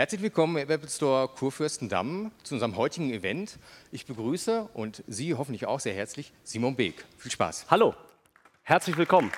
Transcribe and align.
Herzlich 0.00 0.22
willkommen 0.22 0.56
im 0.56 0.70
Apple 0.70 0.88
Store 0.88 1.28
Kurfürstendamm 1.28 2.32
zu 2.42 2.54
unserem 2.54 2.78
heutigen 2.78 3.10
Event. 3.10 3.58
Ich 3.92 4.06
begrüße 4.06 4.70
und 4.72 5.04
Sie 5.06 5.34
hoffentlich 5.34 5.66
auch 5.66 5.78
sehr 5.78 5.92
herzlich 5.92 6.32
Simon 6.42 6.74
Beek. 6.74 7.04
Viel 7.18 7.30
Spaß. 7.30 7.66
Hallo, 7.70 7.94
herzlich 8.62 8.96
willkommen. 8.96 9.30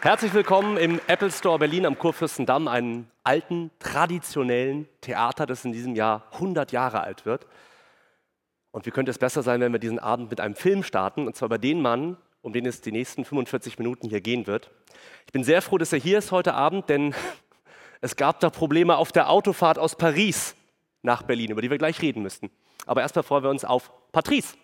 Herzlich 0.00 0.34
willkommen 0.34 0.78
im 0.78 1.00
Apple 1.06 1.30
Store 1.30 1.60
Berlin 1.60 1.86
am 1.86 1.96
Kurfürstendamm, 1.96 2.66
einem 2.66 3.06
alten, 3.22 3.70
traditionellen 3.78 4.88
Theater, 5.00 5.46
das 5.46 5.64
in 5.64 5.70
diesem 5.70 5.94
Jahr 5.94 6.26
100 6.32 6.72
Jahre 6.72 7.02
alt 7.02 7.24
wird. 7.24 7.46
Und 8.72 8.86
wie 8.86 8.90
könnte 8.90 9.12
es 9.12 9.18
besser 9.18 9.44
sein, 9.44 9.60
wenn 9.60 9.70
wir 9.70 9.78
diesen 9.78 10.00
Abend 10.00 10.28
mit 10.30 10.40
einem 10.40 10.56
Film 10.56 10.82
starten, 10.82 11.28
und 11.28 11.36
zwar 11.36 11.46
über 11.46 11.58
den 11.58 11.80
Mann, 11.82 12.16
um 12.42 12.52
den 12.52 12.66
es 12.66 12.80
die 12.80 12.90
nächsten 12.90 13.24
45 13.24 13.78
Minuten 13.78 14.08
hier 14.08 14.20
gehen 14.20 14.48
wird. 14.48 14.72
Ich 15.26 15.32
bin 15.32 15.44
sehr 15.44 15.62
froh, 15.62 15.78
dass 15.78 15.92
er 15.92 16.00
hier 16.00 16.18
ist 16.18 16.32
heute 16.32 16.54
Abend, 16.54 16.88
denn 16.88 17.14
es 18.00 18.16
gab 18.16 18.40
da 18.40 18.50
Probleme 18.50 18.96
auf 18.96 19.12
der 19.12 19.30
Autofahrt 19.30 19.78
aus 19.78 19.96
Paris 19.96 20.54
nach 21.02 21.22
Berlin, 21.22 21.50
über 21.50 21.62
die 21.62 21.70
wir 21.70 21.78
gleich 21.78 22.02
reden 22.02 22.22
müssten. 22.22 22.50
Aber 22.86 23.00
erstmal 23.00 23.22
freuen 23.22 23.44
wir 23.44 23.50
uns 23.50 23.64
auf 23.64 23.90
Patrice. 24.12 24.54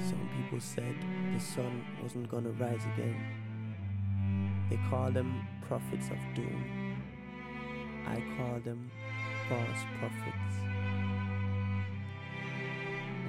Some 0.00 0.28
people 0.36 0.60
said 0.60 0.94
the 1.32 1.40
sun 1.40 1.82
wasn't 2.02 2.28
gonna 2.28 2.50
rise 2.50 2.84
again. 2.94 3.16
They 4.68 4.78
call 4.90 5.12
them 5.12 5.46
prophets 5.68 6.08
of 6.10 6.18
doom. 6.34 7.02
I 8.06 8.22
call 8.36 8.60
them 8.60 8.90
false 9.48 9.82
prophets. 9.98 10.54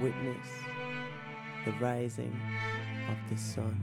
Witness 0.02 0.48
the 1.66 1.72
rising 1.74 2.36
of 3.10 3.18
the 3.30 3.38
sun. 3.38 3.82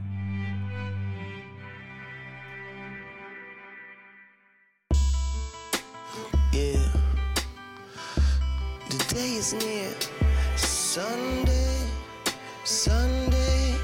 Yeah. 6.53 6.93
The 8.91 9.15
day 9.15 9.35
is 9.37 9.55
near. 9.55 9.95
Sunday, 10.57 11.87
Sunday. 12.65 13.75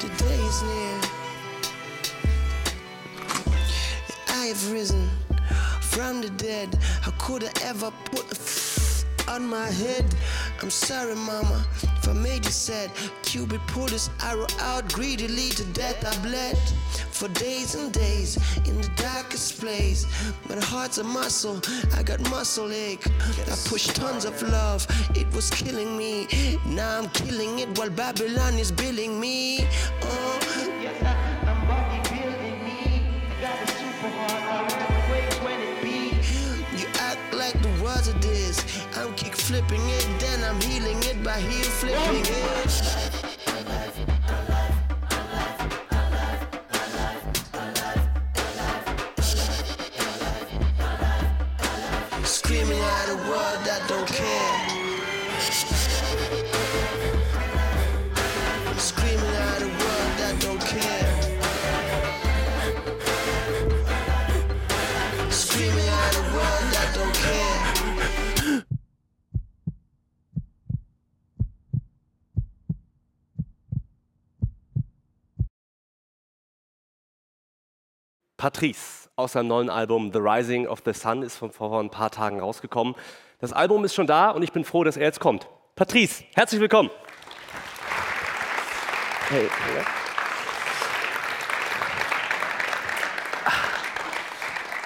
The 0.00 0.08
day 0.08 0.34
is 0.34 0.62
near. 0.62 1.01
I 4.52 4.54
have 4.54 4.70
risen 4.70 5.08
from 5.80 6.20
the 6.20 6.28
dead. 6.28 6.74
How 7.00 7.12
could 7.12 7.42
I 7.42 7.50
ever 7.62 7.90
put 8.04 8.26
a 8.30 8.34
f- 8.34 9.06
on 9.26 9.46
my 9.46 9.70
head? 9.70 10.04
I'm 10.60 10.68
sorry, 10.68 11.14
mama, 11.14 11.64
if 11.96 12.06
I 12.06 12.12
made 12.12 12.44
you 12.44 12.50
sad. 12.50 12.90
Cupid 13.22 13.62
pulled 13.66 13.92
his 13.92 14.10
arrow 14.22 14.46
out 14.60 14.92
greedily 14.92 15.48
to 15.56 15.64
death. 15.72 16.04
I 16.04 16.14
bled 16.22 16.58
for 17.10 17.28
days 17.28 17.76
and 17.76 17.94
days 17.94 18.36
in 18.68 18.78
the 18.78 18.90
darkest 18.96 19.58
place. 19.58 20.04
My 20.50 20.60
heart's 20.60 20.98
a 20.98 21.04
muscle, 21.04 21.58
I 21.96 22.02
got 22.02 22.20
muscle 22.28 22.70
ache. 22.72 23.06
I 23.50 23.56
pushed 23.64 23.96
tons 23.96 24.26
of 24.26 24.42
love, 24.42 24.86
it 25.14 25.32
was 25.34 25.48
killing 25.48 25.96
me. 25.96 26.28
Now 26.66 26.98
I'm 26.98 27.08
killing 27.08 27.60
it 27.60 27.78
while 27.78 27.88
Babylon 27.88 28.58
is 28.58 28.70
billing 28.70 29.18
me. 29.18 29.66
Oh, 30.02 30.41
of 38.14 38.20
this. 38.20 38.86
I'm 38.96 39.12
kick 39.14 39.34
flipping 39.34 39.82
it, 39.88 40.08
then 40.18 40.42
I'm 40.44 40.60
healing 40.60 40.98
it 41.04 41.22
by 41.22 41.38
heel 41.40 41.64
flipping 41.64 42.24
it. 42.26 43.21
Patrice 78.42 79.08
aus 79.14 79.34
seinem 79.34 79.46
neuen 79.46 79.70
Album 79.70 80.10
The 80.12 80.18
Rising 80.18 80.66
of 80.66 80.82
the 80.84 80.92
Sun 80.92 81.22
ist 81.22 81.36
von 81.36 81.52
vor 81.52 81.78
ein 81.78 81.90
paar 81.90 82.10
Tagen 82.10 82.40
rausgekommen. 82.40 82.96
Das 83.38 83.52
Album 83.52 83.84
ist 83.84 83.94
schon 83.94 84.08
da 84.08 84.30
und 84.30 84.42
ich 84.42 84.50
bin 84.50 84.64
froh, 84.64 84.82
dass 84.82 84.96
er 84.96 85.04
jetzt 85.04 85.20
kommt. 85.20 85.46
Patrice, 85.76 86.24
herzlich 86.34 86.60
willkommen. 86.60 86.90
Hey, 89.28 89.46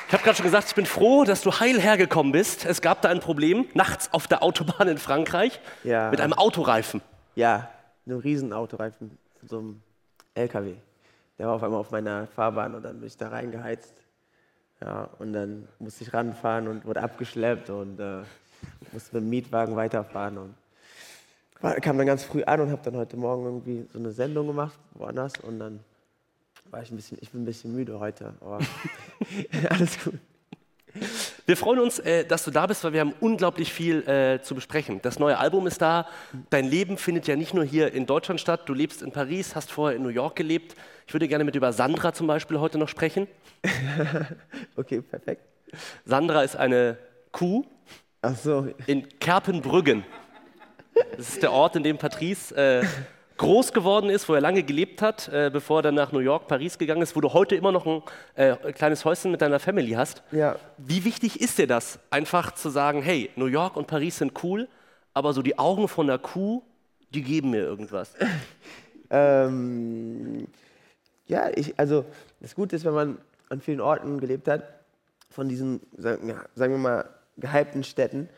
Ich 0.06 0.12
habe 0.12 0.22
gerade 0.22 0.36
schon 0.36 0.44
gesagt, 0.44 0.68
ich 0.68 0.74
bin 0.74 0.84
froh, 0.84 1.24
dass 1.24 1.40
du 1.40 1.58
heil 1.58 1.80
hergekommen 1.80 2.32
bist. 2.32 2.66
Es 2.66 2.82
gab 2.82 3.00
da 3.00 3.08
ein 3.08 3.20
Problem 3.20 3.64
nachts 3.72 4.12
auf 4.12 4.26
der 4.26 4.42
Autobahn 4.42 4.86
in 4.88 4.98
Frankreich 4.98 5.58
Ja. 5.82 6.10
mit 6.10 6.20
einem 6.20 6.34
Autoreifen. 6.34 7.00
ja, 7.36 7.70
ein 8.06 8.12
Riesenautoreifen 8.12 9.16
von 9.40 9.48
so 9.48 9.58
einem 9.60 9.82
LKW. 10.34 10.74
Der 11.38 11.46
war 11.46 11.54
auf 11.54 11.62
einmal 11.62 11.80
auf 11.80 11.90
meiner 11.90 12.26
Fahrbahn 12.26 12.74
und 12.74 12.82
dann 12.84 12.98
bin 12.98 13.06
ich 13.06 13.16
da 13.16 13.28
reingeheizt. 13.28 13.94
Ja, 14.80 15.08
und 15.18 15.32
dann 15.32 15.68
musste 15.78 16.04
ich 16.04 16.12
ranfahren 16.12 16.68
und 16.68 16.84
wurde 16.84 17.02
abgeschleppt 17.02 17.70
und 17.70 17.98
äh, 17.98 18.22
musste 18.92 19.16
mit 19.16 19.24
dem 19.24 19.30
Mietwagen 19.30 19.76
weiterfahren. 19.76 20.38
Und 20.38 20.54
kam 21.82 21.96
dann 21.96 22.06
ganz 22.06 22.24
früh 22.24 22.42
an 22.44 22.60
und 22.60 22.70
habe 22.70 22.82
dann 22.82 22.96
heute 22.96 23.16
Morgen 23.16 23.44
irgendwie 23.44 23.86
so 23.92 23.98
eine 23.98 24.12
Sendung 24.12 24.46
gemacht, 24.46 24.78
woanders. 24.94 25.32
Und 25.40 25.58
dann 25.58 25.80
war 26.70 26.82
ich 26.82 26.90
ein 26.90 26.96
bisschen, 26.96 27.18
ich 27.20 27.30
bin 27.30 27.42
ein 27.42 27.46
bisschen 27.46 27.74
müde 27.74 27.98
heute, 27.98 28.34
aber 28.40 28.58
alles 29.70 30.02
gut. 30.04 30.14
Wir 31.46 31.56
freuen 31.56 31.78
uns, 31.78 32.00
äh, 32.00 32.24
dass 32.24 32.44
du 32.44 32.50
da 32.50 32.66
bist, 32.66 32.82
weil 32.82 32.92
wir 32.92 33.00
haben 33.00 33.14
unglaublich 33.20 33.72
viel 33.72 34.06
äh, 34.08 34.42
zu 34.42 34.54
besprechen. 34.54 35.00
Das 35.02 35.20
neue 35.20 35.38
Album 35.38 35.66
ist 35.68 35.80
da. 35.80 36.06
Dein 36.50 36.64
Leben 36.64 36.98
findet 36.98 37.28
ja 37.28 37.36
nicht 37.36 37.54
nur 37.54 37.64
hier 37.64 37.94
in 37.94 38.04
Deutschland 38.04 38.40
statt. 38.40 38.62
Du 38.66 38.74
lebst 38.74 39.00
in 39.00 39.12
Paris, 39.12 39.54
hast 39.54 39.70
vorher 39.70 39.96
in 39.96 40.02
New 40.02 40.08
York 40.08 40.34
gelebt. 40.34 40.74
Ich 41.06 41.14
würde 41.14 41.28
gerne 41.28 41.44
mit 41.44 41.54
über 41.54 41.72
Sandra 41.72 42.12
zum 42.12 42.26
Beispiel 42.26 42.58
heute 42.60 42.78
noch 42.78 42.88
sprechen. 42.88 43.28
Okay, 44.76 45.00
perfekt. 45.00 45.40
Sandra 46.04 46.42
ist 46.42 46.54
eine 46.54 46.98
Kuh 47.32 47.64
Ach 48.28 48.34
so, 48.34 48.68
in 48.86 49.08
Kerpenbrüggen. 49.20 50.04
Das 51.16 51.28
ist 51.28 51.42
der 51.42 51.52
Ort, 51.52 51.76
in 51.76 51.84
dem 51.84 51.96
Patrice 51.96 52.54
äh, 52.56 52.84
groß 53.36 53.72
geworden 53.72 54.10
ist, 54.10 54.28
wo 54.28 54.34
er 54.34 54.40
lange 54.40 54.62
gelebt 54.62 55.02
hat, 55.02 55.28
äh, 55.28 55.50
bevor 55.52 55.80
er 55.80 55.82
dann 55.82 55.94
nach 55.94 56.12
New 56.12 56.20
York, 56.20 56.48
Paris 56.48 56.78
gegangen 56.78 57.02
ist, 57.02 57.16
wo 57.16 57.20
du 57.20 57.32
heute 57.32 57.54
immer 57.54 57.72
noch 57.72 57.86
ein 57.86 58.02
äh, 58.34 58.56
kleines 58.72 59.04
Häuschen 59.04 59.30
mit 59.30 59.40
deiner 59.42 59.60
Family 59.60 59.92
hast. 59.92 60.22
ja. 60.32 60.56
Wie 60.78 61.04
wichtig 61.04 61.40
ist 61.40 61.58
dir 61.58 61.66
das, 61.66 61.98
einfach 62.10 62.54
zu 62.54 62.70
sagen, 62.70 63.02
hey, 63.02 63.30
New 63.36 63.46
York 63.46 63.76
und 63.76 63.86
Paris 63.86 64.18
sind 64.18 64.42
cool, 64.42 64.68
aber 65.14 65.32
so 65.32 65.42
die 65.42 65.58
Augen 65.58 65.88
von 65.88 66.08
einer 66.08 66.18
Kuh, 66.18 66.62
die 67.10 67.22
geben 67.22 67.50
mir 67.50 67.62
irgendwas. 67.62 68.14
Ähm, 69.08 70.48
ja, 71.26 71.48
ich, 71.54 71.78
also 71.78 72.04
das 72.40 72.56
Gute 72.56 72.74
ist, 72.74 72.84
wenn 72.84 72.92
man 72.92 73.18
an 73.48 73.60
vielen 73.60 73.80
Orten 73.80 74.18
gelebt 74.18 74.48
hat, 74.48 74.64
von 75.30 75.48
diesen, 75.48 75.80
sagen, 75.96 76.28
ja, 76.28 76.44
sagen 76.54 76.72
wir 76.72 76.78
mal, 76.78 77.08
gehypten 77.36 77.84
Städten, 77.84 78.28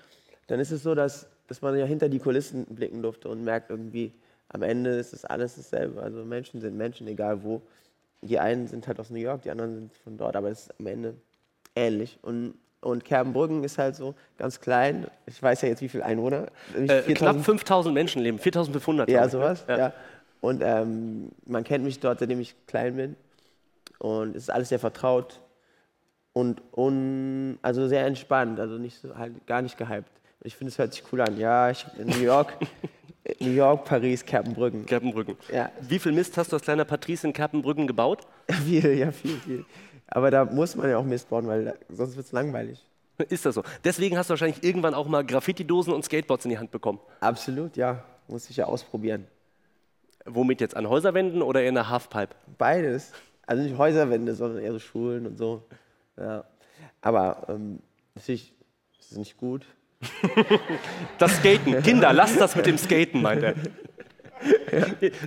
dann 0.47 0.61
ist 0.61 0.71
es 0.71 0.83
so, 0.83 0.95
dass, 0.95 1.27
dass 1.47 1.63
man 1.63 1.79
ja 1.79 1.85
hinter 1.85 2.09
die 2.09 2.19
Kulissen 2.19 2.67
blicken 2.67 3.03
durfte 3.03 3.29
und 3.29 3.45
merkt 3.45 3.71
irgendwie, 3.71 4.13
am 4.49 4.63
Ende 4.63 4.91
ist 4.91 5.13
es 5.13 5.25
alles 5.25 5.57
dasselbe. 5.57 6.03
Also 6.03 6.25
Menschen 6.25 6.61
sind 6.61 6.77
Menschen, 6.77 7.07
egal 7.07 7.43
wo. 7.43 7.63
Die 8.23 8.39
einen 8.39 8.67
sind 8.67 8.87
halt 8.89 8.99
aus 8.99 9.11
New 9.11 9.19
York, 9.19 9.43
die 9.43 9.51
anderen 9.51 9.75
sind 9.75 9.93
von 10.03 10.17
dort, 10.17 10.35
aber 10.35 10.51
es 10.51 10.63
ist 10.63 10.81
am 10.81 10.87
Ende 10.87 11.15
ähnlich. 11.77 12.19
Und, 12.23 12.55
und 12.81 13.05
Kerbenbrücken 13.05 13.63
ist 13.63 13.79
halt 13.79 13.95
so 13.95 14.15
ganz 14.37 14.61
klein. 14.61 15.07
Ich 15.27 15.41
weiß 15.41 15.63
ja 15.63 15.69
jetzt, 15.69 15.83
wie 15.83 15.89
viele 15.89 16.05
Einwohner. 16.05 16.47
Äh, 16.75 17.03
knapp 17.15 17.45
5000 17.45 17.95
Menschen 17.95 18.23
leben, 18.23 18.39
4500. 18.39 19.09
Ja, 19.09 19.25
ne? 19.25 19.31
sowas. 19.31 19.65
Ja. 19.69 19.93
Und 20.41 20.63
ähm, 20.65 21.31
man 21.47 21.65
kennt 21.65 21.85
mich 21.85 22.01
dort, 22.01 22.19
seitdem 22.19 22.41
ich 22.41 22.55
klein 22.67 22.97
bin. 22.97 23.17
Und 23.99 24.37
es 24.37 24.45
ist 24.45 24.51
alles 24.51 24.69
sehr 24.69 24.79
vertraut 24.79 25.41
und 26.33 26.63
un, 26.77 27.59
also 27.63 27.89
sehr 27.89 28.07
entspannt, 28.07 28.61
also 28.61 28.79
nicht 28.79 29.01
so, 29.01 29.17
halt 29.17 29.45
gar 29.47 29.61
nicht 29.61 29.77
gehypt. 29.77 30.13
Ich 30.45 30.55
finde, 30.55 30.71
es 30.71 30.79
hört 30.79 30.93
sich 30.93 31.03
cool 31.13 31.21
an. 31.21 31.37
Ja, 31.37 31.71
ich 31.71 31.85
in 31.99 32.07
New 32.07 32.23
York, 32.23 32.53
New 33.41 33.51
York, 33.51 33.85
Paris, 33.85 34.25
Kerpenbrücken. 34.25 34.87
Kerpenbrücken. 34.87 35.37
Ja, 35.53 35.71
Wie 35.81 35.99
viel 35.99 36.13
Mist 36.13 36.37
hast 36.37 36.53
du 36.53 36.57
als 36.57 36.65
kleiner 36.65 36.85
Patrice 36.85 37.27
in 37.27 37.33
Kerpenbrücken 37.33 37.87
gebaut? 37.87 38.27
viel, 38.65 38.95
ja, 38.95 39.13
viel, 39.13 39.39
viel. 39.39 39.65
Aber 40.07 40.31
da 40.31 40.45
muss 40.45 40.75
man 40.75 40.89
ja 40.89 40.99
auch 40.99 41.05
Mist 41.05 41.29
bauen, 41.29 41.47
weil 41.47 41.65
da, 41.67 41.75
sonst 41.91 42.17
wird 42.17 42.27
es 42.27 42.33
langweilig. 42.33 42.85
Ist 43.29 43.45
das 43.45 43.55
so? 43.57 43.65
Deswegen 43.85 44.17
hast 44.17 44.31
du 44.31 44.33
wahrscheinlich 44.33 44.63
irgendwann 44.63 44.95
auch 44.95 45.09
mal 45.09 45.25
Graffiti-Dosen 45.25 45.93
und 45.93 46.05
Skateboards 46.05 46.45
in 46.45 46.51
die 46.51 46.59
Hand 46.59 46.71
bekommen. 46.71 47.01
Absolut, 47.21 47.77
ja. 47.77 48.05
Muss 48.29 48.49
ich 48.49 48.57
ja 48.57 48.67
ausprobieren. 48.67 49.27
Womit 50.25 50.61
jetzt? 50.61 50.77
An 50.77 50.89
Häuserwänden 50.89 51.43
oder 51.43 51.65
in 51.65 51.75
der 51.75 51.89
Halfpipe? 51.89 52.35
Beides. 52.59 53.13
Also 53.47 53.63
nicht 53.63 53.77
Häuserwände, 53.77 54.35
sondern 54.35 54.63
eher 54.63 54.73
so 54.73 54.79
Schulen 54.79 55.27
und 55.27 55.37
so. 55.37 55.65
Ja. 56.17 56.45
Aber 57.01 57.47
ähm, 57.49 57.81
natürlich 58.15 58.55
ist 59.01 59.13
es 59.13 59.19
nicht 59.19 59.37
gut. 59.37 59.67
Das 61.19 61.37
Skaten. 61.39 61.83
Kinder, 61.83 62.13
lasst 62.13 62.41
das 62.41 62.55
mit 62.57 62.67
dem 62.67 62.79
Skaten, 62.79 63.23
meint 63.23 63.43
er. 63.43 63.55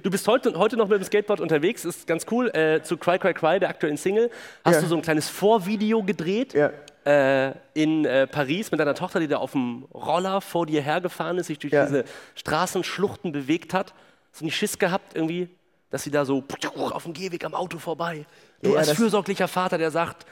Du 0.03 0.09
bist 0.09 0.25
heute, 0.27 0.57
heute 0.57 0.77
noch 0.77 0.87
mit 0.87 1.01
dem 1.01 1.03
Skateboard 1.03 1.41
unterwegs, 1.41 1.83
ist 1.83 2.07
ganz 2.07 2.25
cool. 2.31 2.47
Äh, 2.55 2.81
zu 2.81 2.95
Cry 2.95 3.19
Cry 3.19 3.33
Cry, 3.33 3.59
der 3.59 3.67
aktuellen 3.69 3.97
Single, 3.97 4.29
hast 4.63 4.75
Ja. 4.75 4.81
du 4.81 4.87
so 4.87 4.95
ein 4.95 5.01
kleines 5.01 5.27
Vorvideo 5.27 6.01
gedreht 6.03 6.53
Ja. 6.53 6.71
äh, 7.05 7.53
in 7.73 8.05
äh, 8.05 8.25
Paris 8.27 8.71
mit 8.71 8.79
deiner 8.79 8.95
Tochter, 8.95 9.19
die 9.19 9.27
da 9.27 9.37
auf 9.37 9.51
dem 9.51 9.83
Roller 9.93 10.39
vor 10.39 10.65
dir 10.65 10.81
hergefahren 10.81 11.37
ist, 11.39 11.47
sich 11.47 11.59
durch 11.59 11.73
Ja. 11.73 11.85
diese 11.85 12.05
Straßenschluchten 12.35 13.33
bewegt 13.33 13.73
hat. 13.73 13.93
Hast 14.31 14.39
du 14.41 14.45
nicht 14.45 14.55
Schiss 14.55 14.79
gehabt 14.79 15.13
irgendwie, 15.15 15.49
dass 15.89 16.03
sie 16.03 16.11
da 16.11 16.23
so 16.23 16.41
auf 16.75 17.03
dem 17.03 17.11
Gehweg 17.11 17.43
am 17.43 17.53
Auto 17.53 17.79
vorbei? 17.79 18.25
Du 18.61 18.71
Ja, 18.73 18.77
als 18.79 18.91
fürsorglicher 18.93 19.49
Vater, 19.49 19.77
der 19.77 19.91
sagt, 19.91 20.25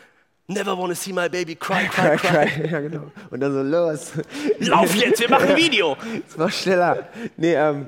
never 0.49 0.77
wanna 0.77 0.95
see 0.95 1.13
my 1.13 1.29
baby 1.29 1.55
cry, 1.55 1.85
cry, 1.87 2.15
Cry, 2.15 2.17
cry. 2.17 2.45
cry. 2.47 2.67
Ja, 2.71 2.79
genau. 2.81 3.11
Und 3.29 3.39
dann 3.39 3.53
so, 3.53 3.61
los. 3.63 4.11
Lauf 4.59 4.93
jetzt, 4.95 5.19
wir 5.21 5.29
machen 5.29 5.49
ein 5.51 5.55
Video. 5.57 5.95
Es 6.27 6.37
war 6.37 6.51
schneller. 6.51 7.07
Nee, 7.37 7.53
ähm, 7.55 7.87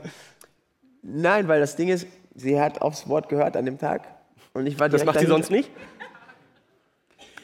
nein, 1.02 1.48
weil 1.48 1.60
das 1.60 1.75
Ding 1.75 1.90
ist, 1.90 2.08
sie 2.36 2.60
hat 2.60 2.81
aufs 2.81 3.08
Wort 3.08 3.28
gehört 3.30 3.58
an 3.58 3.66
dem 3.66 3.78
Tag. 3.78 4.08
Und 4.54 4.66
ich 4.68 4.80
war 4.80 4.90
Das 4.90 5.04
macht 5.06 5.19
sie 5.19 5.25
dahinter. 5.25 5.36
sonst 5.44 5.52
nicht? 5.52 5.69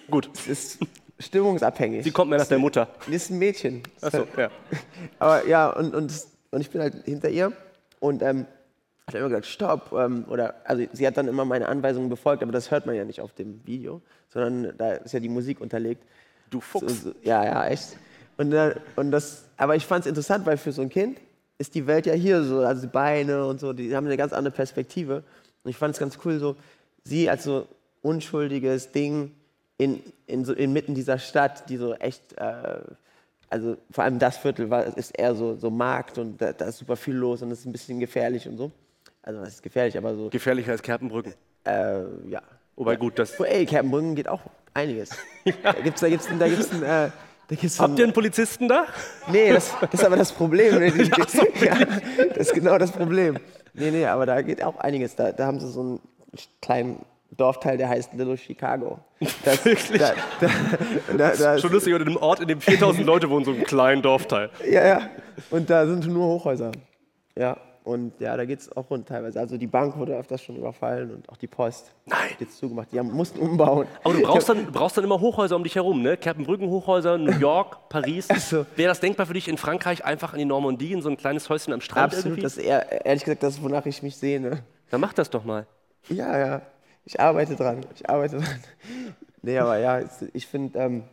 Gut, 0.09 0.29
Es 0.35 0.47
ist 0.47 0.79
stimmungsabhängig. 1.19 2.03
sie 2.03 2.11
kommt 2.11 2.29
mehr 2.29 2.39
nach 2.39 2.47
der 2.47 2.59
Mutter. 2.59 2.87
Das 3.05 3.09
ist 3.15 3.29
ein 3.31 3.39
Mädchen. 3.39 3.83
Achso, 4.01 4.25
ja. 4.37 4.49
Aber 5.19 5.45
ja, 5.47 5.69
und, 5.69 5.93
und, 5.93 6.13
und 6.51 6.61
ich 6.61 6.69
bin 6.69 6.81
halt 6.81 6.93
hinter 7.05 7.29
ihr 7.29 7.51
und 7.99 8.21
ähm, 8.21 8.45
hat 9.07 9.15
immer 9.15 9.29
gesagt, 9.29 9.45
stopp. 9.45 9.93
Ähm, 9.93 10.25
oder, 10.27 10.55
also 10.65 10.83
sie 10.91 11.07
hat 11.07 11.17
dann 11.17 11.27
immer 11.27 11.45
meine 11.45 11.67
Anweisungen 11.69 12.09
befolgt, 12.09 12.43
aber 12.43 12.51
das 12.51 12.71
hört 12.71 12.85
man 12.85 12.95
ja 12.95 13.05
nicht 13.05 13.21
auf 13.21 13.33
dem 13.33 13.65
Video, 13.65 14.01
sondern 14.29 14.77
da 14.77 14.93
ist 14.93 15.13
ja 15.13 15.19
die 15.19 15.29
Musik 15.29 15.61
unterlegt. 15.61 16.03
Du 16.49 16.59
Fuchs. 16.59 17.03
So, 17.03 17.09
so, 17.09 17.15
ja, 17.23 17.43
ja, 17.43 17.67
echt. 17.67 17.97
Und, 18.37 18.51
äh, 18.53 18.75
und 18.95 19.11
das, 19.11 19.45
aber 19.55 19.75
ich 19.75 19.85
fand 19.85 20.05
es 20.05 20.09
interessant, 20.09 20.45
weil 20.45 20.57
für 20.57 20.71
so 20.71 20.81
ein 20.81 20.89
Kind 20.89 21.19
ist 21.57 21.73
die 21.73 21.87
Welt 21.87 22.05
ja 22.05 22.13
hier 22.13 22.43
so, 22.43 22.59
also 22.59 22.81
die 22.81 22.91
Beine 22.91 23.45
und 23.45 23.59
so, 23.59 23.73
die 23.73 23.95
haben 23.95 24.05
eine 24.05 24.17
ganz 24.17 24.33
andere 24.33 24.53
Perspektive. 24.53 25.23
Und 25.63 25.69
ich 25.69 25.77
fand 25.77 25.93
es 25.95 25.99
ganz 25.99 26.19
cool, 26.23 26.37
so 26.37 26.55
sie 27.03 27.29
als 27.29 27.45
so 27.45 27.67
unschuldiges 28.01 28.91
Ding 28.91 29.31
in, 29.77 30.01
in 30.27 30.45
so, 30.45 30.53
inmitten 30.53 30.93
dieser 30.93 31.17
Stadt, 31.17 31.69
die 31.69 31.77
so 31.77 31.93
echt, 31.95 32.37
äh, 32.37 32.79
also 33.49 33.77
vor 33.89 34.03
allem 34.03 34.19
das 34.19 34.37
Viertel 34.37 34.69
war, 34.69 34.85
ist 34.97 35.17
eher 35.17 35.33
so, 35.33 35.55
so 35.55 35.69
Markt 35.69 36.17
und 36.17 36.41
da, 36.41 36.51
da 36.51 36.65
ist 36.65 36.79
super 36.79 36.95
viel 36.95 37.15
los 37.15 37.41
und 37.41 37.51
es 37.51 37.59
ist 37.59 37.65
ein 37.65 37.71
bisschen 37.71 37.99
gefährlich 37.99 38.47
und 38.47 38.57
so. 38.57 38.71
Also 39.23 39.41
was 39.41 39.49
ist 39.49 39.63
gefährlich, 39.63 39.97
aber 39.97 40.15
so, 40.15 40.29
Gefährlicher 40.29 40.71
als 40.71 40.81
Kerpenbrücken. 40.81 41.33
äh, 41.65 42.01
ja. 42.29 42.41
Wobei 42.75 42.95
gut, 42.95 43.17
das. 43.19 43.39
Oh, 43.39 43.43
ey, 43.43 43.65
Kerpenbrücken 43.65 44.15
geht 44.15 44.27
auch 44.29 44.41
einiges. 44.73 45.09
Da 45.63 45.71
gibt's, 45.73 46.01
da 46.01 46.09
gibt's, 46.09 46.27
da 46.37 46.47
gibt's 46.47 46.71
äh, 46.81 47.09
Habt 47.79 47.97
ihr 47.97 48.03
einen 48.03 48.13
Polizisten 48.13 48.67
da? 48.67 48.85
Nee, 49.31 49.53
das, 49.53 49.73
das 49.79 49.93
ist 49.93 50.05
aber 50.05 50.17
das 50.17 50.31
Problem. 50.33 50.79
Die- 50.93 51.11
Ach 51.13 51.29
so, 51.29 51.41
ja, 51.65 51.77
das 52.35 52.47
ist 52.47 52.53
genau 52.53 52.77
das 52.77 52.91
Problem. 52.91 53.37
Nee, 53.73 53.91
nee, 53.91 54.05
aber 54.05 54.25
da 54.25 54.41
geht 54.41 54.61
auch 54.63 54.77
einiges. 54.77 55.15
Da, 55.15 55.31
da 55.31 55.45
haben 55.45 55.59
sie 55.59 55.69
so 55.69 55.79
einen 55.81 55.99
kleinen 56.61 57.05
Dorfteil, 57.31 57.77
der 57.77 57.87
heißt 57.89 58.13
Little 58.13 58.35
Chicago. 58.37 58.99
Das, 59.45 59.63
Wirklich? 59.65 59.99
Da, 60.01 60.13
da, 60.41 60.49
da, 61.17 61.35
da, 61.35 61.57
Schon 61.57 61.71
lustig, 61.71 61.93
oder 61.93 62.03
in 62.03 62.09
einem 62.09 62.17
Ort, 62.17 62.41
in 62.41 62.47
dem 62.49 62.59
4000 62.61 63.05
Leute 63.05 63.29
wohnen, 63.29 63.45
so 63.45 63.51
einem 63.51 63.63
kleinen 63.63 64.01
Dorfteil. 64.01 64.49
ja, 64.69 64.85
ja. 64.85 65.09
Und 65.49 65.69
da 65.69 65.85
sind 65.87 66.05
nur 66.07 66.25
Hochhäuser. 66.27 66.71
Ja, 67.37 67.55
und 67.87 68.19
ja, 68.19 68.35
da 68.35 68.45
geht 68.45 68.59
es 68.59 68.75
auch 68.75 68.89
rund 68.89 69.07
teilweise. 69.07 69.39
Also 69.39 69.57
die 69.57 69.67
Bank 69.67 69.97
wurde 69.97 70.15
öfters 70.17 70.41
schon 70.41 70.57
überfallen 70.57 71.09
und 71.11 71.29
auch 71.29 71.37
die 71.37 71.47
Post. 71.47 71.93
Nein. 72.05 72.19
Jetzt 72.37 72.57
zugemacht. 72.57 72.91
Die 72.91 72.99
haben, 72.99 73.11
mussten 73.11 73.39
umbauen. 73.39 73.87
Aber 74.03 74.13
du 74.13 74.21
brauchst 74.21 74.49
dann, 74.49 74.71
brauchst 74.71 74.97
dann 74.97 75.05
immer 75.05 75.19
Hochhäuser 75.19 75.55
um 75.55 75.63
dich 75.63 75.75
herum, 75.75 76.01
ne? 76.01 76.17
Kerpenbrücken, 76.17 76.69
Hochhäuser, 76.69 77.17
New 77.17 77.39
York, 77.39 77.77
Paris. 77.89 78.27
so. 78.27 78.65
Wäre 78.75 78.89
das 78.89 78.99
denkbar 78.99 79.25
für 79.25 79.33
dich 79.33 79.47
in 79.47 79.57
Frankreich 79.57 80.03
einfach 80.03 80.33
in 80.33 80.39
die 80.39 80.45
Normandie, 80.45 80.91
in 80.91 81.01
so 81.01 81.09
ein 81.09 81.17
kleines 81.17 81.49
Häuschen 81.49 81.73
am 81.73 81.81
Strand 81.81 82.13
Absolut, 82.13 82.25
irgendwie? 82.25 82.41
das 82.41 82.57
ist 82.57 82.63
eher, 82.65 83.05
ehrlich 83.05 83.23
gesagt, 83.23 83.41
das 83.41 83.55
ist, 83.55 83.63
wonach 83.63 83.85
ich 83.85 84.03
mich 84.03 84.17
sehne. 84.17 84.63
Dann 84.91 84.99
mach 84.99 85.13
das 85.13 85.29
doch 85.29 85.45
mal. 85.45 85.65
Ja, 86.09 86.37
ja. 86.37 86.61
Ich 87.05 87.19
arbeite 87.19 87.55
dran. 87.55 87.85
Ich 87.95 88.09
arbeite 88.09 88.37
dran. 88.37 88.45
Nee, 89.43 89.59
aber 89.59 89.77
ja, 89.77 90.01
ich 90.33 90.45
finde 90.45 90.77
ähm, 90.77 91.03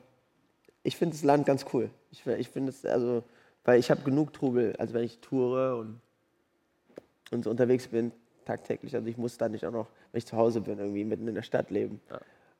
ich 0.82 0.96
find 0.96 1.12
das 1.12 1.22
Land 1.22 1.46
ganz 1.46 1.66
cool. 1.72 1.90
Ich, 2.10 2.26
ich 2.26 2.48
finde 2.48 2.70
es, 2.70 2.84
also, 2.84 3.22
weil 3.64 3.78
ich 3.78 3.90
habe 3.90 4.02
genug 4.02 4.32
Trubel, 4.32 4.74
also 4.76 4.94
wenn 4.94 5.04
ich 5.04 5.20
toure 5.20 5.76
und, 5.76 6.00
und 7.34 7.44
so 7.44 7.50
unterwegs 7.50 7.88
bin, 7.88 8.12
tagtäglich. 8.44 8.94
Also 8.94 9.08
ich 9.08 9.16
muss 9.16 9.36
da 9.36 9.48
nicht 9.48 9.64
auch 9.66 9.72
noch, 9.72 9.88
wenn 10.12 10.18
ich 10.18 10.26
zu 10.26 10.36
Hause 10.36 10.60
bin, 10.60 10.78
irgendwie 10.78 11.04
mitten 11.04 11.28
in 11.28 11.34
der 11.34 11.42
Stadt 11.42 11.70
leben. 11.70 12.00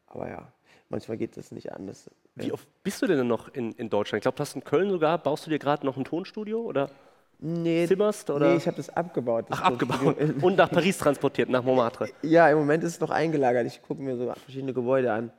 Aber 0.06 0.28
ja, 0.28 0.52
manchmal 0.88 1.16
geht 1.16 1.36
das 1.36 1.52
nicht 1.52 1.72
anders. 1.72 2.10
Wie 2.34 2.52
oft 2.52 2.66
bist 2.82 3.00
du 3.02 3.06
denn 3.06 3.26
noch 3.26 3.48
in, 3.54 3.72
in 3.72 3.90
Deutschland? 3.90 4.18
Ich 4.20 4.22
glaube, 4.22 4.36
du 4.36 4.40
hast 4.40 4.54
in 4.54 4.64
Köln 4.64 4.90
sogar, 4.90 5.18
baust 5.18 5.46
du 5.46 5.50
dir 5.50 5.58
gerade 5.58 5.86
noch 5.86 5.96
ein 5.96 6.04
Tonstudio 6.04 6.60
oder 6.60 6.90
Nee, 7.38 7.86
zimmerst? 7.86 8.30
Oder? 8.30 8.50
nee 8.50 8.56
ich 8.56 8.66
habe 8.66 8.76
das 8.76 8.88
abgebaut. 8.90 9.46
das 9.48 9.58
Ach, 9.60 9.66
abgebaut. 9.66 10.16
Und 10.40 10.56
nach 10.56 10.70
Paris 10.70 10.96
transportiert, 10.98 11.48
nach 11.48 11.62
Montmartre. 11.62 12.08
Ja, 12.22 12.48
im 12.48 12.58
Moment 12.58 12.84
ist 12.84 12.92
es 12.94 13.00
noch 13.00 13.10
eingelagert. 13.10 13.66
Ich 13.66 13.82
gucke 13.82 14.00
mir 14.02 14.16
so 14.16 14.32
verschiedene 14.32 14.72
Gebäude 14.72 15.12
an. 15.12 15.30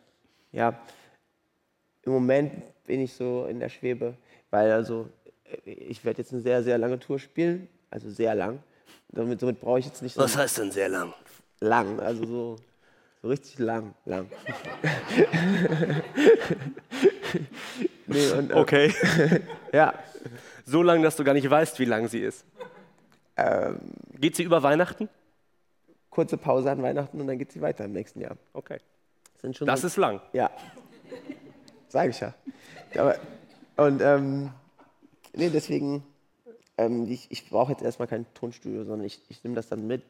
Ja, 0.52 0.80
im 2.04 2.12
Moment 2.12 2.52
bin 2.86 3.00
ich 3.02 3.14
so 3.14 3.46
in 3.46 3.60
der 3.60 3.70
Schwebe, 3.70 4.16
weil 4.52 4.72
also 4.72 5.08
äh, 5.66 5.72
ich 5.72 6.06
werde 6.06 6.20
jetzt 6.20 6.32
eine 6.32 6.42
sehr, 6.42 6.64
sehr 6.64 6.78
lange 6.78 7.00
Tour 7.00 7.18
spielen, 7.18 7.68
also 7.90 8.10
sehr 8.10 8.36
lang. 8.36 8.60
Damit, 9.10 9.40
somit 9.40 9.60
brauche 9.62 9.80
ich 9.80 9.86
jetzt 9.86 10.02
nicht 10.02 10.14
so 10.14 10.22
Was 10.22 10.36
heißt 10.38 10.58
denn 10.60 10.72
sehr 10.72 10.90
lang? 10.90 11.14
lang, 11.62 12.00
also 12.00 12.26
so, 12.26 12.56
so 13.22 13.28
richtig 13.30 13.60
lang, 13.60 13.94
lang. 14.06 14.28
nee, 18.08 18.32
und, 18.32 18.52
äh, 18.52 18.54
Okay. 18.54 18.94
Ja, 19.74 19.94
So 20.66 20.82
lang, 20.84 21.02
dass 21.04 21.16
du 21.16 21.24
gar 21.24 21.34
nicht 21.34 21.50
weißt, 21.50 21.80
wie 21.80 21.86
lang 21.86 22.08
sie 22.08 22.20
ist. 22.22 22.46
Ähm. 23.38 23.80
Geht 24.20 24.36
sie 24.36 24.44
über 24.44 24.64
Weihnachten? 24.64 25.10
kurze 26.10 26.38
Pause 26.38 26.72
an 26.72 26.82
Weihnachten 26.82 27.20
und 27.20 27.28
dann 27.28 27.38
geht 27.38 27.52
sie 27.52 27.60
weiter 27.62 27.84
im 27.84 27.92
nächsten 27.92 28.22
Jahr. 28.22 28.38
Okay. 28.54 28.78
Das 29.34 29.42
sind 29.42 29.58
schon 29.58 29.68
Das 29.68 29.82
so, 29.82 29.88
ist 29.88 29.98
lang. 29.98 30.22
Ja. 30.32 30.50
Sag 31.90 32.10
ich 32.10 32.22
ja. 32.22 32.34
Aber, 32.98 33.18
und 33.76 34.02
ähm, 34.02 34.50
nee, 35.34 35.50
deswegen, 35.50 36.04
ähm, 36.78 37.08
ich, 37.10 37.28
ich 37.30 37.50
brauche 37.50 37.72
jetzt 37.72 37.82
erstmal 37.84 38.08
kein 38.08 38.26
Tonstudio, 38.34 38.84
sondern 38.84 39.06
ich, 39.06 39.22
ich 39.30 39.44
nehme 39.44 39.56
das 39.56 39.68
dann 39.70 39.86
mit. 39.88 40.04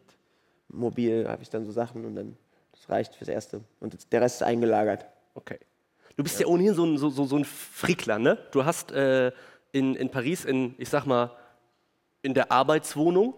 Mobil 0.69 1.27
habe 1.27 1.41
ich 1.43 1.50
dann 1.50 1.65
so 1.65 1.72
Sachen 1.72 2.05
und 2.05 2.15
dann, 2.15 2.38
das 2.72 2.89
reicht 2.89 3.15
fürs 3.15 3.27
Erste. 3.29 3.62
Und 3.79 4.12
der 4.12 4.22
Rest 4.22 4.38
ist 4.41 4.48
eingelagert. 4.48 5.05
Okay. 5.36 5.60
Du 6.17 6.24
bist 6.24 6.39
ja, 6.39 6.48
ohnehin 6.48 6.74
so 6.74 6.86
ein, 6.86 6.98
so, 6.98 7.10
so, 7.10 7.25
so 7.25 7.36
ein 7.38 7.45
Frickler, 7.45 8.17
ne? 8.19 8.38
Du 8.51 8.63
hast 8.65 8.91
äh, 8.91 9.31
in, 9.74 9.95
in 9.95 10.10
Paris, 10.10 10.45
in, 10.45 10.74
ich 10.77 10.89
sag 10.89 11.05
mal, 11.05 11.31
in 12.22 12.34
der 12.34 12.51
Arbeitswohnung 12.51 13.34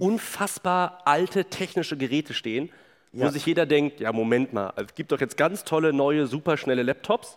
unfassbar 0.00 1.02
alte 1.04 1.44
technische 1.46 1.96
Geräte 1.96 2.32
stehen, 2.34 2.70
wo 3.12 3.24
Ja. 3.24 3.30
sich 3.30 3.44
jeder 3.44 3.66
denkt, 3.66 4.00
ja, 4.00 4.12
Moment 4.12 4.52
mal, 4.52 4.70
also 4.70 4.86
es 4.88 4.94
gibt 4.94 5.12
doch 5.12 5.20
jetzt 5.20 5.36
ganz 5.36 5.64
tolle, 5.64 5.92
neue, 5.92 6.26
superschnelle 6.26 6.82
Laptops. 6.82 7.36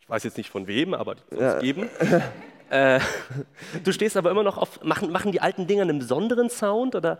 Ich 0.00 0.08
weiß 0.08 0.22
jetzt 0.24 0.36
nicht 0.36 0.50
von 0.50 0.66
wem, 0.68 0.94
aber 0.94 1.16
die 1.16 1.34
soll 1.34 1.42
es 1.44 1.60
geben. 1.60 1.88
äh, 2.70 3.00
du 3.84 3.92
stehst 3.92 4.16
aber 4.16 4.30
immer 4.30 4.42
noch 4.42 4.58
auf, 4.58 4.82
machen, 4.82 5.10
machen 5.12 5.32
die 5.32 5.40
alten 5.40 5.66
Dinger 5.66 5.82
einen 5.82 5.98
besonderen 5.98 6.50
Sound 6.50 6.94
oder 6.94 7.18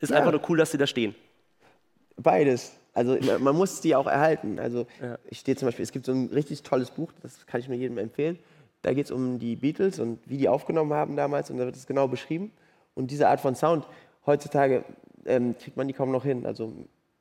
ist 0.00 0.10
Ja. 0.10 0.18
einfach 0.18 0.32
nur 0.32 0.40
cool, 0.48 0.58
dass 0.58 0.70
sie 0.70 0.78
da 0.78 0.86
stehen? 0.86 1.14
Beides. 2.16 2.72
Also 2.94 3.16
man 3.38 3.54
muss 3.54 3.80
die 3.80 3.94
auch 3.94 4.06
erhalten. 4.08 4.58
Also 4.58 4.86
ich 5.30 5.38
stehe 5.38 5.56
zum 5.56 5.66
Beispiel, 5.66 5.84
es 5.84 5.92
gibt 5.92 6.04
so 6.06 6.12
ein 6.12 6.26
richtig 6.32 6.62
tolles 6.64 6.90
Buch, 6.90 7.12
das 7.22 7.46
kann 7.46 7.60
ich 7.60 7.68
nur 7.68 7.76
jedem 7.76 7.96
empfehlen. 7.98 8.38
Da 8.82 8.92
geht 8.92 9.06
es 9.06 9.10
um 9.12 9.38
die 9.38 9.54
Beatles 9.56 10.00
und 10.00 10.18
wie 10.26 10.36
die 10.38 10.48
aufgenommen 10.48 10.92
haben 10.92 11.14
damals 11.16 11.50
und 11.50 11.58
da 11.58 11.64
wird 11.64 11.76
es 11.76 11.86
genau 11.86 12.08
beschrieben. 12.08 12.50
Und 12.94 13.10
diese 13.12 13.28
Art 13.28 13.40
von 13.40 13.54
Sound, 13.54 13.86
heutzutage 14.26 14.84
ähm, 15.26 15.56
kriegt 15.58 15.76
man 15.76 15.86
die 15.86 15.94
kaum 15.94 16.10
noch 16.10 16.24
hin. 16.24 16.44
Also 16.46 16.72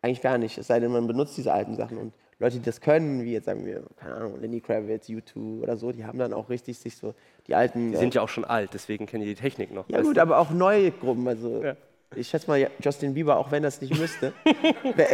eigentlich 0.02 0.22
gar 0.22 0.38
nicht, 0.40 0.58
es 0.58 0.68
sei 0.68 0.80
denn, 0.80 0.92
man 0.92 1.06
benutzt 1.06 1.38
diese 1.38 1.54
alten 1.54 1.76
Sachen. 1.76 1.98
Und 1.98 2.14
Leute, 2.40 2.58
die 2.58 2.62
das 2.64 2.82
können, 2.82 3.24
wie 3.24 3.34
jetzt 3.34 3.46
sagen 3.46 3.66
wir, 3.66 3.82
keine 3.96 4.16
Ahnung, 4.16 4.40
Lenny 4.40 4.62
Kravitz, 4.62 5.08
U2 5.10 5.62
oder 5.64 5.76
so, 5.78 5.92
die 5.92 6.06
haben 6.06 6.20
dann 6.20 6.34
auch 6.34 6.50
richtig 6.50 6.78
sich 6.78 6.96
so 6.96 7.16
die 7.48 7.56
alten... 7.56 7.92
Die 7.92 7.98
sind 7.98 8.14
ja 8.14 8.22
auch 8.22 8.30
schon 8.30 8.46
alt, 8.46 8.70
deswegen 8.74 9.08
kennen 9.08 9.24
die 9.24 9.34
die 9.34 9.42
Technik 9.42 9.74
noch. 9.74 9.90
Ja 9.90 10.02
gut, 10.02 10.20
aber 10.20 10.38
auch 10.38 10.52
neue 10.52 10.92
Gruppen. 10.92 11.28
Also 11.28 11.64
Ja. 11.64 11.76
ich 12.16 12.28
schätze 12.28 12.48
mal, 12.48 12.70
Justin 12.80 13.16
Bieber, 13.16 13.38
auch 13.38 13.50
wenn 13.52 13.64
das 13.64 13.82
nicht 13.82 13.98
müsste. 13.98 14.34
der, 14.98 15.08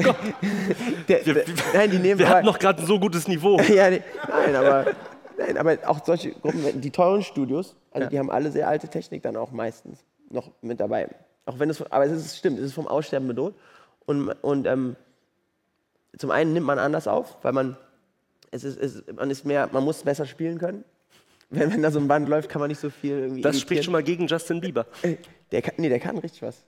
der, 1.07 1.33
der, 1.33 1.43
nein, 1.73 1.91
die 1.91 1.99
nehmen 1.99 2.19
Wir 2.19 2.27
aber- 2.27 2.35
hatten 2.37 2.45
noch 2.45 2.59
gerade 2.59 2.81
ein 2.81 2.85
so 2.87 2.99
gutes 2.99 3.27
Niveau. 3.27 3.57
ja, 3.73 3.89
nee, 3.89 4.01
nein, 4.27 4.55
aber, 4.55 4.85
nein, 5.37 5.57
aber 5.57 5.77
auch 5.87 6.03
solche 6.03 6.31
Gruppen, 6.31 6.81
die 6.81 6.91
teuren 6.91 7.21
Studios, 7.23 7.75
also 7.91 8.03
Ja. 8.05 8.09
die 8.09 8.19
haben 8.19 8.31
alle 8.31 8.51
sehr 8.51 8.67
alte 8.67 8.87
Technik 8.89 9.23
dann 9.23 9.35
auch 9.37 9.51
meistens 9.51 10.03
noch 10.29 10.51
mit 10.61 10.79
dabei. 10.79 11.07
Auch 11.45 11.59
wenn 11.59 11.69
es, 11.69 11.81
aber 11.91 12.05
es 12.05 12.11
ist, 12.11 12.37
stimmt, 12.37 12.59
es 12.59 12.65
ist 12.65 12.73
vom 12.73 12.87
Aussterben 12.87 13.27
bedroht. 13.27 13.53
Und, 14.05 14.29
und 14.41 14.67
ähm, 14.67 14.95
zum 16.17 16.31
einen 16.31 16.53
nimmt 16.53 16.65
man 16.65 16.79
anders 16.79 17.07
auf, 17.07 17.37
weil 17.43 17.53
man, 17.53 17.77
es 18.51 18.63
ist, 18.63 18.79
es, 18.79 19.03
man 19.15 19.29
ist 19.31 19.45
mehr, 19.45 19.69
man 19.71 19.83
muss 19.83 20.03
besser 20.03 20.25
spielen 20.25 20.59
können. 20.59 20.83
Wenn, 21.49 21.71
wenn 21.71 21.83
da 21.83 21.91
so 21.91 21.99
ein 21.99 22.07
Band 22.07 22.27
läuft, 22.29 22.49
kann 22.49 22.59
man 22.61 22.69
nicht 22.69 22.79
so 22.79 22.89
viel 22.89 23.11
irgendwie. 23.11 23.41
Das 23.41 23.57
spricht 23.57 23.67
imitieren. 23.71 23.83
schon 23.83 23.91
mal 23.91 24.01
gegen 24.01 24.25
Justin 24.25 24.59
Bieber. 24.59 24.87
Der 25.51 25.61
kann, 25.61 25.75
nee, 25.77 25.87
der 25.87 25.99
kann 25.99 26.17
richtig 26.17 26.41
was. 26.41 26.63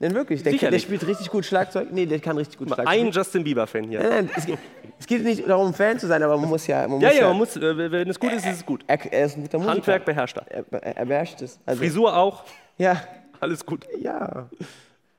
Denn 0.00 0.14
wirklich, 0.14 0.42
der, 0.42 0.52
der 0.52 0.78
spielt 0.80 1.06
richtig 1.06 1.30
gut 1.30 1.44
Schlagzeug. 1.44 1.92
Nee, 1.92 2.06
der 2.06 2.18
kann 2.18 2.36
richtig 2.36 2.58
gut 2.58 2.66
Schlagzeug. 2.68 2.88
Ein 2.88 3.10
Justin 3.12 3.44
Bieber-Fan 3.44 3.84
hier. 3.84 4.00
Nein, 4.00 4.08
nein, 4.10 4.30
es, 4.36 4.46
geht, 4.46 4.58
es 4.98 5.06
geht 5.06 5.22
nicht 5.22 5.48
darum, 5.48 5.72
Fan 5.72 5.98
zu 5.98 6.08
sein, 6.08 6.22
aber 6.24 6.36
man 6.36 6.48
muss 6.50 6.66
ja. 6.66 6.88
Man 6.88 7.00
Ja, 7.00 7.08
muss 7.08 7.18
ja, 7.18 7.28
man 7.28 7.36
muss, 7.36 7.56
äh, 7.56 7.90
wenn 7.92 8.10
es 8.10 8.18
gut 8.18 8.32
ist, 8.32 8.44
ist 8.44 8.52
es 8.56 8.66
gut. 8.66 8.82
Er, 8.88 9.12
er 9.12 9.26
ist 9.26 9.36
ein 9.36 9.42
guter 9.42 9.58
Musiker. 9.58 9.74
Handwerk 9.76 10.04
beherrscht 10.04 10.36
er. 10.38 10.50
Er, 10.50 10.64
er, 10.72 10.96
er 10.96 11.06
beherrscht 11.06 11.40
es. 11.42 11.60
Also, 11.64 11.80
Frisur 11.80 12.16
auch, 12.16 12.42
Ja, 12.78 13.00
alles 13.38 13.64
gut. 13.64 13.86
ja. 14.00 14.48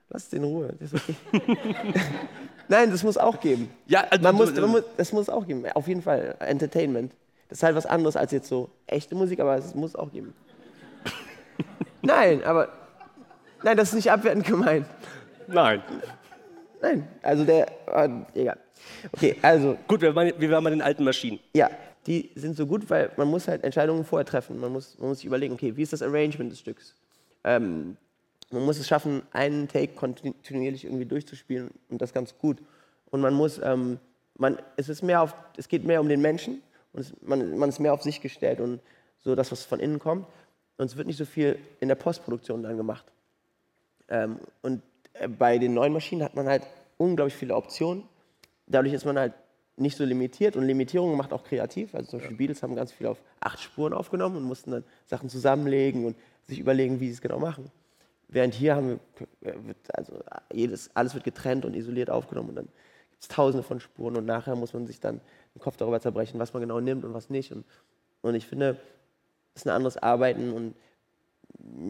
Lass 0.10 0.28
es 0.28 0.34
in 0.34 0.44
Ruhe. 0.44 0.74
Das 0.80 0.94
okay. 0.94 1.16
nein, 2.68 2.92
das 2.92 3.04
muss 3.04 3.18
auch 3.18 3.40
geben. 3.40 3.70
Ja, 3.88 4.06
also, 4.10 4.24
Man 4.24 4.36
muss, 4.36 4.54
man 4.56 4.70
muss, 4.70 4.84
das 4.96 5.12
muss 5.12 5.30
auch 5.30 5.46
geben. 5.46 5.66
Auf 5.74 5.88
jeden 5.88 6.02
Fall. 6.02 6.36
Entertainment. 6.40 7.14
Das 7.50 7.60
ist 7.60 7.64
halt 7.64 7.76
was 7.76 7.86
anderes 7.86 8.16
als 8.16 8.32
jetzt 8.32 8.48
so 8.48 8.70
echte 8.88 9.16
Musik, 9.16 9.40
aber 9.40 9.56
es 9.58 9.74
muss 9.76 9.96
auch 9.96 10.12
geben. 10.12 10.34
nein, 12.02 12.44
aber. 12.44 12.70
Nein, 13.64 13.76
das 13.76 13.90
ist 13.90 13.96
nicht 13.96 14.12
abwertend 14.12 14.46
gemeint. 14.46 14.86
Nein. 15.48 15.82
Nein, 16.82 17.08
also 17.22 17.44
der. 17.44 17.68
Äh, 17.88 18.10
egal. 18.36 18.58
Okay, 19.12 19.36
also, 19.42 19.78
Gut, 19.88 20.02
wir 20.02 20.16
waren, 20.16 20.32
wir 20.38 20.52
waren 20.52 20.64
bei 20.64 20.70
den 20.70 20.82
alten 20.82 21.04
Maschinen. 21.04 21.40
ja, 21.54 21.70
die 22.06 22.30
sind 22.36 22.56
so 22.56 22.66
gut, 22.66 22.90
weil 22.90 23.12
man 23.18 23.28
muss 23.28 23.48
halt 23.50 23.64
Entscheidungen 23.66 24.06
vorher 24.06 24.26
treffen. 24.26 24.60
Man 24.60 24.72
muss, 24.72 24.98
man 24.98 25.10
muss 25.10 25.18
sich 25.18 25.26
überlegen, 25.26 25.54
okay, 25.56 25.76
wie 25.76 25.82
ist 25.82 25.92
das 25.92 26.02
Arrangement 26.02 26.52
des 26.52 26.60
Stücks? 26.60 26.96
Ähm, 27.44 27.98
man 28.51 28.63
muss 28.63 28.80
es 28.80 28.88
schaffen, 28.88 29.24
einen 29.32 29.68
Take 29.68 29.94
kontinuierlich 29.94 30.86
irgendwie 30.86 31.06
durchzuspielen 31.06 31.70
und 31.89 32.01
das 32.01 32.13
ganz 32.13 32.38
gut. 32.38 32.60
Und 33.10 33.22
man 33.22 33.34
muss, 33.34 33.60
ähm, 33.63 34.00
man, 34.38 34.58
es 34.77 34.89
ist 34.89 35.01
mehr 35.01 35.22
auf, 35.22 35.36
es 35.58 35.68
geht 35.68 35.84
mehr 35.84 36.01
um 36.01 36.08
den 36.08 36.22
Menschen 36.22 36.62
und 36.94 37.01
es, 37.01 37.13
man, 37.22 37.58
man 37.58 37.70
ist 37.70 37.80
mehr 37.80 37.94
auf 37.94 38.04
sich 38.04 38.22
gestellt 38.22 38.60
und 38.60 38.80
so 39.18 39.36
das, 39.36 39.51
was 39.51 39.63
von 39.63 39.80
innen 39.80 40.00
kommt. 40.00 40.25
Und 40.77 40.86
es 40.86 40.96
wird 40.96 41.08
nicht 41.08 41.18
so 41.18 41.25
viel 41.25 41.58
in 41.80 41.88
der 41.88 41.96
Postproduktion 41.96 42.63
dann 42.63 42.77
gemacht. 42.77 43.06
Ähm, 44.10 44.39
und 44.62 44.82
äh, 45.13 45.27
bei 45.27 45.58
den 45.58 45.74
neuen 45.74 45.92
Maschinen 45.92 46.24
hat 46.24 46.36
man 46.36 46.48
halt 46.48 46.63
unglaublich 46.98 47.36
viele 47.36 47.56
Optionen. 47.56 48.04
Dadurch 48.68 48.94
ist 48.94 49.06
man 49.06 49.18
halt 49.18 49.34
nicht 49.75 49.98
so 49.98 50.06
limitiert 50.06 50.56
und 50.56 50.63
Limitierung 50.63 51.16
macht 51.18 51.34
auch 51.34 51.44
kreativ. 51.44 51.94
Also 51.94 52.12
zum 52.12 52.20
Beispiel 52.20 52.38
Beatles 52.38 52.63
haben 52.63 52.75
ganz 52.75 52.92
viel 52.92 53.08
auf 53.08 53.18
acht 53.39 53.60
Spuren 53.60 53.94
aufgenommen 53.94 54.38
und 54.38 54.44
mussten 54.44 54.72
dann 54.72 54.84
Sachen 55.06 55.30
zusammenlegen 55.30 56.06
und 56.06 56.16
sich 56.48 56.60
überlegen, 56.60 57.00
wie 57.00 57.08
sie 57.08 57.13
es 57.13 57.22
genau 57.22 57.39
machen. 57.39 57.72
Während 58.29 58.53
hier 58.53 58.75
haben 58.75 59.00
wir, 59.41 59.55
also 59.93 60.22
jedes, 60.51 60.93
alles 60.96 61.13
wird 61.13 61.24
getrennt 61.24 61.65
und 61.65 61.75
isoliert 61.75 62.10
aufgenommen 62.10 62.50
und 62.50 62.55
dann 62.55 62.65
gibt 63.10 63.22
es 63.22 63.27
tausende 63.29 63.63
von 63.63 63.79
Spuren 63.79 64.17
und 64.17 64.25
nachher 64.25 64.55
muss 64.55 64.74
man 64.74 64.86
sich 64.86 65.00
dann 65.00 65.22
den 65.55 65.62
Kopf 65.62 65.77
darüber 65.77 66.00
zerbrechen, 66.01 66.39
was 66.39 66.53
man 66.53 66.62
genau 66.62 66.79
nimmt 66.79 67.05
und 67.05 67.13
was 67.13 67.29
nicht. 67.29 67.51
Und, 67.51 67.65
und 68.22 68.36
ich 68.36 68.46
finde, 68.46 68.74
das 69.53 69.63
ist 69.63 69.67
ein 69.67 69.75
anderes 69.75 69.98
Arbeiten 69.98 70.51
und 70.51 70.75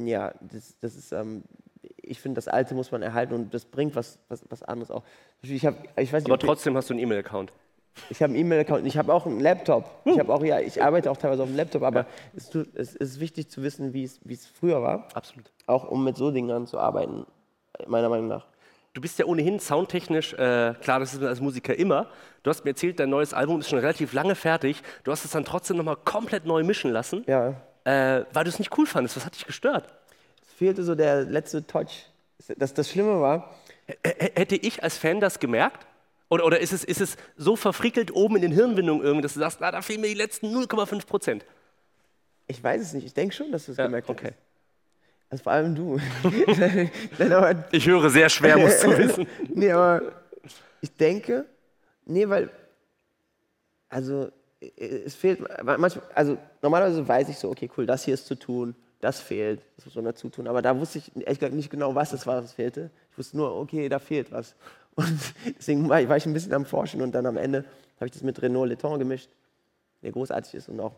ja, 0.06 0.34
das, 0.42 0.78
das 0.80 0.96
ist, 0.96 1.12
ähm, 1.12 1.44
ich 1.98 2.22
finde, 2.22 2.36
das 2.36 2.48
Alte 2.48 2.76
muss 2.76 2.92
man 2.92 3.02
erhalten 3.02 3.34
und 3.34 3.54
das 3.54 3.66
bringt 3.66 3.96
was, 3.96 4.20
was, 4.30 4.44
was 4.50 4.64
anderes 4.64 4.92
auch. 4.92 5.04
Ich, 5.42 5.66
hab, 5.66 5.76
ich 6.00 6.14
weiß 6.14 6.24
nicht, 6.24 6.32
Aber 6.32 6.40
trotzdem 6.40 6.78
hast 6.78 6.90
du 6.90 6.94
einen 6.94 7.02
E-Mail-Account. 7.04 7.52
Ich 8.10 8.22
habe 8.22 8.32
einen 8.34 8.42
E-Mail-Account, 8.42 8.82
und 8.82 8.86
ich 8.88 8.98
habe 8.98 9.14
auch 9.14 9.26
einen 9.26 9.40
Laptop. 9.40 9.90
Ich 10.06 10.20
habe 10.20 10.34
auch, 10.34 10.44
ja, 10.44 10.60
ich 10.60 10.82
arbeite 10.82 11.12
auch 11.12 11.18
teilweise 11.18 11.44
auf 11.44 11.50
dem 11.50 11.58
Laptop, 11.58 11.84
aber 11.84 12.06
es, 12.36 12.50
tut, 12.50 12.76
es 12.76 12.96
ist 12.96 13.20
wichtig 13.20 13.50
zu 13.50 13.64
wissen, 13.64 13.94
wie 13.94 14.04
es, 14.04 14.20
wie 14.24 14.34
es 14.34 14.46
früher 14.46 14.82
war, 14.82 15.08
Absolut. 15.14 15.52
auch 15.66 15.90
um 15.90 16.04
mit 16.04 16.16
so 16.18 16.32
Dingen 16.32 16.68
zu 16.68 16.80
arbeiten, 16.80 17.26
meiner 17.88 18.10
Meinung 18.10 18.28
nach. 18.28 18.46
Du 18.94 19.02
bist 19.02 19.20
ja 19.20 19.26
ohnehin 19.26 19.60
soundtechnisch, 19.60 20.34
äh, 20.34 20.74
klar, 20.82 21.00
das 21.00 21.14
ist 21.14 21.20
man 21.20 21.30
als 21.30 21.40
Musiker 21.40 21.78
immer. 21.78 22.08
Du 22.42 22.50
hast 22.50 22.64
mir 22.66 22.72
erzählt, 22.72 23.00
dein 23.00 23.12
neues 23.12 23.34
Album 23.34 23.60
ist 23.60 23.70
schon 23.70 23.78
relativ 23.78 24.12
lange 24.14 24.34
fertig. 24.34 24.82
Du 25.04 25.12
hast 25.12 25.24
es 25.24 25.32
dann 25.32 25.46
trotzdem 25.46 25.78
nochmal 25.78 25.98
komplett 25.98 26.46
neu 26.46 26.64
mischen 26.64 26.92
lassen, 26.92 27.24
Ja, 27.28 27.50
äh, 27.84 28.24
weil 28.34 28.44
du 28.44 28.50
es 28.50 28.58
nicht 28.58 28.76
cool 28.78 28.88
fandest. 28.88 29.16
Was 29.18 29.26
hat 29.26 29.36
dich 29.36 29.46
gestört? 29.46 29.88
es 30.42 30.54
fehlte 30.54 30.84
so 30.84 30.96
der 30.96 31.24
letzte 31.26 31.68
Touch. 31.68 32.08
Das, 32.58 32.74
das 32.74 32.90
Schlimme 32.90 33.22
war, 33.22 33.54
H 33.88 33.94
hätte 34.36 34.56
ich 34.56 34.82
als 34.84 34.98
Fan 34.98 35.20
das 35.20 35.40
gemerkt? 35.40 35.86
Oder, 36.30 36.46
oder 36.46 36.60
ist, 36.60 36.74
es, 36.74 36.84
ist 36.84 37.00
es 37.02 37.18
so 37.38 37.56
verfrickelt 37.56 38.14
oben 38.14 38.36
in 38.36 38.42
den 38.42 38.52
Hirnwindungen 38.52 39.04
irgendwie, 39.04 39.22
dass 39.24 39.34
du 39.34 39.40
sagst, 39.40 39.60
na, 39.62 39.72
da 39.72 39.82
fehlen 39.82 40.02
mir 40.02 40.08
die 40.08 40.14
letzten 40.14 40.48
0,5 40.56 41.06
Prozent? 41.06 41.46
ich 42.50 42.64
weiß 42.64 42.82
es 42.82 42.94
nicht, 42.94 43.06
ich 43.06 43.14
denke 43.14 43.36
schon, 43.36 43.52
dass 43.52 43.66
du 43.66 43.74
es 43.74 43.78
Ja, 43.78 43.86
gemerkt 43.88 44.10
okay. 44.10 44.28
hast. 44.28 44.36
Also 45.30 45.44
vor 45.44 45.52
allem 45.52 45.76
du. 45.76 46.00
Nein, 47.20 47.34
aber 47.34 47.66
Ich 47.72 47.86
höre 47.86 48.10
sehr 48.10 48.30
schwer, 48.30 48.58
musst 48.58 48.82
du 48.84 48.98
wissen. 48.98 49.28
nee, 49.54 49.70
aber 49.72 50.02
ich 50.82 50.96
denke, 50.96 51.46
nee, 52.06 52.28
weil, 52.30 52.50
also 53.90 54.32
es 54.78 55.16
fehlt, 55.16 55.42
manchmal, 55.64 56.02
also 56.14 56.38
normalerweise 56.62 57.06
weiß 57.06 57.28
ich 57.30 57.38
so, 57.38 57.50
okay, 57.50 57.70
cool, 57.78 57.86
das 57.86 58.06
hier 58.06 58.14
ist 58.14 58.26
zu 58.26 58.36
tun, 58.36 58.74
das 59.02 59.20
fehlt, 59.20 59.62
das 59.76 59.86
muss 59.86 59.96
man 59.96 60.06
dazu 60.06 60.30
tun. 60.30 60.48
Aber 60.48 60.62
da 60.62 60.80
wusste 60.80 61.00
ich 61.00 61.12
ehrlich 61.16 61.40
gesagt 61.40 61.54
nicht 61.54 61.70
genau, 61.70 61.94
was 61.96 62.14
es 62.14 62.26
war, 62.26 62.42
was 62.42 62.54
fehlte. 62.54 62.90
Ich 63.12 63.18
wusste 63.18 63.36
nur, 63.38 63.56
okay, 63.56 63.90
da 63.90 64.00
fehlt 64.00 64.32
was. 64.32 64.56
Und 64.98 65.20
deswegen 65.58 65.88
war 65.88 66.02
ich, 66.02 66.10
war 66.10 66.18
ich 66.18 66.26
ein 66.26 66.34
bisschen 66.34 66.54
am 66.54 66.66
Forschen 66.66 67.02
und 67.02 67.12
dann 67.14 67.28
am 67.28 67.38
Ende 67.38 67.66
habe 67.98 68.08
ich 68.08 68.12
das 68.12 68.24
mit 68.24 68.42
Renault 68.42 68.68
Letton 68.68 68.98
gemischt, 68.98 69.30
der 70.02 70.12
großartig 70.12 70.56
ist 70.56 70.70
und 70.70 70.80
auch, 70.80 70.94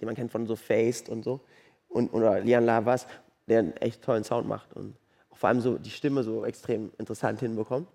den 0.00 0.06
man 0.06 0.14
kennt 0.14 0.30
von 0.30 0.46
so 0.46 0.54
Faced 0.54 1.08
und 1.08 1.24
so. 1.24 1.40
Und, 1.88 2.12
oder 2.12 2.40
Lian 2.40 2.64
Lavas, 2.64 3.06
der 3.48 3.58
einen 3.58 3.76
echt 3.78 4.02
tollen 4.02 4.22
Sound 4.22 4.46
macht 4.46 4.72
und 4.74 4.96
auch 5.30 5.36
vor 5.36 5.48
allem 5.48 5.60
so 5.60 5.78
die 5.78 5.90
Stimme 5.90 6.22
so 6.22 6.44
extrem 6.44 6.92
interessant 6.98 7.40
hinbekommt. 7.40 7.88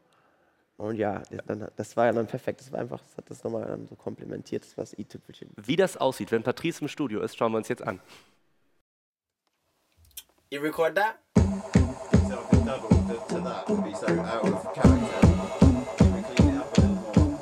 Und 0.76 0.98
ja, 0.98 1.22
dann, 1.48 1.68
das 1.78 1.96
war 1.96 2.08
ja 2.08 2.12
dann 2.12 2.28
perfekt. 2.28 2.60
Das 2.60 2.72
war 2.72 2.80
einfach, 2.80 3.00
das 3.00 3.16
hat 3.16 3.30
das 3.30 3.44
nochmal 3.44 3.66
dann 3.66 3.88
so 3.88 3.96
komplementiert, 3.96 4.64
das 4.66 4.76
war 4.76 4.84
das 4.84 4.98
i-Tüpfelchen. 4.98 5.52
Wie 5.56 5.78
das 5.78 5.96
aussieht, 5.96 6.32
wenn 6.32 6.44
Patrice 6.44 6.82
im 6.82 6.90
Studio 6.90 7.22
ist, 7.22 7.38
schauen 7.38 7.54
wir 7.54 7.58
uns 7.60 7.70
jetzt 7.70 7.84
an. 7.84 8.02
You 10.50 10.60
record 10.62 10.96
that? 10.96 11.83
To, 13.08 13.16
to 13.30 13.40
that 13.42 13.70
would 13.70 13.84
be 13.84 13.94
so 13.94 14.08
out 14.22 14.46
of 14.46 14.74
character. 14.74 15.20
Can 15.98 16.16
we 16.16 16.22
clean 16.24 16.50
it 16.50 16.58
up 16.58 16.78
a 16.78 16.82
little 16.82 16.96
more? 16.96 17.40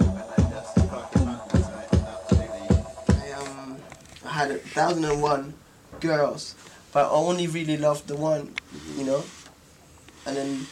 And 0.00 0.18
then 0.30 0.50
just 0.50 0.74
fucking 0.76 1.24
madness, 1.24 1.68
mate. 1.68 2.00
Absolutely. 2.14 2.68
I 3.16 3.32
um 3.32 3.78
had 4.24 4.50
a 4.50 4.58
thousand 4.58 5.04
and 5.04 5.22
one 5.22 5.54
girls, 6.00 6.54
but 6.92 7.06
I 7.06 7.10
only 7.10 7.46
really 7.46 7.76
loved 7.76 8.06
the 8.08 8.16
one, 8.16 8.54
you 8.96 9.04
know. 9.04 9.24
And 10.26 10.36
then 10.36 10.66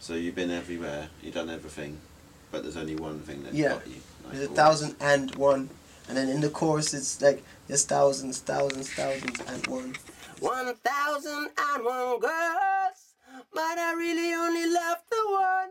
So 0.00 0.14
you've 0.14 0.34
been 0.34 0.50
everywhere, 0.50 1.08
you've 1.22 1.34
done 1.34 1.50
everything, 1.50 1.98
but 2.50 2.62
there's 2.62 2.76
only 2.76 2.96
one 2.96 3.20
thing 3.20 3.42
that 3.44 3.54
Yeah. 3.54 3.74
got 3.74 3.86
you. 3.86 3.96
Like, 4.24 4.32
there's 4.34 4.50
a 4.50 4.54
thousand 4.54 4.88
and 4.90 4.98
thousand 4.98 5.30
and 5.30 5.34
one, 5.36 5.70
and 6.08 6.16
then 6.16 6.28
in 6.28 6.40
the 6.40 6.48
chorus 6.50 6.94
it's 6.94 7.20
like 7.20 7.42
there's 7.68 7.84
thousands, 7.84 8.38
thousands, 8.40 8.90
thousands 8.92 9.40
and 9.46 9.66
one. 9.66 9.94
One 10.42 10.74
thousand 10.74 11.50
and 11.56 11.84
one 11.84 12.18
girls, 12.18 13.14
but 13.54 13.78
I 13.78 13.94
really 13.96 14.34
only 14.34 14.66
love 14.74 14.98
the 15.08 15.30
one. 15.30 15.70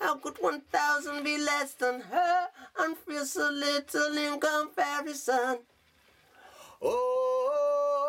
How 0.00 0.14
could 0.16 0.38
one 0.40 0.62
thousand 0.72 1.22
be 1.22 1.36
less 1.36 1.74
than 1.74 2.00
her 2.00 2.48
and 2.78 2.96
feel 2.96 3.26
so 3.26 3.50
little 3.50 4.16
in 4.16 4.40
comparison? 4.40 5.58
Oh, 6.80 7.99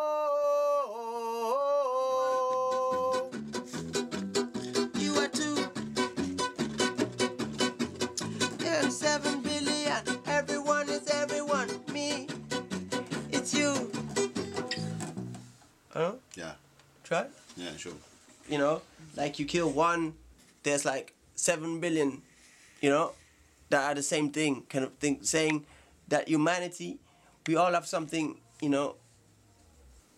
Try. 17.12 17.25
yeah, 17.58 17.75
sure. 17.75 17.91
You 18.48 18.58
know, 18.58 18.82
like 19.18 19.38
you 19.38 19.44
kill 19.44 19.70
one, 19.70 20.13
there's 20.63 20.86
like 20.86 21.13
seven 21.36 21.82
billion. 21.82 22.22
You 22.80 22.89
know, 22.89 23.12
that 23.70 23.84
are 23.84 23.96
the 23.96 24.01
same 24.01 24.30
thing, 24.32 24.63
kind 24.70 24.86
of 24.86 24.94
thing. 24.94 25.20
Saying 25.22 25.65
that 26.08 26.30
humanity, 26.30 27.00
we 27.46 27.58
all 27.58 27.74
have 27.74 27.86
something. 27.86 28.38
You 28.62 28.70
know, 28.70 28.96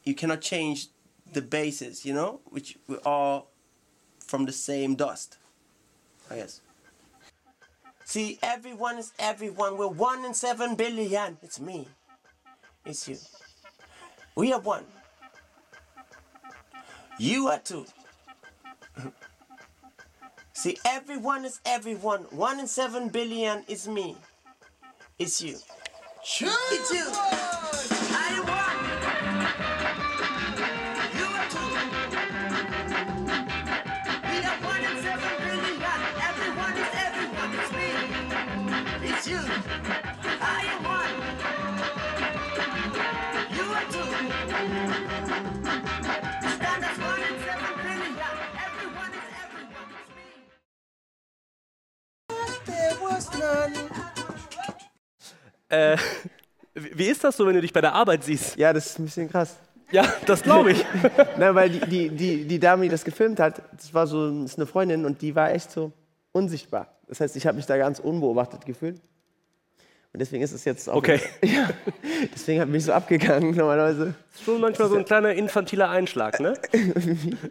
you 0.03 0.13
cannot 0.13 0.41
change 0.41 0.89
the 1.31 1.41
basis. 1.41 2.05
You 2.05 2.13
know, 2.13 2.41
which 2.51 2.77
we're 2.88 3.01
all 3.03 3.47
from 4.19 4.45
the 4.45 4.51
same 4.51 4.93
dust. 4.93 5.39
I 6.29 6.35
guess. 6.35 6.62
See, 8.05 8.38
everyone 8.43 9.00
is 9.00 9.13
everyone. 9.17 9.77
We're 9.77 9.88
one 9.88 10.25
in 10.25 10.35
seven 10.35 10.75
billion. 10.75 11.39
It's 11.41 11.59
me. 11.59 11.88
It's 12.85 13.07
you. 13.07 13.17
We 14.35 14.53
are 14.53 14.59
one. 14.59 14.85
You 17.20 17.48
are 17.48 17.60
too. 17.60 17.86
See, 20.53 20.77
everyone 20.86 21.46
is 21.46 21.60
everyone. 21.65 22.22
One 22.32 22.60
in 22.60 22.67
seven 22.67 23.10
billion 23.10 23.63
is 23.67 23.88
me. 23.88 24.17
It's 25.20 25.41
you. 25.41 25.58
Sure. 26.24 26.50
It's 26.72 26.91
you. 26.91 27.05
I 27.10 28.39
won. 28.50 28.75
You 31.17 31.25
are 31.39 31.50
too. 31.53 31.70
We 34.29 34.38
are 34.43 34.60
one 34.63 34.84
in 34.84 34.96
seven 35.03 35.34
billion. 35.43 35.82
Everyone 36.29 36.75
is 36.77 36.91
everyone. 37.08 37.51
It's 37.60 37.72
me. 37.74 37.88
It's 39.10 39.27
you. 39.27 39.72
Äh, 55.73 55.97
wie 56.75 57.05
ist 57.05 57.23
das 57.23 57.37
so, 57.37 57.45
wenn 57.45 57.55
du 57.55 57.61
dich 57.61 57.73
bei 57.73 57.81
der 57.81 57.93
Arbeit 57.93 58.23
siehst? 58.23 58.57
Ja, 58.57 58.73
das 58.73 58.87
ist 58.87 58.99
ein 58.99 59.05
bisschen 59.05 59.29
krass. 59.29 59.55
Ja, 59.91 60.11
das 60.25 60.41
glaube 60.41 60.71
ich. 60.71 60.83
Na, 61.37 61.53
weil 61.53 61.69
die, 61.69 61.79
die, 61.81 62.09
die, 62.09 62.45
die 62.45 62.59
Dame, 62.59 62.83
die 62.83 62.89
das 62.89 63.03
gefilmt 63.03 63.39
hat, 63.39 63.61
das 63.77 63.93
war 63.93 64.07
so 64.07 64.41
das 64.41 64.51
ist 64.51 64.57
eine 64.57 64.65
Freundin 64.65 65.05
und 65.05 65.21
die 65.21 65.35
war 65.35 65.51
echt 65.51 65.71
so 65.71 65.91
unsichtbar. 66.31 66.87
Das 67.07 67.19
heißt, 67.19 67.35
ich 67.35 67.45
habe 67.45 67.57
mich 67.57 67.65
da 67.67 67.77
ganz 67.77 67.99
unbeobachtet 67.99 68.65
gefühlt. 68.65 68.99
Und 70.13 70.19
deswegen 70.19 70.43
ist 70.43 70.51
es 70.51 70.63
jetzt 70.65 70.89
auch. 70.89 70.95
Okay. 70.95 71.19
Ja, 71.43 71.69
deswegen 72.33 72.61
hat 72.61 72.69
mich 72.69 72.85
so 72.85 72.93
abgegangen 72.93 73.55
normalerweise. 73.55 74.13
Schon 74.43 74.61
manchmal 74.61 74.87
so 74.89 74.95
ein 74.95 75.05
kleiner 75.05 75.33
infantiler 75.33 75.89
Einschlag, 75.89 76.39
ne? 76.39 76.53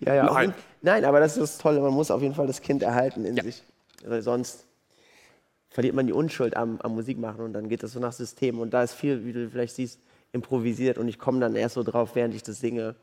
Ja, 0.00 0.14
ja. 0.14 0.24
Nein. 0.26 0.42
jeden- 0.50 0.54
Nein, 0.82 1.04
aber 1.04 1.18
das 1.20 1.32
ist 1.36 1.40
das 1.42 1.58
Tolle. 1.58 1.80
Man 1.80 1.92
muss 1.92 2.10
auf 2.10 2.22
jeden 2.22 2.34
Fall 2.34 2.46
das 2.46 2.60
Kind 2.60 2.82
erhalten 2.82 3.24
in 3.24 3.36
Ja. 3.36 3.42
sich. 3.42 3.62
Weil 4.04 4.22
sonst 4.22 4.64
verliert 5.70 5.94
man 5.94 6.06
die 6.06 6.12
Unschuld 6.12 6.56
am, 6.56 6.80
am 6.80 6.94
Musikmachen 6.94 7.44
und 7.44 7.52
dann 7.52 7.68
geht 7.68 7.82
das 7.82 7.92
so 7.92 8.00
nach 8.00 8.12
System. 8.12 8.58
Und 8.58 8.72
da 8.72 8.82
ist 8.82 8.94
viel, 8.94 9.24
wie 9.24 9.32
du 9.32 9.48
vielleicht 9.50 9.74
siehst, 9.74 10.00
improvisiert 10.32 10.98
und 10.98 11.08
ich 11.08 11.18
komme 11.18 11.40
dann 11.40 11.56
erst 11.56 11.74
so 11.74 11.82
drauf, 11.82 12.14
während 12.14 12.34
ich 12.34 12.42
das 12.42 12.60
singe 12.60 12.94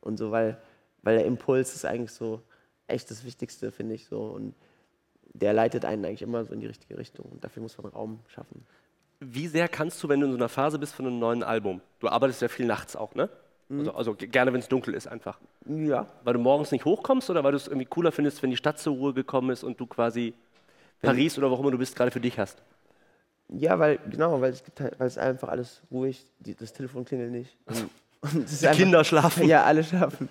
und 0.00 0.16
so, 0.18 0.30
weil, 0.30 0.58
weil 1.02 1.16
der 1.18 1.26
Impuls 1.26 1.74
ist 1.74 1.84
eigentlich 1.84 2.12
so 2.12 2.42
echt 2.86 3.10
das 3.10 3.24
Wichtigste, 3.24 3.70
finde 3.70 3.94
ich 3.94 4.06
so. 4.06 4.22
Und 4.22 4.54
der 5.34 5.52
leitet 5.52 5.84
einen 5.84 6.04
eigentlich 6.04 6.22
immer 6.22 6.44
so 6.44 6.52
in 6.52 6.60
die 6.60 6.66
richtige 6.66 6.98
Richtung 6.98 7.26
und 7.26 7.42
dafür 7.44 7.62
muss 7.62 7.76
man 7.78 7.90
Raum 7.92 8.20
schaffen. 8.28 8.66
Wie 9.20 9.46
sehr 9.46 9.68
kannst 9.68 10.02
du, 10.02 10.08
wenn 10.08 10.20
du 10.20 10.26
in 10.26 10.32
so 10.32 10.38
einer 10.38 10.48
Phase 10.48 10.78
bist 10.78 10.94
von 10.94 11.06
einem 11.06 11.18
neuen 11.18 11.42
Album, 11.42 11.80
du 12.00 12.08
arbeitest 12.08 12.42
ja 12.42 12.48
viel 12.48 12.66
nachts 12.66 12.96
auch, 12.96 13.14
ne? 13.14 13.28
Also, 13.70 13.92
also 13.94 14.14
g- 14.14 14.26
gerne, 14.26 14.52
wenn 14.52 14.60
es 14.60 14.68
dunkel 14.68 14.92
ist 14.92 15.06
einfach. 15.06 15.38
Ja, 15.66 16.06
Weil 16.24 16.34
du 16.34 16.40
morgens 16.40 16.72
nicht 16.72 16.84
hochkommst 16.84 17.30
oder 17.30 17.42
weil 17.42 17.52
du 17.52 17.56
es 17.56 17.68
irgendwie 17.68 17.86
cooler 17.86 18.12
findest, 18.12 18.42
wenn 18.42 18.50
die 18.50 18.56
Stadt 18.56 18.78
zur 18.78 18.94
Ruhe 18.94 19.14
gekommen 19.14 19.48
ist 19.50 19.64
und 19.64 19.80
du 19.80 19.86
quasi 19.86 20.34
Paris 21.02 21.36
oder 21.38 21.50
wo 21.50 21.56
immer 21.56 21.70
du 21.70 21.78
bist, 21.78 21.96
gerade 21.96 22.10
für 22.10 22.20
dich 22.20 22.38
hast? 22.38 22.62
Ja, 23.48 23.78
weil, 23.78 23.98
genau, 24.10 24.40
weil 24.40 24.52
es, 24.52 24.64
gibt 24.64 24.80
halt, 24.80 24.98
weil 24.98 25.06
es 25.06 25.18
einfach 25.18 25.48
alles 25.48 25.82
ruhig, 25.90 26.24
die, 26.38 26.54
das 26.54 26.72
Telefon 26.72 27.04
klingelt 27.04 27.32
nicht. 27.32 27.56
Und, 27.66 27.90
und 28.22 28.32
Die 28.50 28.66
einfach- 28.66 28.78
Kinder 28.78 29.04
schlafen. 29.04 29.46
Ja, 29.46 29.64
alle 29.64 29.84
schlafen. 29.84 30.28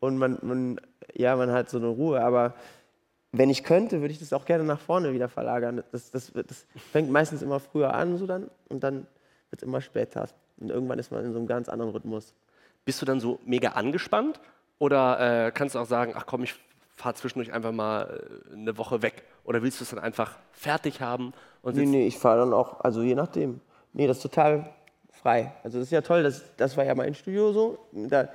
Und 0.00 0.18
man, 0.18 0.38
man, 0.42 0.80
ja, 1.14 1.36
man 1.36 1.50
hat 1.52 1.70
so 1.70 1.78
eine 1.78 1.86
Ruhe. 1.86 2.20
Aber 2.20 2.54
wenn 3.32 3.48
ich 3.50 3.62
könnte, 3.64 4.00
würde 4.00 4.12
ich 4.12 4.18
das 4.18 4.32
auch 4.32 4.44
gerne 4.44 4.64
nach 4.64 4.80
vorne 4.80 5.12
wieder 5.12 5.28
verlagern. 5.28 5.82
Das, 5.92 6.10
das, 6.10 6.32
das 6.32 6.66
fängt 6.92 7.10
meistens 7.10 7.42
immer 7.42 7.60
früher 7.60 7.94
an 7.94 8.18
so 8.18 8.26
dann, 8.26 8.50
und 8.68 8.82
dann 8.82 9.06
wird 9.50 9.62
es 9.62 9.62
immer 9.62 9.80
später. 9.80 10.28
Und 10.58 10.70
irgendwann 10.70 10.98
ist 10.98 11.10
man 11.12 11.24
in 11.24 11.32
so 11.32 11.38
einem 11.38 11.46
ganz 11.46 11.68
anderen 11.68 11.92
Rhythmus. 11.92 12.34
Bist 12.84 13.00
du 13.00 13.06
dann 13.06 13.20
so 13.20 13.38
mega 13.44 13.70
angespannt 13.70 14.40
oder 14.78 15.46
äh, 15.46 15.50
kannst 15.52 15.74
du 15.74 15.78
auch 15.78 15.86
sagen, 15.86 16.12
ach 16.16 16.26
komm, 16.26 16.42
ich 16.44 16.54
fahre 16.96 17.14
zwischendurch 17.14 17.52
einfach 17.52 17.72
mal 17.72 18.20
äh, 18.50 18.52
eine 18.54 18.76
Woche 18.78 19.00
weg? 19.02 19.24
Oder 19.44 19.62
willst 19.62 19.80
du 19.80 19.84
es 19.84 19.90
dann 19.90 19.98
einfach 19.98 20.36
fertig 20.52 21.00
haben 21.00 21.32
und 21.62 21.76
Nee, 21.76 21.86
nee, 21.86 22.06
ich 22.06 22.18
fahre 22.18 22.40
dann 22.40 22.52
auch, 22.52 22.80
also 22.80 23.02
je 23.02 23.14
nachdem. 23.14 23.60
Nee, 23.94 24.06
das 24.06 24.18
ist 24.18 24.22
total 24.22 24.74
frei. 25.12 25.52
Also 25.62 25.78
das 25.78 25.88
ist 25.88 25.92
ja 25.92 26.02
toll, 26.02 26.22
das, 26.22 26.44
das 26.56 26.76
war 26.76 26.84
ja 26.84 26.94
mein 26.94 27.14
Studio 27.14 27.52
so. 27.52 27.78
Da 27.92 28.28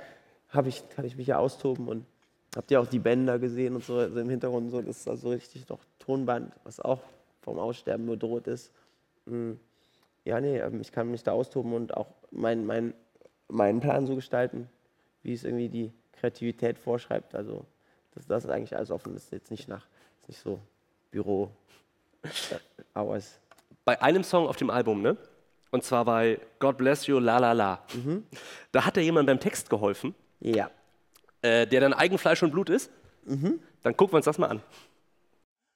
hab 0.48 0.66
ich, 0.66 0.88
kann 0.90 1.04
ich 1.04 1.16
mich 1.16 1.28
ja 1.28 1.38
austoben 1.38 1.86
und 1.86 2.04
habt 2.56 2.70
ihr 2.72 2.80
auch 2.80 2.86
die 2.86 2.98
Bänder 2.98 3.38
gesehen 3.38 3.76
und 3.76 3.84
so 3.84 3.98
also 3.98 4.18
im 4.18 4.28
Hintergrund 4.28 4.70
so. 4.70 4.82
Das 4.82 4.98
ist 4.98 5.08
also 5.08 5.30
richtig 5.30 5.68
noch 5.68 5.78
Tonband, 6.00 6.52
was 6.64 6.80
auch 6.80 7.00
vom 7.42 7.58
Aussterben 7.58 8.06
bedroht 8.06 8.46
ist. 8.48 8.72
Mm. 9.26 9.52
Ja, 10.24 10.40
nee, 10.40 10.58
ähm, 10.58 10.80
ich 10.80 10.92
kann 10.92 11.10
mich 11.10 11.22
da 11.22 11.32
austoben 11.32 11.72
und 11.72 11.96
auch 11.96 12.08
mein, 12.30 12.66
mein, 12.66 12.94
meinen 13.48 13.80
Plan 13.80 14.06
so 14.06 14.16
gestalten, 14.16 14.68
wie 15.22 15.32
es 15.32 15.44
irgendwie 15.44 15.68
die 15.68 15.92
Kreativität 16.12 16.78
vorschreibt. 16.78 17.34
Also 17.34 17.64
das, 18.14 18.26
das 18.26 18.44
ist 18.44 18.50
eigentlich 18.50 18.76
alles 18.76 18.90
offen. 18.90 19.14
Das 19.14 19.24
ist 19.24 19.32
jetzt 19.32 19.50
nicht 19.50 19.68
nach, 19.68 19.86
ist 20.20 20.28
nicht 20.28 20.40
so 20.40 20.58
Büro. 21.10 21.50
Hours. 22.94 23.38
bei 23.84 24.00
einem 24.02 24.22
Song 24.24 24.46
auf 24.46 24.56
dem 24.56 24.70
Album, 24.70 25.00
ne? 25.02 25.16
Und 25.70 25.84
zwar 25.84 26.04
bei 26.04 26.38
God 26.58 26.76
Bless 26.78 27.06
You, 27.06 27.18
La 27.18 27.38
La 27.38 27.52
La. 27.52 27.82
Da 28.72 28.84
hat 28.84 28.96
dir 28.96 29.02
jemand 29.02 29.26
beim 29.26 29.40
Text 29.40 29.70
geholfen, 29.70 30.14
Ja. 30.40 30.70
äh, 31.42 31.66
der 31.66 31.80
dann 31.80 31.92
Eigenfleisch 31.94 32.42
und 32.42 32.50
Blut 32.50 32.68
ist. 32.70 32.90
Dann 33.24 33.96
gucken 33.96 34.12
wir 34.12 34.16
uns 34.16 34.24
das 34.26 34.38
mal 34.38 34.48
an. 34.48 34.62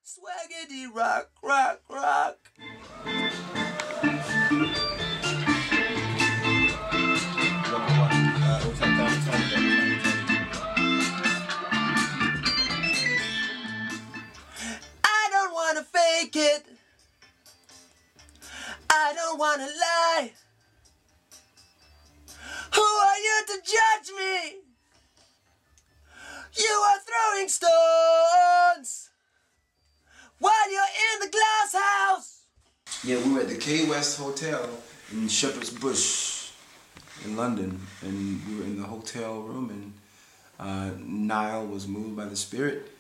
Swaggity 0.05 0.87
rock, 0.95 1.31
rock, 1.43 1.81
rock. 1.89 2.39
Fake 16.25 16.37
it. 16.37 16.67
I 18.91 19.13
don't 19.15 19.39
wanna 19.39 19.67
lie. 19.67 20.33
Who 22.75 22.81
are 22.81 23.19
you 23.19 23.43
to 23.47 23.57
judge 23.63 24.17
me? 24.17 24.61
You 26.57 26.85
are 26.89 26.99
throwing 27.09 27.49
stones 27.49 29.11
while 30.39 30.71
you're 30.71 30.95
in 31.15 31.21
the 31.21 31.37
glass 31.37 31.83
house. 31.83 32.41
Yeah, 33.05 33.19
we 33.25 33.35
were 33.35 33.41
at 33.41 33.49
the 33.49 33.57
K 33.57 33.89
West 33.89 34.19
Hotel 34.19 34.69
in 35.13 35.29
Shepherd's 35.29 35.71
Bush 35.71 36.51
in 37.25 37.37
London, 37.37 37.81
and 38.03 38.41
we 38.47 38.57
were 38.57 38.65
in 38.65 38.81
the 38.81 38.87
hotel 38.87 39.41
room, 39.41 39.71
and 39.71 39.93
uh, 40.59 40.91
Niall 40.99 41.67
was 41.67 41.87
moved 41.89 42.17
by 42.17 42.27
the 42.27 42.37
Spirit, 42.37 42.91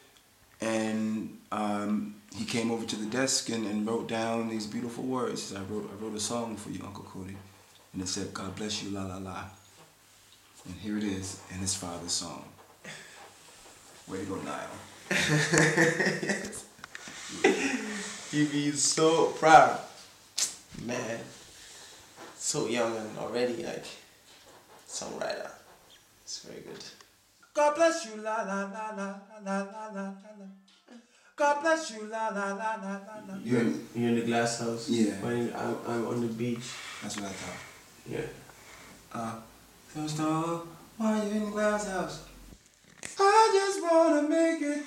and 0.61 1.39
um, 1.53 2.14
he 2.35 2.45
came 2.45 2.71
over 2.71 2.85
to 2.85 2.97
the 2.97 3.07
desk 3.07 3.49
and, 3.49 3.67
and 3.67 3.87
wrote 3.87 4.09
down 4.09 4.49
these 4.49 4.67
beautiful 4.67 5.05
words. 5.05 5.49
He 5.49 5.55
said, 5.55 5.63
I 5.63 5.73
wrote, 5.73 5.91
I 5.93 6.03
wrote 6.03 6.15
a 6.15 6.21
song 6.21 6.57
for 6.57 6.71
you, 6.71 6.81
Uncle 6.85 7.05
Cody, 7.05 7.37
and 7.93 8.03
it 8.03 8.09
said, 8.09 8.35
God 8.35 8.55
bless 8.57 8.83
you, 8.83 8.91
la 8.91 9.05
la 9.05 9.19
la. 9.19 9.45
And 10.67 10.75
here 10.77 10.99
it 10.99 11.05
is 11.05 11.41
in 11.51 11.59
his 11.59 11.75
father's 11.75 12.13
song. 12.13 12.45
Way 14.09 14.19
to 14.19 14.25
go, 14.25 14.37
Niall. 14.37 15.11
He 18.35 18.47
be 18.47 18.73
so 18.73 19.27
proud. 19.27 19.79
Man, 20.83 21.21
so 22.37 22.67
young 22.67 22.97
and 22.97 23.17
already 23.17 23.63
like 23.63 23.85
songwriter. 24.89 25.53
It's 26.25 26.41
very 26.41 26.63
good. 26.63 26.85
God 27.55 27.77
bless 27.77 28.07
you, 28.07 28.21
la 28.21 28.43
la 28.43 28.65
la 28.75 28.91
la 28.91 29.15
la 29.45 29.45
la 29.45 29.63
la 29.63 29.87
la 29.95 30.15
la. 30.41 30.47
God 31.37 31.63
bless 31.63 31.91
you, 31.91 32.07
la 32.07 32.29
la 32.29 32.53
la 32.53 32.75
la 32.77 32.93
la 33.07 33.17
la. 33.29 33.35
You're 33.43 33.61
in, 33.61 33.89
You're 33.95 34.09
in 34.11 34.15
the 34.17 34.23
glass 34.23 34.61
house. 34.61 34.89
Yeah. 34.89 35.15
When 35.21 35.53
I'm, 35.55 35.77
I'm 35.87 36.07
on 36.07 36.21
the 36.21 36.29
beach. 36.29 36.71
that's 37.03 37.17
what 37.17 37.27
I 37.27 37.29
thought. 37.29 37.57
Yeah. 38.09 38.21
Uh, 39.13 39.35
first 39.89 40.21
off, 40.21 40.67
why 40.97 41.25
you 41.25 41.31
in 41.33 41.45
the 41.47 41.51
glass 41.51 41.89
house? 41.89 42.25
I 43.19 43.51
just 43.53 43.83
wanna 43.83 44.29
make 44.29 44.63
it. 44.63 44.85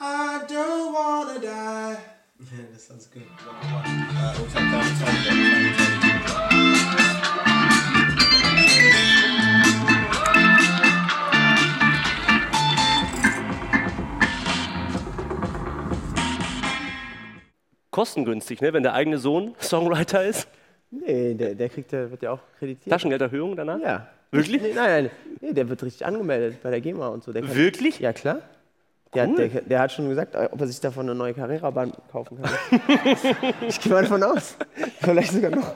I 0.00 0.44
don't 0.48 0.92
wanna 0.94 1.38
die. 1.40 1.98
Yeah, 2.40 2.66
that 2.70 2.80
sounds 2.80 3.06
good. 3.08 3.26
Kostengünstig, 17.98 18.60
ne? 18.60 18.72
wenn 18.72 18.84
der 18.84 18.94
eigene 18.94 19.18
Sohn 19.18 19.56
Songwriter 19.60 20.22
ist. 20.22 20.46
Nee, 20.88 21.34
der, 21.34 21.56
der 21.56 21.68
kriegt, 21.68 21.90
der 21.90 22.08
wird 22.12 22.22
ja 22.22 22.30
auch 22.30 22.38
kreditiert. 22.56 22.92
Taschengelderhöhung 22.92 23.56
danach? 23.56 23.80
Ja. 23.80 24.06
Wirklich? 24.30 24.62
Nee, 24.62 24.72
nein, 24.72 25.04
nein, 25.04 25.10
nee, 25.40 25.52
der 25.52 25.68
wird 25.68 25.82
richtig 25.82 26.06
angemeldet 26.06 26.62
bei 26.62 26.70
der 26.70 26.80
GEMA 26.80 27.08
und 27.08 27.24
so. 27.24 27.32
Kann, 27.32 27.52
Wirklich? 27.52 27.98
Ja, 27.98 28.12
klar. 28.12 28.42
Der, 29.14 29.24
hat, 29.24 29.36
der, 29.36 29.48
der 29.48 29.80
hat 29.80 29.90
schon 29.90 30.08
gesagt, 30.08 30.36
ob 30.36 30.60
er 30.60 30.68
sich 30.68 30.78
davon 30.78 31.06
eine 31.06 31.18
neue 31.18 31.34
Carrera-Bahn 31.34 31.92
kaufen 32.12 32.38
kann. 32.40 32.52
ich 33.68 33.80
gehe 33.80 33.92
mal 33.92 34.02
davon 34.02 34.22
aus. 34.22 34.56
Vielleicht 35.00 35.32
sogar 35.32 35.50
noch 35.50 35.74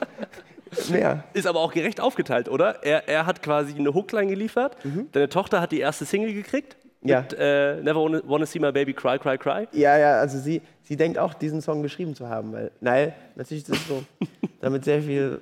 mehr. 0.89 1.25
Ist 1.33 1.45
aber 1.45 1.59
auch 1.59 1.73
gerecht 1.73 1.99
aufgeteilt, 1.99 2.47
oder? 2.47 2.85
Er, 2.85 3.05
er 3.09 3.25
hat 3.25 3.41
quasi 3.43 3.75
eine 3.77 3.93
Hookline 3.93 4.27
geliefert. 4.27 4.77
Deine 5.11 5.27
Tochter 5.27 5.59
hat 5.59 5.73
die 5.73 5.81
erste 5.81 6.05
Single 6.05 6.33
gekriegt. 6.33 6.77
Ja. 7.03 7.21
Mit, 7.21 7.35
äh, 7.37 7.75
Never 7.81 8.21
wanna, 8.25 8.45
See 8.45 8.59
My 8.59 8.71
Baby 8.71 8.93
Cry, 8.93 9.17
Cry, 9.19 9.37
Cry. 9.37 9.67
Ja, 9.71 9.97
ja, 9.97 10.19
also 10.19 10.37
sie, 10.39 10.61
sie 10.83 10.95
denkt 10.95 11.17
auch, 11.17 11.33
diesen 11.33 11.61
Song 11.61 11.81
geschrieben 11.83 12.15
zu 12.15 12.29
haben. 12.29 12.53
Weil, 12.53 12.71
nein, 12.81 13.13
natürlich 13.35 13.63
ist 13.67 13.75
es 13.75 13.87
so, 13.87 14.03
damit 14.61 14.85
sehr 14.85 15.01
viel, 15.01 15.41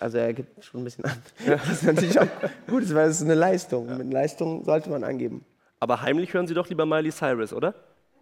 also 0.00 0.18
er 0.18 0.32
gibt 0.32 0.64
schon 0.64 0.82
ein 0.82 0.84
bisschen 0.84 1.04
an. 1.04 1.20
Das 1.46 1.68
ist 1.68 1.82
natürlich 1.84 2.18
auch 2.20 2.26
gut, 2.68 2.92
weil 2.94 3.08
es 3.08 3.16
ist 3.16 3.22
eine 3.24 3.34
Leistung. 3.34 3.96
Mit 3.98 4.12
Leistung 4.12 4.64
sollte 4.64 4.90
man 4.90 5.02
angeben. 5.04 5.44
Aber 5.80 6.00
heimlich 6.02 6.32
hören 6.32 6.46
Sie 6.46 6.54
doch 6.54 6.68
lieber 6.68 6.86
Miley 6.86 7.10
Cyrus, 7.10 7.52
oder? 7.52 7.74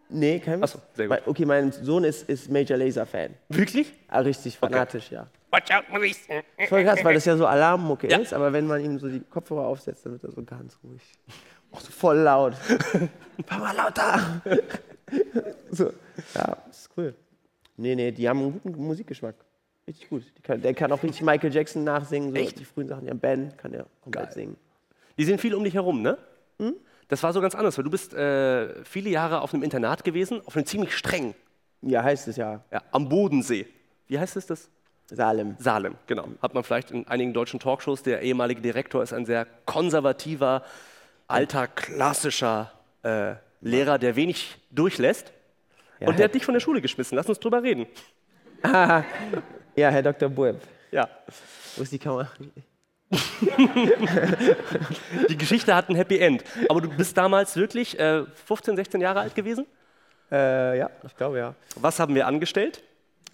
Nee, 0.09 0.41
kein 0.41 0.65
Ach 0.65 0.69
so, 0.69 0.81
sehr 0.95 1.07
gut. 1.07 1.21
Okay, 1.27 1.45
mein 1.45 1.71
Sohn 1.71 2.03
ist, 2.03 2.29
ist 2.29 2.51
Major 2.51 2.77
Laser-Fan. 2.77 3.35
Wirklich? 3.49 3.93
Ah, 4.09 4.21
richtig 4.21 4.59
fanatisch, 4.59 5.11
ja. 5.13 5.27
Watch 5.53 5.71
out, 5.71 5.85
Maurice. 5.91 6.21
Voll 6.69 6.85
krass, 6.85 7.05
weil 7.05 7.15
das 7.15 7.25
ja 7.25 7.37
so 7.37 7.47
Alarmmucke 7.47 8.09
Ja. 8.09 8.19
ist, 8.19 8.33
aber 8.33 8.53
wenn 8.53 8.67
man 8.67 8.85
ihm 8.85 8.99
so 8.99 9.09
die 9.09 9.21
Kopfhörer 9.21 9.67
aufsetzt, 9.67 10.05
dann 10.07 10.13
wird 10.13 10.25
er 10.25 10.33
so 10.33 10.43
ganz 10.43 10.79
ruhig. 10.83 11.03
Auch 11.73 11.81
so 11.81 11.91
voll 11.93 12.19
laut. 12.19 12.55
Papa 13.47 13.73
lauter! 13.73 14.43
so, 15.71 15.93
ja, 16.35 16.57
ist 16.71 16.89
cool. 16.97 17.15
Nee, 17.77 17.95
nee, 17.95 18.11
die 18.13 18.29
haben 18.29 18.41
einen 18.41 18.61
guten 18.63 18.87
Musikgeschmack. 18.87 19.35
Richtig 19.87 20.09
gut. 20.09 20.25
Kann, 20.43 20.61
der 20.61 20.75
kann 20.75 20.93
auch 20.93 21.03
richtig 21.03 21.23
Michael 21.23 21.53
Jackson 21.53 21.85
nachsingen. 21.85 22.31
So 22.31 22.37
Echt? 22.37 22.59
Die 22.59 22.65
frühen 22.65 22.89
Sachen. 22.89 23.07
Ja, 23.07 23.15
Ben 23.15 23.57
kann 23.57 23.73
ja 23.73 23.85
komplett 24.03 24.27
Geil. 24.27 24.35
singen. 24.35 24.57
Die 25.17 25.25
sind 25.25 25.41
viel 25.41 25.55
um 25.55 25.65
dich 25.65 25.75
herum, 25.75 26.03
ne? 26.03 26.19
Das 27.09 27.23
war 27.23 27.33
so 27.33 27.41
ganz 27.41 27.55
anders, 27.55 27.77
weil 27.77 27.85
du 27.85 27.91
bist 27.91 28.15
äh, 28.15 28.85
viele 28.85 29.11
Jahre 29.11 29.41
auf 29.41 29.53
einem 29.53 29.63
Internat 29.63 30.05
gewesen, 30.05 30.41
auf 30.47 30.55
einem 30.57 30.67
ziemlich 30.67 30.97
streng, 30.97 31.35
Ja, 31.83 32.05
heißt 32.05 32.29
es 32.29 32.37
ja. 32.37 32.63
ja, 32.71 32.83
am 32.93 33.09
Bodensee. 33.09 33.67
Wie 34.07 34.19
heißt 34.19 34.37
es 34.37 34.47
das? 34.47 34.71
Salem. 35.07 35.57
Salem, 35.59 35.97
genau. 36.07 36.29
Hat 36.41 36.55
man 36.55 36.63
vielleicht 36.63 36.93
in 36.93 37.07
einigen 37.09 37.33
deutschen 37.33 37.59
Talkshows. 37.59 38.03
Der 38.05 38.23
ehemalige 38.23 38.61
Direktor 38.61 39.03
ist 39.03 39.13
ein 39.13 39.27
sehr 39.27 39.47
konservativer, 39.67 40.63
alter, 41.31 41.69
klassischer 41.69 42.73
äh, 43.03 43.35
Lehrer, 43.61 43.99
der 43.99 44.17
wenig 44.17 44.59
durchlässt. 44.71 45.33
Und 46.01 46.19
der 46.19 46.25
hat 46.27 46.35
dich 46.35 46.45
von 46.45 46.55
der 46.55 46.61
Schule 46.61 46.81
geschmissen. 46.81 47.17
Lass 47.17 47.29
uns 47.29 47.39
drüber 47.39 47.63
reden. 47.63 47.87
Ja, 49.77 49.89
Herr 49.89 50.03
Dr. 50.03 50.29
Bueb. 50.29 50.57
Ja. 50.91 51.09
Wo 51.77 51.83
ist 51.85 51.93
die 51.93 51.99
Kamera? 51.99 52.29
Die 55.29 55.37
Geschichte 55.39 55.75
hat 55.75 55.89
ein 55.89 55.95
Happy 55.95 56.19
End. 56.19 56.45
Aber 56.69 56.81
du 56.81 56.89
bist 56.89 57.17
damals 57.17 57.57
wirklich 57.57 57.99
äh, 57.99 58.25
15, 58.47 58.77
16 58.77 59.01
Jahre 59.01 59.21
alt 59.21 59.35
gewesen? 59.35 59.67
Äh, 60.31 60.79
ja, 60.79 60.91
ich 61.07 61.17
glaube 61.17 61.39
ja. 61.39 61.55
Was 61.77 61.99
haben 61.99 62.15
wir 62.15 62.27
angestellt? 62.27 62.83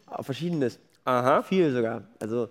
Auch 0.07 0.25
Verschiedenes. 0.25 0.79
Aha. 1.05 1.43
Viel 1.43 1.73
sogar. 1.73 2.05
Also, 2.21 2.49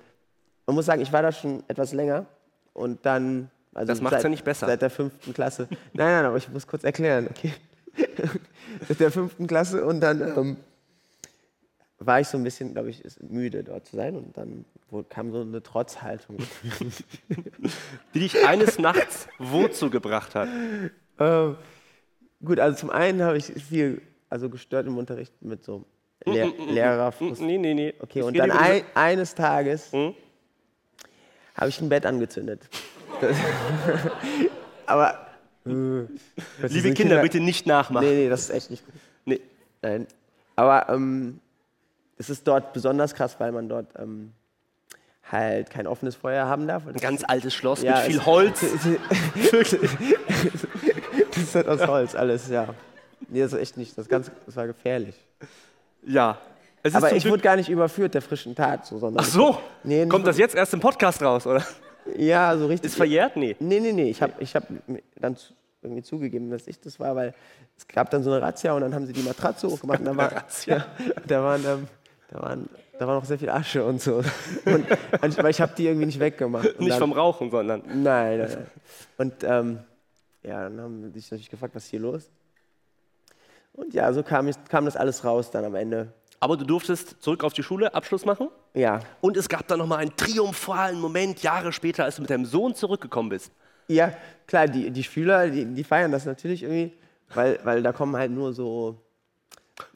man 0.65 0.75
muss 0.75 0.86
sagen, 0.88 1.01
ich 1.01 1.13
war 1.13 1.21
da 1.21 1.31
schon 1.31 1.63
etwas 1.67 1.93
länger. 1.93 2.25
Und 2.73 3.05
dann. 3.05 3.49
Also 3.75 3.91
Das 3.91 4.01
macht's 4.01 4.15
seit- 4.15 4.23
ja 4.23 4.29
nicht 4.29 4.43
besser. 4.43 4.65
Seit 4.65 4.81
der 4.81 4.89
fünften 4.89 5.33
Klasse. 5.33 5.67
nein, 5.93 6.07
nein, 6.07 6.25
aber 6.25 6.38
ich 6.38 6.49
muss 6.49 6.65
kurz 6.65 6.83
erklären, 6.83 7.27
okay? 7.29 7.53
seit 8.88 8.99
der 8.99 9.11
fünften 9.11 9.45
Klasse 9.47 9.85
und 9.85 9.99
dann 10.01 10.21
ähm, 10.21 10.57
war 11.99 12.19
ich 12.19 12.27
so 12.27 12.38
ein 12.38 12.43
bisschen, 12.43 12.73
glaube 12.73 12.89
ich, 12.89 13.03
müde 13.21 13.63
dort 13.63 13.85
zu 13.85 13.95
sein. 13.95 14.15
Und 14.15 14.35
dann 14.38 14.65
kam 15.09 15.31
so 15.31 15.41
eine 15.41 15.61
Trotzhaltung. 15.63 16.38
Die 18.13 18.19
dich 18.19 18.45
eines 18.45 18.79
Nachts 18.79 19.27
wozu 19.39 19.89
gebracht 19.89 20.35
hat. 20.35 20.47
Ähm, 21.19 21.55
gut, 22.43 22.59
also 22.59 22.77
zum 22.77 22.89
einen 22.89 23.21
habe 23.21 23.38
ich 23.38 23.45
viel 23.45 24.01
also 24.29 24.49
gestört 24.49 24.88
im 24.88 24.97
Unterricht 24.97 25.33
mit 25.41 25.63
so 25.63 25.85
Lehr 26.25 26.47
Lehrer. 26.69 27.13
Nee, 27.19 27.57
nee, 27.57 27.73
nee. 27.73 27.93
Okay, 27.99 28.19
Ich 28.19 28.25
und 28.25 28.38
dann 28.38 28.51
ein, 28.51 28.83
eines 28.93 29.35
Tages 29.35 29.91
Hm? 29.91 30.13
habe 31.55 31.69
ich 31.69 31.79
ein 31.81 31.89
Bett 31.89 32.05
angezündet. 32.05 32.67
Aber. 34.86 35.17
äh, 35.65 35.69
Liebe 36.67 36.89
ein 36.89 36.93
Kinder, 36.93 37.21
bitte 37.21 37.39
nicht 37.39 37.65
nachmachen. 37.65 38.06
Nee, 38.08 38.13
nee, 38.15 38.30
das 38.30 38.41
ist 38.41 38.49
echt 38.51 38.69
nicht 38.71 38.86
gut. 38.86 38.93
Nee. 39.25 39.41
Nein. 39.82 40.08
Aber 40.56 40.88
ähm, 40.93 41.39
es 42.17 42.30
ist 42.30 42.47
dort 42.47 42.71
besonders 42.73 43.13
krass, 43.15 43.36
weil 43.39 43.51
man 43.51 43.67
dort 43.67 43.88
ähm, 43.97 44.32
halt 45.32 45.69
kein 45.69 45.88
offenes 45.88 46.15
Feuer 46.15 46.45
haben 46.47 46.67
darf. 46.67 46.88
Ein 46.88 46.93
ganz 46.95 47.23
altes 47.28 47.54
Schloss 47.54 47.82
Ja, 47.82 47.95
mit 47.97 48.04
viel 48.04 48.25
Holz. 48.25 48.63
Das 51.32 51.43
ist 51.43 51.56
halt 51.56 51.67
aus 51.67 51.86
Holz 51.88 52.15
alles, 52.15 52.47
ja. 52.49 52.67
Nee, 53.28 53.41
das 53.41 53.51
ist 53.54 53.60
echt 53.60 53.78
nicht. 53.78 53.97
Das, 53.97 54.08
ganz, 54.08 54.32
das 54.45 54.56
war 54.56 54.67
gefährlich. 54.67 55.15
Ja. 56.06 56.38
Aber 56.93 57.12
ich 57.13 57.23
Glück- 57.23 57.34
wurde 57.34 57.43
gar 57.43 57.56
nicht 57.58 57.67
überführt 57.69 58.13
der 58.13 58.21
frischen 58.21 58.56
Tat, 58.56 58.86
so, 58.86 58.99
sondern 58.99 59.23
Ach 59.25 59.30
so. 59.30 59.58
Nee, 59.84 60.06
Kommt 60.08 60.28
das 60.28 60.38
jetzt 60.38 60.56
erst 60.56 60.73
im 60.73 60.80
Podcast 60.80 61.21
raus, 61.21 61.45
oder? 61.47 61.65
Ja, 62.18 62.58
so 62.58 62.68
richtig. 62.68 62.91
Ist 62.91 62.98
verjährt? 62.98 63.36
Nee. 63.36 63.56
Nee, 63.60 63.80
nee, 63.80 63.91
nee. 63.91 64.10
Ich 64.10 64.22
habe 64.22 64.34
ich 64.39 64.56
hab 64.56 64.65
dann 65.15 65.38
irgendwie 65.82 66.04
zugegeben, 66.04 66.50
dass 66.50 66.68
ich 66.68 66.80
das 66.80 67.00
war, 67.00 67.15
weil 67.15 67.34
es 67.78 67.88
gab 67.88 68.10
dann 68.10 68.24
so 68.24 68.32
eine 68.32 68.41
Razzia 68.41 68.74
und 68.74 68.82
dann 68.82 68.94
haben 68.94 69.06
sie 69.06 69.13
die 69.13 69.22
Matratze 69.22 69.68
hochgemacht 69.68 70.00
und 70.00 70.06
da, 70.06 70.18
war, 70.18 70.32
ja, 70.65 70.86
da, 71.28 71.44
waren, 71.44 71.65
ähm, 71.65 71.88
da, 72.30 72.41
waren, 72.41 72.70
da 72.98 73.08
war 73.08 73.15
noch 73.15 73.26
sehr 73.26 73.39
viel 73.39 73.50
Asche 73.50 73.84
und 73.84 74.02
so. 74.02 74.24
Und, 74.65 75.38
weil 75.38 75.52
ich 75.52 75.62
habe 75.62 75.74
die 75.76 75.88
irgendwie 75.88 76.06
nicht 76.08 76.20
weggemacht. 76.20 76.68
Und 76.68 76.80
Nicht 76.82 76.91
dann, 76.91 77.00
vom 77.00 77.13
Rauchen, 77.13 77.52
sondern. 77.52 77.82
Nein, 77.86 78.39
nein, 78.39 78.39
nein. 78.39 78.68
Und 79.18 79.44
ähm, 79.44 79.80
ja, 80.44 80.63
dann 80.63 80.82
haben 80.82 81.13
die 81.13 81.20
sich 81.20 81.32
natürlich 81.32 81.50
gefragt, 81.50 81.76
was 81.76 81.86
ist 81.86 81.89
hier 81.89 82.00
los? 82.00 82.30
Und 83.74 83.94
ja, 83.94 84.12
so 84.13 84.24
kam, 84.24 84.48
ich, 84.48 84.56
kam 84.70 84.86
das 84.86 84.96
alles 84.96 85.26
raus 85.26 85.52
dann 85.52 85.65
am 85.65 85.76
Ende. 85.76 86.13
Aber 86.39 86.58
du 86.58 86.65
durftest 86.65 87.21
zurück 87.21 87.43
auf 87.43 87.54
die 87.54 87.63
Schule 87.63 87.93
Abschluss 87.93 88.26
machen. 88.26 88.50
Ja, 88.74 89.00
Und 89.21 89.38
es 89.38 89.48
gab 89.50 89.67
dann 89.67 89.80
nochmal 89.80 90.00
einen 90.00 90.15
triumphalen 90.15 91.00
Moment, 91.00 91.41
Jahre 91.41 91.71
später, 91.71 92.04
als 92.04 92.17
du 92.17 92.21
mit 92.21 92.30
deinem 92.30 92.45
Sohn 92.45 92.76
zurückgekommen 92.76 93.30
bist. 93.30 93.52
Ja, 93.88 94.12
klar, 94.48 94.67
die, 94.67 94.91
die 94.91 95.04
Schüler, 95.04 95.50
die, 95.50 95.65
die 95.65 95.84
feiern 95.84 96.12
das 96.12 96.26
natürlich 96.26 96.63
irgendwie, 96.63 96.93
weil, 97.34 97.60
weil 97.63 97.82
da 97.82 97.91
kommen 97.91 98.15
halt 98.15 98.32
nur 98.32 98.54
so, 98.54 98.98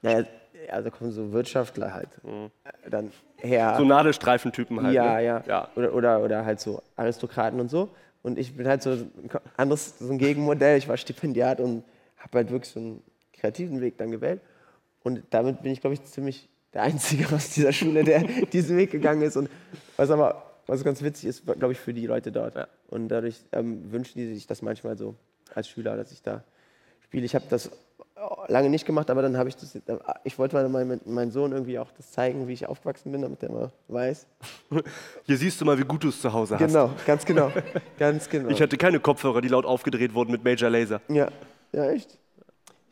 naja, 0.01 0.25
also 0.71 0.91
kommen 0.91 1.11
so 1.11 1.31
Wirtschaftler 1.31 1.93
halt 1.93 2.09
äh, 2.23 2.89
dann 2.89 3.11
her. 3.37 3.75
So 3.77 3.83
Nadelstreifentypen 3.83 4.81
halt. 4.81 4.93
ja, 4.93 5.15
ne? 5.15 5.25
ja, 5.25 5.43
ja. 5.47 5.67
Oder, 5.75 5.93
oder, 5.93 6.23
oder 6.23 6.45
halt 6.45 6.59
so 6.59 6.81
Aristokraten 6.95 7.59
und 7.59 7.69
so. 7.69 7.89
Und 8.21 8.37
ich 8.37 8.55
bin 8.55 8.67
halt 8.67 8.83
so 8.83 8.91
ein 8.91 9.29
anderes, 9.55 9.97
so 9.99 10.11
ein 10.11 10.17
Gegenmodell. 10.17 10.77
Ich 10.77 10.87
war 10.87 10.97
Stipendiat 10.97 11.59
und 11.59 11.83
habe 12.17 12.39
halt 12.39 12.51
wirklich 12.51 12.71
so 12.71 12.79
einen 12.79 13.03
kreativen 13.33 13.81
Weg 13.81 13.97
dann 13.97 14.11
gewählt. 14.11 14.41
Und 15.03 15.23
damit 15.29 15.61
bin 15.61 15.71
ich, 15.71 15.81
glaube 15.81 15.93
ich, 15.93 16.03
ziemlich 16.03 16.49
der 16.73 16.83
Einzige 16.83 17.33
aus 17.35 17.49
dieser 17.49 17.71
Schule, 17.71 18.03
der 18.03 18.23
diesen 18.53 18.77
Weg 18.77 18.91
gegangen 18.91 19.21
ist. 19.21 19.37
Und 19.37 19.49
was 19.97 20.09
aber 20.11 20.43
was 20.67 20.83
ganz 20.83 21.01
witzig 21.01 21.29
ist, 21.29 21.45
glaube 21.45 21.71
ich, 21.71 21.79
für 21.79 21.93
die 21.93 22.05
Leute 22.05 22.31
dort. 22.31 22.55
Ja. 22.55 22.67
Und 22.89 23.07
dadurch 23.09 23.37
ähm, 23.51 23.91
wünschen 23.91 24.19
die 24.19 24.33
sich 24.33 24.45
das 24.45 24.61
manchmal 24.61 24.97
so 24.97 25.15
als 25.55 25.67
Schüler, 25.67 25.97
dass 25.97 26.11
ich 26.11 26.21
da 26.21 26.43
spiele. 27.01 27.25
Ich 27.25 27.33
habe 27.33 27.45
das 27.49 27.71
lange 28.47 28.69
nicht 28.69 28.85
gemacht, 28.85 29.09
aber 29.09 29.21
dann 29.21 29.37
habe 29.37 29.49
ich 29.49 29.55
das. 29.55 29.77
Ich 30.23 30.37
wollte 30.37 30.55
mal 30.55 30.67
meinem 30.69 30.99
meinem 31.05 31.31
Sohn 31.31 31.51
irgendwie 31.51 31.79
auch 31.79 31.91
das 31.91 32.11
zeigen, 32.11 32.47
wie 32.47 32.53
ich 32.53 32.67
aufgewachsen 32.67 33.11
bin, 33.11 33.21
damit 33.21 33.41
er 33.43 33.51
mal 33.51 33.71
weiß. 33.87 34.27
Hier 35.23 35.37
siehst 35.37 35.59
du 35.61 35.65
mal, 35.65 35.77
wie 35.77 35.83
gut 35.83 36.03
du 36.03 36.09
es 36.09 36.21
zu 36.21 36.31
Hause 36.31 36.59
hast. 36.59 36.67
Genau, 36.67 36.91
ganz 37.05 37.25
genau. 37.25 37.51
Ganz 37.97 38.29
genau. 38.29 38.49
Ich 38.49 38.61
hatte 38.61 38.77
keine 38.77 38.99
Kopfhörer, 38.99 39.41
die 39.41 39.47
laut 39.47 39.65
aufgedreht 39.65 40.13
wurden 40.13 40.31
mit 40.31 40.43
Major 40.43 40.69
Laser. 40.69 41.01
ja, 41.07 41.29
ja, 41.71 41.89
echt. 41.89 42.17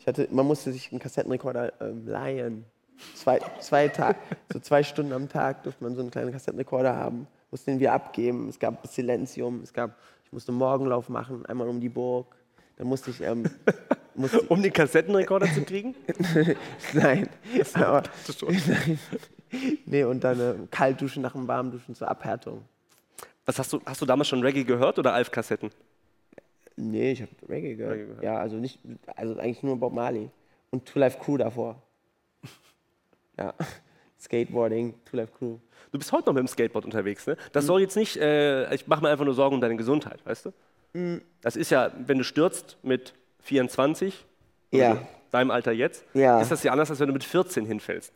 Hatte, 0.08 0.28
man 0.32 0.46
musste 0.46 0.72
sich 0.72 0.92
einen 0.92 1.00
Kassettenrekorder 1.00 1.74
ähm, 1.82 2.08
leihen. 2.08 2.66
Zwei, 3.14 3.40
zwei 3.60 3.90
Tage, 3.90 4.18
so 4.54 4.60
zwei 4.60 4.82
Stunden 4.82 5.12
am 5.14 5.30
Tag 5.30 5.64
durfte 5.64 5.84
man 5.84 5.96
so 5.96 6.02
einen 6.02 6.12
kleinen 6.12 6.32
Kassettenrekorder 6.32 6.96
haben. 6.96 7.28
Musste 7.52 7.72
den 7.72 7.80
wir 7.80 7.94
abgeben. 7.94 8.50
Es 8.50 8.58
gab 8.58 8.86
Silenzium. 8.88 9.62
Es 9.62 9.74
gab, 9.74 9.98
ich 10.26 10.32
musste 10.32 10.52
Morgenlauf 10.52 11.10
machen, 11.10 11.46
einmal 11.46 11.68
um 11.68 11.80
die 11.80 11.90
Burg. 11.90 12.36
Dann 12.78 12.88
musste 12.88 13.12
ich, 13.12 13.22
ähm, 13.22 13.50
musste, 14.16 14.42
Um 14.42 14.62
den 14.62 14.74
Kassettenrekorder 14.74 15.48
zu 15.54 15.64
kriegen? 15.64 15.96
nein, 16.94 17.30
aber, 17.74 18.04
nein. 18.40 19.00
Nee, 19.86 20.04
und 20.04 20.24
dann 20.24 20.40
äh, 20.40 20.54
kalt 20.72 21.02
duschen 21.02 21.22
nach 21.22 21.34
dem 21.34 21.48
Warmduschen 21.48 21.96
zur 21.96 22.10
Abhärtung. 22.10 22.64
Was 23.46 23.60
hast 23.60 23.74
du, 23.74 23.82
hast 23.86 24.02
du 24.02 24.06
damals 24.06 24.28
schon 24.28 24.42
Reggae 24.42 24.64
gehört 24.64 25.00
oder 25.00 25.14
Alf-Kassetten? 25.14 25.72
Nee, 26.78 27.12
ich 27.14 27.22
habe 27.22 27.32
Reggae 27.50 27.76
gehört. 27.76 27.94
Reggae 27.96 28.06
gehört. 28.06 28.24
Ja, 28.24 28.38
also 28.38 28.56
nicht, 28.58 28.80
also 29.16 29.36
eigentlich 29.38 29.64
nur 29.64 29.78
Bob 29.78 29.94
Marley 29.94 30.30
und 30.70 30.86
Two 30.86 31.00
Life 31.00 31.18
Crew 31.20 31.38
davor. 31.38 31.82
Ja, 33.38 33.54
Skateboarding, 34.20 34.96
Two 35.06 35.18
Life 35.18 35.32
Crew. 35.38 35.58
Du 35.92 36.00
bist 36.00 36.12
heute 36.12 36.26
noch 36.28 36.34
mit 36.34 36.40
dem 36.42 36.48
Skateboard 36.48 36.86
unterwegs, 36.86 37.28
ne? 37.28 37.38
Das 37.52 37.66
soll 37.68 37.82
jetzt 37.82 37.96
nicht, 37.96 38.18
äh, 38.18 38.74
ich 38.74 38.88
mache 38.88 39.02
mir 39.04 39.10
einfach 39.10 39.26
nur 39.26 39.36
Sorgen 39.36 39.54
um 39.56 39.62
deine 39.62 39.76
Gesundheit, 39.76 40.26
weißt 40.26 40.46
du? 40.48 40.54
Mhm. 40.94 41.22
Das 41.42 41.56
ist 41.56 41.70
ja, 41.70 41.92
wenn 42.06 42.18
du 42.18 42.24
stürzt 42.24 42.78
mit 42.82 43.14
24, 43.42 44.26
oder 44.72 44.82
Ja. 44.82 45.08
deinem 45.30 45.52
Alter 45.52 45.72
jetzt, 45.72 46.04
Ja. 46.16 46.42
ist 46.42 46.50
das 46.52 46.64
ja 46.64 46.72
anders, 46.72 46.90
als 46.90 47.00
wenn 47.00 47.08
du 47.08 47.14
mit 47.14 47.24
14 47.24 47.66
hinfällst. 47.68 48.12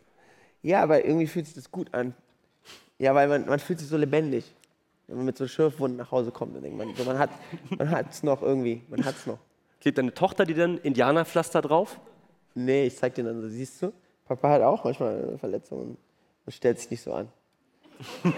Ja, 0.64 0.82
aber 0.82 1.06
irgendwie 1.06 1.28
fühlt 1.28 1.46
sich 1.46 1.54
das 1.56 1.70
gut 1.70 1.94
an. 1.94 2.16
Ja, 2.98 3.14
weil 3.14 3.28
man, 3.28 3.46
man 3.46 3.60
fühlt 3.60 3.78
sich 3.80 3.88
so 3.88 3.98
lebendig. 3.98 4.52
Wenn 5.12 5.18
man 5.18 5.26
mit 5.26 5.38
so 5.38 5.46
Schürfwunden 5.46 5.98
nach 5.98 6.10
Hause 6.10 6.32
kommt, 6.32 6.56
dann 6.56 6.64
denkt 6.64 6.78
man, 6.78 6.96
so, 6.96 7.04
man 7.04 7.20
hat 7.20 7.32
man 7.78 7.92
hat's 7.92 8.24
noch 8.24 8.42
irgendwie, 8.42 8.82
man 8.88 9.04
hat's 9.04 9.26
noch. 9.26 9.40
Klebt 9.82 9.98
deine 9.98 10.14
Tochter 10.14 10.46
dir 10.46 10.56
dann 10.56 10.78
Indianerpflaster 10.78 11.62
drauf? 11.62 12.00
Nee, 12.56 12.86
ich 12.86 12.96
zeig 12.96 13.16
dir 13.16 13.26
dann 13.26 13.42
so, 13.42 13.50
siehst 13.50 13.82
du? 13.82 13.92
Papa 14.26 14.52
hat 14.52 14.62
auch 14.62 14.86
manchmal 14.86 15.22
eine 15.22 15.38
Verletzung 15.38 15.98
und, 16.46 16.54
stellt 16.54 16.80
sich 16.80 16.90
nicht 16.92 17.02
so 17.02 17.14
an. 17.14 17.28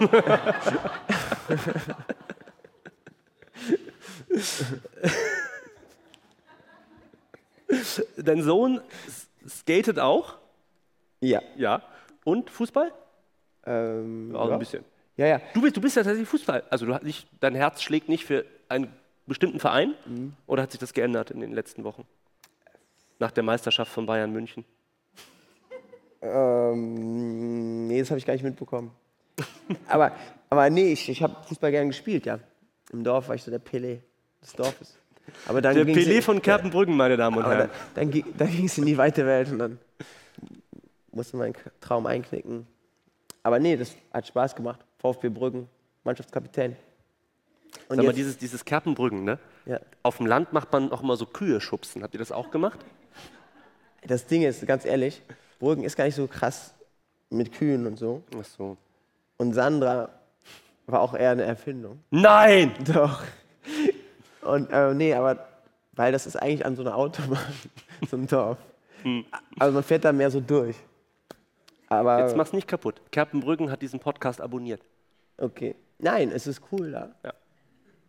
Dein 8.16 8.42
Sohn 8.42 8.80
skatet 9.48 10.00
auch? 10.00 10.38
Ja. 11.20 11.40
Ja. 11.56 11.82
Und 12.24 12.50
Fußball? 12.50 12.92
Ähm, 13.64 14.34
Auch 14.34 14.48
ja. 14.48 14.54
ein 14.54 14.58
bisschen. 14.58 14.84
Ja, 15.16 15.26
ja. 15.26 15.40
Du 15.52 15.60
bist, 15.62 15.76
du 15.76 15.80
bist 15.80 15.96
ja 15.96 16.02
tatsächlich 16.02 16.28
Fußball. 16.28 16.64
Also 16.70 16.86
du, 16.86 16.94
hast 16.94 17.04
nicht, 17.04 17.28
dein 17.40 17.54
Herz 17.54 17.82
schlägt 17.82 18.08
nicht 18.08 18.24
für 18.24 18.44
einen 18.68 18.88
bestimmten 19.26 19.60
Verein? 19.60 19.94
Mhm. 20.06 20.34
Oder 20.46 20.62
hat 20.64 20.72
sich 20.72 20.80
das 20.80 20.92
geändert 20.92 21.30
in 21.30 21.40
den 21.40 21.52
letzten 21.52 21.84
Wochen? 21.84 22.04
Nach 23.20 23.30
der 23.30 23.42
Meisterschaft 23.44 23.92
von 23.92 24.06
Bayern 24.06 24.32
München? 24.32 24.64
Ähm, 26.20 27.86
nee, 27.86 28.00
das 28.00 28.10
habe 28.10 28.18
ich 28.18 28.26
gar 28.26 28.32
nicht 28.32 28.42
mitbekommen. 28.42 28.90
aber, 29.88 30.12
aber 30.50 30.70
nee, 30.70 30.92
ich, 30.92 31.08
ich 31.08 31.22
habe 31.22 31.36
Fußball 31.46 31.70
gern 31.70 31.88
gespielt, 31.88 32.26
ja. 32.26 32.38
Im 32.92 33.04
Dorf 33.04 33.28
war 33.28 33.34
ich 33.34 33.42
so 33.42 33.50
der 33.50 33.60
Pelé 33.60 34.00
des 34.42 34.52
Dorfes. 34.54 34.98
Aber 35.46 35.60
dann 35.62 35.74
Der 35.74 35.86
Pelé 35.86 36.22
von 36.22 36.40
Kerpenbrücken, 36.42 36.96
meine 36.96 37.16
Damen 37.16 37.38
und 37.38 37.44
Herren. 37.46 37.58
dann, 37.58 37.70
dann, 37.94 38.10
gi- 38.10 38.24
dann 38.36 38.48
ging 38.50 38.66
es 38.66 38.76
in 38.78 38.86
die 38.86 38.96
weite 38.96 39.24
Welt 39.26 39.50
und 39.50 39.58
dann 39.58 39.78
musste 41.12 41.36
meinen 41.36 41.54
K- 41.54 41.70
Traum 41.80 42.06
einknicken. 42.06 42.66
Aber 43.42 43.58
nee, 43.58 43.76
das 43.76 43.94
hat 44.12 44.26
Spaß 44.26 44.54
gemacht. 44.54 44.80
VfB 45.04 45.28
Brüggen, 45.28 45.68
Mannschaftskapitän. 46.02 46.76
Und 47.90 47.96
Sag 47.96 48.06
mal, 48.06 48.14
dieses, 48.14 48.38
dieses 48.38 48.64
Kerpenbrüggen, 48.64 49.22
ne? 49.24 49.38
ja, 49.66 49.78
Auf 50.02 50.16
dem 50.16 50.24
Land 50.24 50.54
macht 50.54 50.72
man 50.72 50.90
auch 50.92 51.02
immer 51.02 51.16
so 51.16 51.26
Kühe 51.26 51.60
schubsen. 51.60 52.02
Habt 52.02 52.14
ihr 52.14 52.18
das 52.18 52.32
auch 52.32 52.50
gemacht? 52.50 52.80
das 54.06 54.26
Ding 54.26 54.42
ist, 54.42 54.66
ganz 54.66 54.86
ehrlich, 54.86 55.20
Brüggen 55.58 55.84
ist 55.84 55.96
gar 55.96 56.04
nicht 56.04 56.14
so 56.14 56.26
krass 56.26 56.74
mit 57.28 57.52
Kühen 57.52 57.86
und 57.86 57.98
so. 57.98 58.22
Ach 58.38 58.44
so. 58.44 58.78
Und 59.36 59.52
Sandra 59.52 60.08
war 60.86 61.00
auch 61.00 61.12
eher 61.14 61.30
eine 61.32 61.42
Erfindung. 61.42 62.00
Nein! 62.10 62.72
Doch. 62.92 63.22
Und 64.40 64.70
äh, 64.70 64.94
nee, 64.94 65.12
aber 65.12 65.46
weil 65.92 66.12
das 66.12 66.26
ist 66.26 66.36
eigentlich 66.36 66.64
an 66.64 66.76
so 66.76 66.82
einer 66.82 66.96
Autobahn, 66.96 67.38
so 68.08 68.16
einem 68.16 68.26
Dorf. 68.26 68.58
Also 69.58 69.74
man 69.74 69.82
fährt 69.82 70.04
da 70.06 70.12
mehr 70.12 70.30
so 70.30 70.40
durch. 70.40 70.76
Aber 71.88 72.20
Jetzt 72.20 72.36
mach's 72.36 72.54
nicht 72.54 72.66
kaputt. 72.66 73.02
Kerpenbrüggen 73.10 73.70
hat 73.70 73.82
diesen 73.82 74.00
Podcast 74.00 74.40
abonniert. 74.40 74.80
Okay. 75.38 75.74
Nein, 75.98 76.30
es 76.32 76.46
ist 76.46 76.60
cool 76.72 76.90
da. 76.90 77.14
Ja. 77.24 77.32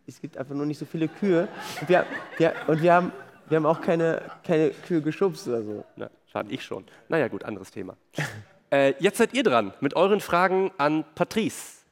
Es 0.08 0.22
gibt 0.22 0.38
einfach 0.38 0.56
nur 0.56 0.66
nicht 0.66 0.78
so 0.78 0.86
viele 0.86 1.08
Kühe. 1.08 1.48
Und 1.82 1.90
wir, 1.90 2.06
wir, 2.38 2.54
und 2.68 2.82
wir, 2.82 2.94
haben, 2.94 3.12
wir 3.48 3.58
haben 3.58 3.66
auch 3.66 3.82
keine, 3.82 4.22
keine 4.44 4.70
Kühe 4.72 5.02
geschubst 5.02 5.48
oder 5.48 5.64
so. 5.64 5.86
Na, 5.96 6.10
schade, 6.32 6.52
ich 6.52 6.64
schon. 6.64 6.86
Naja, 7.10 7.28
gut, 7.28 7.44
anderes 7.44 7.72
Thema. 7.72 7.98
äh, 8.72 8.94
jetzt 9.00 9.18
seid 9.18 9.34
ihr 9.34 9.44
dran 9.44 9.74
mit 9.82 9.96
euren 9.96 10.20
Fragen 10.20 10.72
an 10.78 11.06
Patrice. 11.16 11.86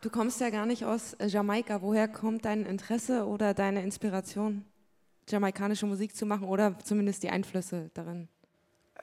Du 0.00 0.10
kommst 0.10 0.40
ja 0.40 0.50
gar 0.50 0.66
nicht 0.66 0.84
aus 0.84 1.14
äh, 1.14 1.26
Jamaika. 1.26 1.80
Woher 1.80 2.08
kommt 2.08 2.44
dein 2.44 2.66
Interesse 2.66 3.26
oder 3.26 3.54
deine 3.54 3.82
Inspiration, 3.82 4.64
jamaikanische 5.28 5.86
Musik 5.86 6.14
zu 6.14 6.26
machen 6.26 6.46
oder 6.46 6.78
zumindest 6.84 7.22
die 7.22 7.30
Einflüsse 7.30 7.90
darin? 7.94 8.28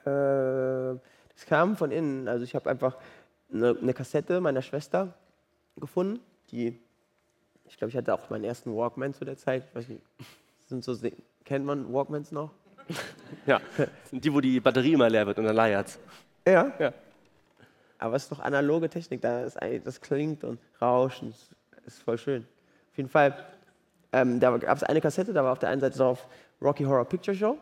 Äh, 0.06 1.00
das 1.34 1.46
kam 1.48 1.76
von 1.76 1.90
innen. 1.90 2.28
Also 2.28 2.44
ich 2.44 2.54
habe 2.54 2.70
einfach 2.70 2.98
eine, 3.52 3.76
eine 3.82 3.94
Kassette 3.96 4.40
meiner 4.42 4.62
Schwester 4.62 5.16
gefunden, 5.78 6.20
die, 6.52 6.80
ich 7.66 7.78
glaube, 7.78 7.90
ich 7.90 7.98
hatte 7.98 8.14
auch 8.14 8.30
meinen 8.30 8.44
ersten 8.44 8.76
Walkman 8.76 9.14
zu 9.14 9.26
der 9.26 9.38
Zeit. 9.38 9.66
Ich 9.70 9.76
weiß 9.76 9.88
nicht, 9.88 10.02
sind 10.68 10.84
so, 10.84 10.96
kennt 11.46 11.66
man 11.66 11.92
Walkmans 11.94 12.32
noch? 12.32 12.52
Ja, 13.46 13.62
die, 14.12 14.34
wo 14.34 14.42
die 14.42 14.60
Batterie 14.60 14.94
immer 14.94 15.10
leer 15.10 15.26
wird 15.26 15.40
und 15.40 15.46
dann 15.46 15.56
leiert's. 15.56 15.98
Ja. 16.46 16.72
Ja. 16.78 16.94
Aber 17.98 18.16
es 18.16 18.24
ist 18.24 18.32
doch 18.32 18.40
analoge 18.40 18.90
Technik, 18.90 19.22
da 19.22 19.44
ist 19.44 19.58
das 19.84 20.02
klingt 20.02 20.44
und 20.44 20.60
rauscht 20.82 21.22
und 21.22 21.34
ist 21.86 22.02
voll 22.04 22.18
schön. 22.18 22.46
Auf 22.92 22.98
jeden 22.98 23.10
Fall, 23.10 23.34
ähm, 24.12 24.40
da 24.40 24.58
gab 24.58 24.78
es 24.78 24.84
eine 24.84 25.00
Kassette, 25.00 25.34
da 25.34 25.44
war 25.44 25.54
auf 25.54 25.60
der 25.60 25.70
einen 25.70 25.82
Seite 25.82 25.98
drauf 25.98 26.28
Rocky 26.62 26.84
Horror 26.84 27.06
Picture 27.06 27.36
Show 27.36 27.58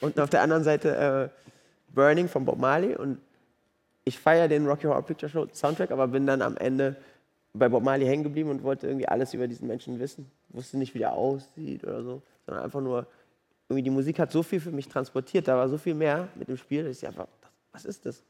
und 0.00 0.18
auf 0.18 0.30
der 0.30 0.42
anderen 0.42 0.64
Seite 0.64 1.30
äh, 1.32 1.94
Burning 1.94 2.28
von 2.28 2.44
Bob 2.44 2.58
Marley 2.58 2.96
und 2.96 3.20
ich 4.04 4.18
feiere 4.18 4.48
den 4.48 4.66
Rocky 4.66 4.86
Horror 4.86 5.02
Picture 5.02 5.30
Show 5.30 5.46
Soundtrack, 5.52 5.90
aber 5.90 6.08
bin 6.08 6.26
dann 6.26 6.42
am 6.42 6.56
Ende 6.56 6.96
bei 7.54 7.68
Bob 7.68 7.82
Marley 7.82 8.06
hängen 8.06 8.22
geblieben 8.22 8.50
und 8.50 8.62
wollte 8.62 8.86
irgendwie 8.86 9.08
alles 9.08 9.34
über 9.34 9.46
diesen 9.46 9.68
Menschen 9.68 9.98
wissen. 9.98 10.30
Wusste 10.48 10.78
nicht, 10.78 10.94
wie 10.94 10.98
der 10.98 11.12
aussieht 11.12 11.84
oder 11.84 12.02
so, 12.02 12.22
sondern 12.46 12.64
einfach 12.64 12.80
nur, 12.80 13.06
irgendwie 13.68 13.82
die 13.82 13.90
Musik 13.90 14.18
hat 14.18 14.30
so 14.30 14.42
viel 14.42 14.60
für 14.60 14.70
mich 14.70 14.88
transportiert, 14.88 15.48
da 15.48 15.56
war 15.56 15.68
so 15.68 15.78
viel 15.78 15.94
mehr 15.94 16.28
mit 16.34 16.48
dem 16.48 16.56
Spiel, 16.56 16.84
dass 16.84 16.98
ich 16.98 17.06
einfach, 17.06 17.26
was 17.72 17.84
ist 17.84 18.06
das? 18.06 18.22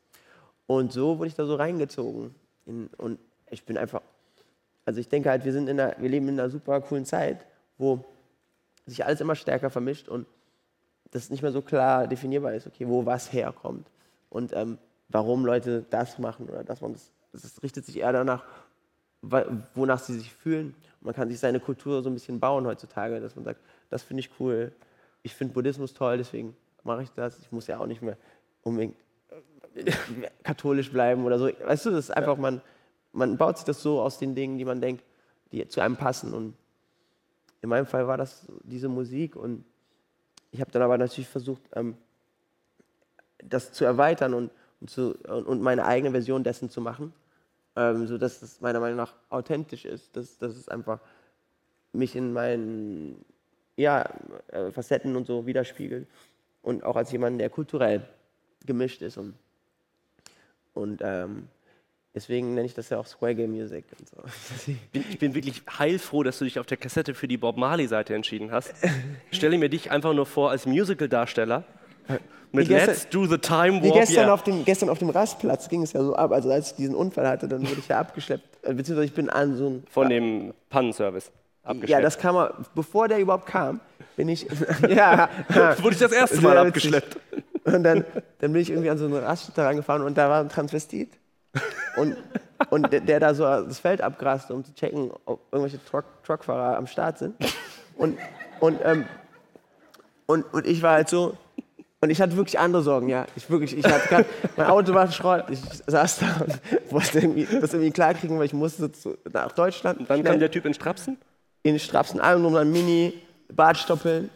Und 0.67 0.93
so 0.93 1.19
wurde 1.19 1.29
ich 1.29 1.35
da 1.35 1.45
so 1.45 1.57
reingezogen. 1.57 2.35
In, 2.67 2.89
und 2.99 3.19
ich 3.51 3.65
bin 3.65 3.77
einfach, 3.77 4.03
also 4.85 5.01
ich 5.01 5.09
denke 5.09 5.31
halt, 5.31 5.45
wir, 5.45 5.53
sind 5.53 5.69
in 5.69 5.79
einer, 5.79 5.97
wir 5.99 6.09
leben 6.09 6.29
in 6.29 6.39
einer 6.39 6.51
super 6.51 6.81
coolen 6.81 7.05
Zeit, 7.05 7.45
wo 7.79 8.05
sich 8.87 9.05
alles 9.05 9.21
immer 9.21 9.35
stärker 9.35 9.71
vermischt 9.71 10.09
und 10.09 10.27
das 11.11 11.31
nicht 11.31 11.43
mehr 11.43 11.53
so 11.53 11.63
klar 11.63 12.07
definierbar 12.07 12.55
ist, 12.55 12.67
okay, 12.67 12.89
wo 12.89 13.05
was 13.05 13.33
herkommt 13.33 13.87
und 14.31 14.53
ähm, 14.55 14.79
warum 15.09 15.45
Leute 15.45 15.85
das 15.91 16.19
machen 16.19 16.49
oder 16.49 16.65
das 16.65 16.81
machen. 16.81 16.95
Das, 16.95 17.43
das 17.43 17.63
richtet 17.63 17.85
sich 17.85 17.99
eher 17.99 18.13
danach, 18.13 18.45
wonach 19.23 20.01
sie 20.01 20.19
sich 20.19 20.33
fühlen. 20.33 20.75
Und 21.01 21.07
man 21.07 21.15
kann 21.15 21.29
sich 21.29 21.39
seine 21.39 21.61
Kultur 21.61 22.03
so 22.03 22.11
ein 22.11 22.15
bisschen 22.15 22.41
bauen 22.41 22.67
heutzutage, 22.67 23.21
dass 23.21 23.37
man 23.37 23.45
sagt, 23.45 23.61
das 23.91 24.03
finde 24.03 24.21
ich 24.21 24.31
cool, 24.41 24.73
ich 25.23 25.35
finde 25.35 25.55
Buddhismus 25.55 25.95
toll, 25.95 26.19
deswegen 26.19 26.57
mache 26.83 27.05
ich 27.05 27.11
das. 27.11 27.39
Ich 27.39 27.53
muss 27.53 27.67
ja 27.67 27.79
auch 27.79 27.87
nicht 27.87 28.03
mehr 28.03 28.17
unbedingt 28.63 28.97
äh, 29.75 29.93
katholisch 30.43 30.91
bleiben 30.91 31.25
oder 31.25 31.39
so. 31.39 31.47
Weißt 31.47 31.87
du, 31.87 31.91
das 31.91 32.07
ist 32.07 32.11
einfach, 32.11 32.37
man, 32.37 32.61
man 33.13 33.37
baut 33.37 33.59
sich 33.59 33.65
das 33.65 33.83
so 33.83 34.01
aus 34.01 34.19
den 34.19 34.35
Dingen, 34.35 34.59
die 34.59 34.65
man 34.65 34.81
denkt, 34.81 35.05
die 35.53 35.67
zu 35.69 35.81
einem 35.81 35.97
passen. 35.97 36.35
Und 36.35 36.55
in 37.61 37.69
meinem 37.69 37.87
Fall 37.87 38.07
war 38.09 38.17
das 38.17 38.47
diese 38.65 38.89
Musik 38.89 39.37
und 39.37 39.65
ich 40.51 40.61
habe 40.61 40.71
dann 40.71 40.83
aber 40.83 40.99
natürlich 40.99 41.29
versucht, 41.29 41.63
ähm, 41.75 41.97
das 43.43 43.73
zu 43.73 43.85
erweitern 43.85 44.35
und, 44.35 44.51
und, 44.81 44.91
zu, 44.91 45.15
und, 45.29 45.47
und 45.47 45.63
meine 45.63 45.85
eigene 45.87 46.11
Version 46.11 46.45
dessen 46.45 46.71
zu 46.71 46.81
machen, 46.81 47.13
ähm, 47.77 48.07
sodass 48.07 48.43
es 48.43 48.61
meiner 48.61 48.81
Meinung 48.81 48.97
nach 48.97 49.15
authentisch 49.29 49.85
ist, 49.85 50.17
dass, 50.17 50.39
dass 50.39 50.57
es 50.57 50.69
einfach 50.69 51.01
mich 51.93 52.17
in 52.17 52.33
meinen 52.33 53.25
ja, 53.77 54.09
äh, 54.49 54.71
Facetten 54.71 55.17
und 55.17 55.27
so 55.27 55.47
widerspiegelt 55.47 56.07
und 56.63 56.85
auch 56.85 56.97
als 56.97 57.13
jemand, 57.13 57.41
der 57.41 57.51
kulturell 57.51 58.03
gemischt 58.67 59.03
ist 59.03 59.17
und, 59.17 59.35
und 60.75 61.01
ähm, 61.03 61.49
deswegen 62.15 62.55
nenne 62.55 62.67
ich 62.67 62.75
das 62.75 62.91
ja 62.91 62.99
auch 62.99 63.07
Swagger 63.07 63.47
Music 63.47 63.85
und 63.99 64.09
so. 64.09 64.73
Ich 64.93 65.19
bin 65.19 65.35
wirklich 65.35 65.63
heilfroh, 65.79 66.23
dass 66.23 66.39
du 66.39 66.45
dich 66.45 66.59
auf 66.59 66.67
der 66.67 66.77
Kassette 66.77 67.15
für 67.15 67.29
die 67.29 67.39
Bob 67.39 67.57
Marley-Seite 67.57 68.15
entschieden 68.15 68.53
hast. 68.53 68.75
Stelle 69.31 69.59
mir 69.59 69.69
dich 69.69 69.91
einfach 69.91 70.15
nur 70.15 70.27
vor 70.27 70.51
als 70.51 70.67
Musical-Darsteller 70.67 71.65
mit 72.53 72.69
gestern- 72.69 72.89
Let's 72.91 73.09
Do 73.09 73.27
the 73.27 73.39
Time 73.39 73.83
Wie 73.83 73.89
Warp. 73.89 74.01
gestern, 74.01 74.25
yeah. 74.25 74.35
auf 74.35 74.43
dem, 74.43 74.65
gestern 74.65 74.89
auf 74.89 74.99
dem 74.99 75.11
Rastplatz 75.11 75.69
ging 75.69 75.83
es 75.83 75.93
ja 75.93 76.03
so 76.03 76.15
ab. 76.15 76.33
Also 76.33 76.51
als 76.51 76.71
ich 76.71 76.77
diesen 76.77 76.95
Unfall 76.95 77.27
hatte, 77.29 77.49
dann 77.49 77.63
wurde 77.63 77.79
ich 77.79 77.89
ja 77.89 77.99
abgeschleppt. 77.99 78.65
äh, 78.65 78.75
Beziehungsweise 78.75 79.07
ich 79.07 79.15
bin 79.15 79.31
an 79.31 79.57
so 79.57 79.69
ein... 79.69 79.85
Von 79.91 80.09
dem 80.09 80.53
Pannenservice 80.71 81.31
abgeschleppt. 81.63 81.91
ja, 81.91 82.01
das 82.01 82.19
kam, 82.19 82.49
bevor 82.75 83.09
der 83.09 83.19
überhaupt 83.19 83.47
kam, 83.47 83.81
bin 84.17 84.29
ich... 84.29 84.47
ja, 84.89 85.29
wurde 85.81 85.95
ich 85.95 86.01
das 86.01 86.13
erste 86.13 86.37
Sehr 86.37 86.45
Mal 86.45 86.67
witzig. 86.67 86.95
abgeschleppt. 86.95 87.17
Und 87.65 87.85
dann, 87.85 88.05
dann 88.41 88.53
bin 88.53 88.61
ich 88.61 88.71
irgendwie 88.71 88.91
an 88.91 88.99
so 88.99 89.07
eine 89.07 89.23
Raststätte 89.23 89.65
rangefahren 89.65 90.03
und 90.03 90.19
da 90.19 90.29
war 90.29 90.41
ein 90.41 90.49
Transvestit. 90.49 91.11
Und, 91.97 92.17
und 92.71 92.93
der, 92.93 93.01
der 93.01 93.21
da 93.21 93.35
so 93.35 93.45
das 93.45 93.79
Feld 93.79 94.01
abgraste, 94.01 94.53
um 94.55 94.65
zu 94.65 94.75
checken, 94.75 95.11
ob 95.27 95.41
irgendwelche 95.53 95.83
Truck, 95.85 96.05
Truckfahrer 96.25 96.77
am 96.77 96.87
Start 96.87 97.19
sind. 97.19 97.35
Und, 97.97 98.19
und, 98.61 98.81
ähm, 98.85 99.05
und, 100.27 100.45
und 100.53 100.67
ich 100.67 100.83
war 100.83 100.95
halt 100.95 101.09
so, 101.09 101.37
und 102.03 102.11
ich 102.11 102.21
hatte 102.21 102.37
wirklich 102.37 102.59
andere 102.59 102.83
Sorgen, 102.83 103.09
ja. 103.09 103.25
Ich 103.37 103.49
wirklich, 103.49 103.77
ich 103.79 103.85
hatte 103.87 104.09
grad, 104.09 104.27
mein 104.57 104.67
Auto 104.67 104.93
war 104.93 105.11
Schrott, 105.11 105.45
ich 105.49 105.61
saß 105.87 106.19
da 106.19 106.27
und 106.45 106.59
wollte 106.93 107.21
irgendwie, 107.21 107.47
das 107.61 107.73
irgendwie 107.73 107.93
klarkriegen, 107.93 108.39
weil 108.39 108.47
ich 108.47 108.53
musste 108.53 108.91
zu, 108.93 109.17
nach 109.33 109.53
Deutschland. 109.53 110.01
Dann 110.01 110.07
schnell 110.19 110.23
kam 110.33 110.41
der 110.41 110.51
Typ 110.51 110.67
in 110.67 110.75
Strapsen. 110.75 111.17
in 111.63 111.79
Strapsen, 111.79 112.21
allem 112.21 112.45
um 112.45 112.53
dann 112.55 112.71
Mini, 112.71 113.15
Bartstoppeln. 113.55 114.29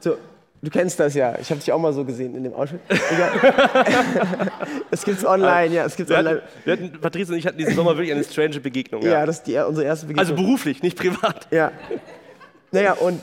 So, 0.00 0.16
du 0.62 0.70
kennst 0.70 0.98
das 1.00 1.14
ja. 1.14 1.34
Ich 1.40 1.50
habe 1.50 1.58
dich 1.60 1.72
auch 1.72 1.78
mal 1.78 1.92
so 1.92 2.04
gesehen 2.04 2.34
in 2.36 2.44
dem 2.44 2.54
Outfit. 2.54 2.80
Es 4.90 5.04
gibt's 5.04 5.24
online, 5.24 5.74
ja. 5.74 5.84
Es 5.84 5.96
gibt's 5.96 6.10
Wir 6.10 6.18
online. 6.18 6.36
hatten, 6.42 6.48
wir 6.64 6.72
hatten, 6.72 7.00
Patrice 7.00 7.32
und 7.32 7.38
ich 7.38 7.46
hatten 7.46 7.58
diesen 7.58 7.74
Sommer 7.74 7.96
wirklich 7.96 8.12
eine 8.12 8.24
strange 8.24 8.60
Begegnung. 8.60 9.02
Ja, 9.02 9.12
Ja. 9.12 9.26
das 9.26 9.38
ist 9.38 9.46
die, 9.46 9.56
unsere 9.56 9.86
erste 9.86 10.06
Begegnung. 10.06 10.30
Also 10.36 10.42
beruflich, 10.42 10.82
nicht 10.82 10.98
privat. 10.98 11.46
Ja. 11.50 11.72
Naja, 12.72 12.92
und, 12.94 13.20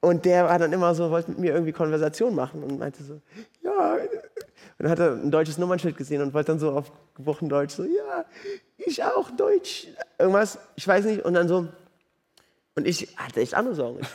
und 0.00 0.24
der 0.24 0.44
war 0.44 0.58
dann 0.58 0.72
immer 0.72 0.94
so, 0.94 1.10
wollte 1.10 1.30
mit 1.30 1.38
mir 1.38 1.52
irgendwie 1.52 1.72
Konversation 1.72 2.34
machen 2.34 2.62
und 2.62 2.78
meinte 2.78 3.02
so, 3.02 3.20
ja. 3.62 3.94
Und 3.94 4.84
dann 4.84 4.90
hat 4.90 4.98
er 4.98 5.12
ein 5.12 5.30
deutsches 5.30 5.58
Nummernschild 5.58 5.96
gesehen 5.96 6.22
und 6.22 6.34
wollte 6.34 6.52
dann 6.52 6.58
so 6.58 6.70
auf 6.70 6.92
gebrochen 7.14 7.48
Deutsch 7.48 7.74
so, 7.74 7.84
ja, 7.84 8.24
ich 8.76 9.02
auch 9.02 9.30
Deutsch. 9.30 9.88
Irgendwas, 10.18 10.58
ich 10.76 10.86
weiß 10.86 11.06
nicht. 11.06 11.24
Und 11.24 11.34
dann 11.34 11.48
so, 11.48 11.68
und 12.74 12.86
ich 12.86 13.16
hatte 13.16 13.40
echt 13.40 13.54
andere 13.54 13.74
Sorgen. 13.74 14.00
Ich, 14.00 14.08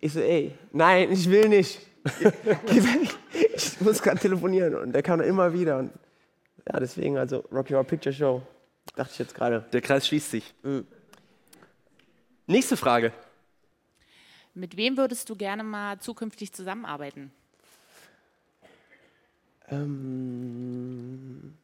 ich 0.00 0.12
so, 0.12 0.20
ey, 0.20 0.52
nein, 0.72 1.10
ich 1.12 1.30
will 1.30 1.48
nicht. 1.48 1.80
Geh 2.20 2.82
weg. 2.82 3.14
Ich 3.54 3.80
muss 3.80 4.02
gerade 4.02 4.18
telefonieren. 4.18 4.74
Und 4.74 4.92
der 4.92 5.02
kam 5.02 5.20
dann 5.20 5.28
immer 5.28 5.52
wieder. 5.52 5.78
Und 5.78 5.92
ja, 6.70 6.80
deswegen, 6.80 7.16
also 7.16 7.44
Rocky 7.52 7.72
Horror 7.72 7.84
Picture 7.84 8.12
Show, 8.12 8.42
dachte 8.96 9.12
ich 9.12 9.18
jetzt 9.18 9.34
gerade. 9.34 9.64
Der 9.72 9.80
Kreis 9.80 10.06
schließt 10.06 10.30
sich. 10.30 10.54
Mhm. 10.62 10.86
Nächste 12.46 12.76
Frage. 12.76 13.12
Mit 14.58 14.76
wem 14.76 14.96
würdest 14.96 15.30
du 15.30 15.36
gerne 15.36 15.62
mal 15.62 16.00
zukünftig 16.00 16.52
zusammenarbeiten? 16.52 17.30
Ähm, 19.68 21.54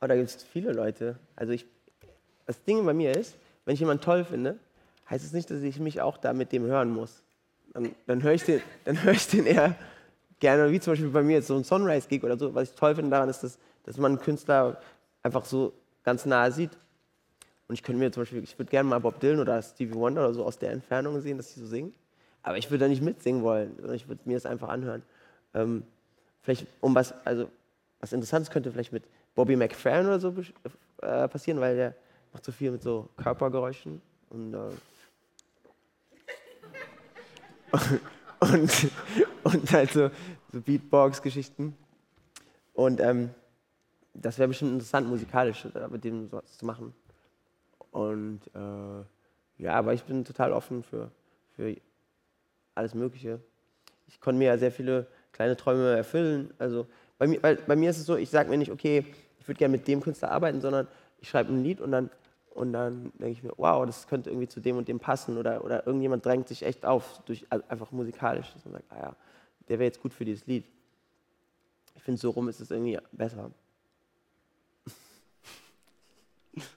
oh, 0.00 0.06
da 0.08 0.16
gibt 0.16 0.28
es 0.28 0.42
viele 0.42 0.72
Leute. 0.72 1.20
Also 1.36 1.52
ich, 1.52 1.66
das 2.46 2.64
Ding 2.64 2.84
bei 2.84 2.92
mir 2.92 3.16
ist, 3.16 3.36
wenn 3.64 3.74
ich 3.74 3.80
jemanden 3.80 4.02
toll 4.02 4.24
finde, 4.24 4.58
heißt 5.08 5.24
es 5.24 5.32
nicht, 5.32 5.48
dass 5.52 5.62
ich 5.62 5.78
mich 5.78 6.00
auch 6.00 6.16
da 6.16 6.32
mit 6.32 6.50
dem 6.50 6.64
hören 6.64 6.90
muss. 6.90 7.22
Dann, 7.74 7.94
dann 8.08 8.24
höre 8.24 8.32
ich, 8.32 8.42
den- 8.42 8.60
hör 8.84 9.12
ich 9.12 9.28
den 9.28 9.46
eher 9.46 9.76
gerne, 10.40 10.72
wie 10.72 10.80
zum 10.80 10.94
Beispiel 10.94 11.10
bei 11.10 11.22
mir 11.22 11.34
jetzt 11.34 11.46
so 11.46 11.56
ein 11.56 11.62
Sunrise-Gig 11.62 12.24
oder 12.24 12.36
so. 12.36 12.52
Was 12.56 12.70
ich 12.70 12.74
toll 12.74 12.96
finde 12.96 13.12
daran 13.12 13.28
ist, 13.28 13.44
dass, 13.44 13.56
dass 13.84 13.98
man 13.98 14.12
einen 14.12 14.20
Künstler 14.20 14.80
einfach 15.22 15.44
so 15.44 15.72
ganz 16.02 16.26
nahe 16.26 16.50
sieht. 16.50 16.70
Und 17.74 17.78
ich 17.78 17.82
könnte 17.82 17.98
mir 17.98 18.12
zum 18.12 18.20
Beispiel, 18.20 18.40
ich 18.44 18.56
würde 18.56 18.70
gerne 18.70 18.88
mal 18.88 19.00
Bob 19.00 19.18
Dylan 19.18 19.40
oder 19.40 19.60
Stevie 19.60 19.96
Wonder 19.96 20.20
oder 20.26 20.32
so 20.32 20.44
aus 20.44 20.56
der 20.60 20.70
Entfernung 20.70 21.20
sehen, 21.20 21.38
dass 21.38 21.52
sie 21.52 21.58
so 21.58 21.66
singen. 21.66 21.92
Aber 22.44 22.56
ich 22.56 22.70
würde 22.70 22.84
da 22.84 22.88
nicht 22.88 23.02
mitsingen 23.02 23.42
wollen, 23.42 23.74
sondern 23.78 23.96
ich 23.96 24.06
würde 24.06 24.20
mir 24.26 24.34
das 24.34 24.46
einfach 24.46 24.68
anhören. 24.68 25.02
Ähm, 25.54 25.82
vielleicht 26.42 26.68
um 26.80 26.94
was, 26.94 27.12
also 27.26 27.50
was 27.98 28.12
Interessantes 28.12 28.52
könnte 28.52 28.70
vielleicht 28.70 28.92
mit 28.92 29.02
Bobby 29.34 29.56
McFerrin 29.56 30.06
oder 30.06 30.20
so 30.20 30.32
äh, 31.02 31.26
passieren, 31.26 31.58
weil 31.58 31.74
der 31.74 31.96
macht 32.32 32.44
so 32.44 32.52
viel 32.52 32.70
mit 32.70 32.80
so 32.80 33.08
Körpergeräuschen 33.16 34.00
und, 34.30 34.54
äh, 34.54 34.58
und, 38.52 38.88
und 39.42 39.72
halt 39.72 39.90
so, 39.90 40.10
so 40.52 40.60
Beatbox-Geschichten. 40.60 41.76
Und 42.72 43.00
ähm, 43.00 43.30
das 44.12 44.38
wäre 44.38 44.46
bestimmt 44.46 44.74
interessant, 44.74 45.08
musikalisch 45.08 45.66
mit 45.90 46.04
dem 46.04 46.28
so 46.28 46.36
was 46.36 46.56
zu 46.56 46.66
machen. 46.66 46.94
Und 47.94 48.40
äh, 48.56 49.62
ja, 49.62 49.74
aber 49.74 49.94
ich 49.94 50.02
bin 50.02 50.24
total 50.24 50.52
offen 50.52 50.82
für, 50.82 51.12
für 51.54 51.76
alles 52.74 52.92
Mögliche. 52.92 53.38
Ich 54.08 54.20
konnte 54.20 54.40
mir 54.40 54.46
ja 54.46 54.58
sehr 54.58 54.72
viele 54.72 55.06
kleine 55.30 55.56
Träume 55.56 55.94
erfüllen. 55.94 56.52
Also 56.58 56.88
bei 57.18 57.28
mir, 57.28 57.40
weil, 57.40 57.54
bei 57.54 57.76
mir 57.76 57.90
ist 57.90 57.98
es 57.98 58.06
so, 58.06 58.16
ich 58.16 58.30
sage 58.30 58.50
mir 58.50 58.58
nicht, 58.58 58.72
okay, 58.72 59.06
ich 59.38 59.46
würde 59.46 59.58
gerne 59.58 59.70
mit 59.70 59.86
dem 59.86 60.00
Künstler 60.00 60.32
arbeiten, 60.32 60.60
sondern 60.60 60.88
ich 61.20 61.28
schreibe 61.28 61.52
ein 61.52 61.62
Lied 61.62 61.80
und 61.80 61.92
dann, 61.92 62.10
und 62.50 62.72
dann 62.72 63.12
denke 63.20 63.30
ich 63.30 63.44
mir, 63.44 63.52
wow, 63.58 63.86
das 63.86 64.08
könnte 64.08 64.28
irgendwie 64.28 64.48
zu 64.48 64.58
dem 64.58 64.76
und 64.76 64.88
dem 64.88 64.98
passen. 64.98 65.38
Oder, 65.38 65.64
oder 65.64 65.86
irgendjemand 65.86 66.26
drängt 66.26 66.48
sich 66.48 66.64
echt 66.64 66.84
auf, 66.84 67.22
durch, 67.26 67.46
also 67.48 67.64
einfach 67.68 67.92
musikalisch, 67.92 68.52
man 68.64 68.72
sagt, 68.72 68.90
ah 68.90 68.98
ja, 68.98 69.16
der 69.68 69.78
wäre 69.78 69.86
jetzt 69.86 70.02
gut 70.02 70.12
für 70.12 70.24
dieses 70.24 70.48
Lied. 70.48 70.64
Ich 71.94 72.02
finde, 72.02 72.20
so 72.20 72.30
rum 72.30 72.48
ist 72.48 72.58
es 72.58 72.72
irgendwie 72.72 72.98
besser. 73.12 73.52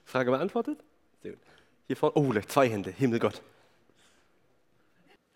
Frage 0.04 0.30
beantwortet? 0.30 0.78
Sehr 1.22 1.32
gut. 1.32 1.40
Hier 1.86 1.96
vorne, 1.96 2.16
oh, 2.16 2.28
gleich 2.28 2.46
zwei 2.48 2.68
Hände, 2.68 2.90
Himmelgott. 2.90 3.42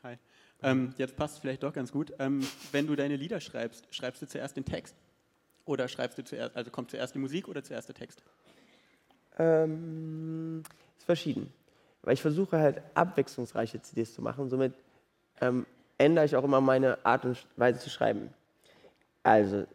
Hi. 0.02 0.18
Ähm, 0.62 0.94
jetzt 0.98 1.16
passt 1.16 1.34
es 1.34 1.40
vielleicht 1.40 1.62
doch 1.62 1.72
ganz 1.72 1.90
gut. 1.90 2.12
Ähm, 2.18 2.46
wenn 2.70 2.86
du 2.86 2.94
deine 2.94 3.16
Lieder 3.16 3.40
schreibst, 3.40 3.92
schreibst 3.94 4.22
du 4.22 4.26
zuerst 4.26 4.56
den 4.56 4.64
Text? 4.64 4.94
Oder 5.64 5.88
schreibst 5.88 6.18
du 6.18 6.24
zuerst, 6.24 6.56
also 6.56 6.70
kommt 6.70 6.90
zuerst 6.90 7.14
die 7.14 7.18
Musik 7.18 7.48
oder 7.48 7.64
zuerst 7.64 7.88
der 7.88 7.94
Text? 7.94 8.22
Ähm, 9.38 10.62
ist 10.98 11.04
verschieden. 11.04 11.52
Weil 12.02 12.14
ich 12.14 12.22
versuche 12.22 12.58
halt 12.58 12.82
abwechslungsreiche 12.94 13.80
CDs 13.80 14.14
zu 14.14 14.22
machen. 14.22 14.50
Somit 14.50 14.74
ähm, 15.40 15.66
ändere 15.98 16.24
ich 16.24 16.36
auch 16.36 16.44
immer 16.44 16.60
meine 16.60 17.04
Art 17.04 17.24
und 17.24 17.46
Weise 17.56 17.80
zu 17.80 17.90
schreiben. 17.90 18.30
Also, 19.22 19.66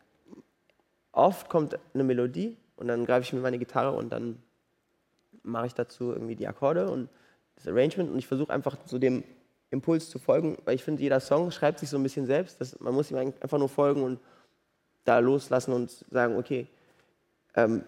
oft 1.12 1.50
kommt 1.50 1.80
eine 1.94 2.04
Melodie 2.04 2.58
und 2.76 2.88
dann 2.88 3.06
greife 3.06 3.24
ich 3.24 3.34
mir 3.34 3.40
meine 3.40 3.58
Gitarre 3.58 3.94
und 3.94 4.10
dann 4.10 4.42
mache 5.48 5.68
ich 5.68 5.74
dazu 5.74 6.12
irgendwie 6.12 6.36
die 6.36 6.48
Akkorde 6.48 6.90
und 6.90 7.10
das 7.56 7.68
Arrangement 7.68 8.12
und 8.12 8.18
ich 8.20 8.28
versuche 8.28 8.54
einfach 8.54 8.78
so 8.86 9.00
dem 9.00 9.24
Impuls 9.70 10.10
zu 10.10 10.20
folgen, 10.20 10.58
weil 10.66 10.76
ich 10.76 10.84
finde, 10.84 11.02
jeder 11.02 11.20
Song 11.20 11.52
schreibt 11.52 11.80
sich 11.80 11.90
so 11.90 11.98
ein 11.98 12.04
bisschen 12.04 12.26
selbst. 12.26 12.62
Das, 12.62 12.80
man 12.80 12.94
muss 12.94 13.12
ihm 13.12 13.18
einfach 13.18 13.58
nur 13.58 13.70
folgen 13.70 14.04
und 14.04 14.20
da 15.04 15.20
loslassen 15.20 15.74
und 15.74 15.90
sagen, 16.12 16.38
okay, 16.38 16.68
ähm, 17.56 17.84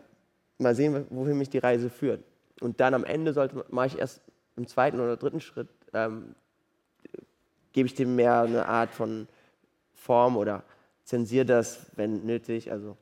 mal 0.57 0.75
sehen, 0.75 1.05
wohin 1.09 1.37
mich 1.37 1.49
die 1.49 1.57
Reise 1.59 1.89
führt. 1.89 2.23
Und 2.59 2.79
dann 2.79 2.93
am 2.93 3.05
Ende 3.05 3.33
sollte 3.33 3.63
mache 3.69 3.87
ich 3.87 3.99
erst 3.99 4.21
im 4.57 4.67
zweiten 4.67 4.99
oder 4.99 5.15
dritten 5.15 5.39
Schritt 5.39 5.69
ähm, 5.93 6.35
gebe 7.71 7.87
ich 7.87 7.93
dem 7.93 8.15
mehr 8.15 8.41
eine 8.41 8.65
Art 8.65 8.91
von 8.91 9.27
Form 9.93 10.35
oder 10.35 10.63
zensiere 11.03 11.45
das, 11.45 11.85
wenn 11.95 12.25
nötig. 12.25 12.71
Also 12.71 12.97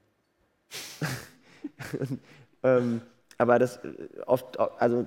Und, 1.99 2.19
ähm, 2.63 3.01
aber 3.37 3.59
das 3.59 3.77
äh, 3.77 3.91
oft, 4.25 4.59
also 4.59 5.05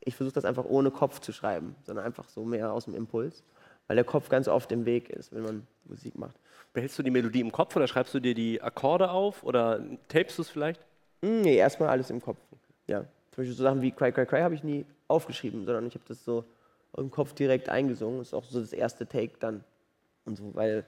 ich 0.00 0.14
versuche 0.14 0.34
das 0.34 0.44
einfach 0.44 0.64
ohne 0.64 0.90
Kopf 0.90 1.20
zu 1.20 1.32
schreiben, 1.32 1.74
sondern 1.84 2.04
einfach 2.04 2.28
so 2.28 2.44
mehr 2.44 2.72
aus 2.72 2.84
dem 2.86 2.94
Impuls, 2.94 3.44
weil 3.86 3.96
der 3.96 4.04
Kopf 4.04 4.28
ganz 4.28 4.48
oft 4.48 4.72
im 4.72 4.84
Weg 4.86 5.10
ist, 5.10 5.32
wenn 5.32 5.42
man 5.42 5.66
Musik 5.84 6.16
macht. 6.18 6.36
Behältst 6.72 6.98
du 6.98 7.02
die 7.02 7.10
Melodie 7.10 7.40
im 7.40 7.52
Kopf 7.52 7.74
oder 7.76 7.88
schreibst 7.88 8.14
du 8.14 8.20
dir 8.20 8.34
die 8.34 8.62
Akkorde 8.62 9.10
auf 9.10 9.42
oder 9.42 9.82
tapest 10.08 10.38
du 10.38 10.42
es 10.42 10.50
vielleicht? 10.50 10.80
Hm, 11.22 11.42
Nee, 11.42 11.56
erstmal 11.56 11.88
alles 11.88 12.10
im 12.10 12.20
Kopf. 12.20 12.38
Ja. 12.86 13.00
Zum 13.32 13.42
Beispiel 13.42 13.54
so 13.54 13.62
Sachen 13.62 13.82
wie 13.82 13.90
Cry 13.90 14.12
Cry 14.12 14.26
Cry 14.26 14.40
habe 14.40 14.54
ich 14.54 14.64
nie 14.64 14.84
aufgeschrieben, 15.08 15.64
sondern 15.64 15.86
ich 15.86 15.94
habe 15.94 16.04
das 16.08 16.24
so 16.24 16.44
im 16.96 17.10
Kopf 17.10 17.32
direkt 17.34 17.68
eingesungen. 17.68 18.18
Das 18.18 18.28
ist 18.28 18.34
auch 18.34 18.44
so 18.44 18.60
das 18.60 18.72
erste 18.72 19.06
Take 19.06 19.34
dann. 19.38 19.64
Und 20.24 20.36
so, 20.36 20.54
weil, 20.54 20.84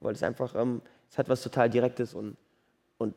weil 0.00 0.14
es 0.14 0.22
einfach, 0.22 0.54
ähm, 0.54 0.82
es 1.10 1.18
hat 1.18 1.28
was 1.28 1.42
total 1.42 1.70
Direktes 1.70 2.14
und, 2.14 2.36
und 2.98 3.14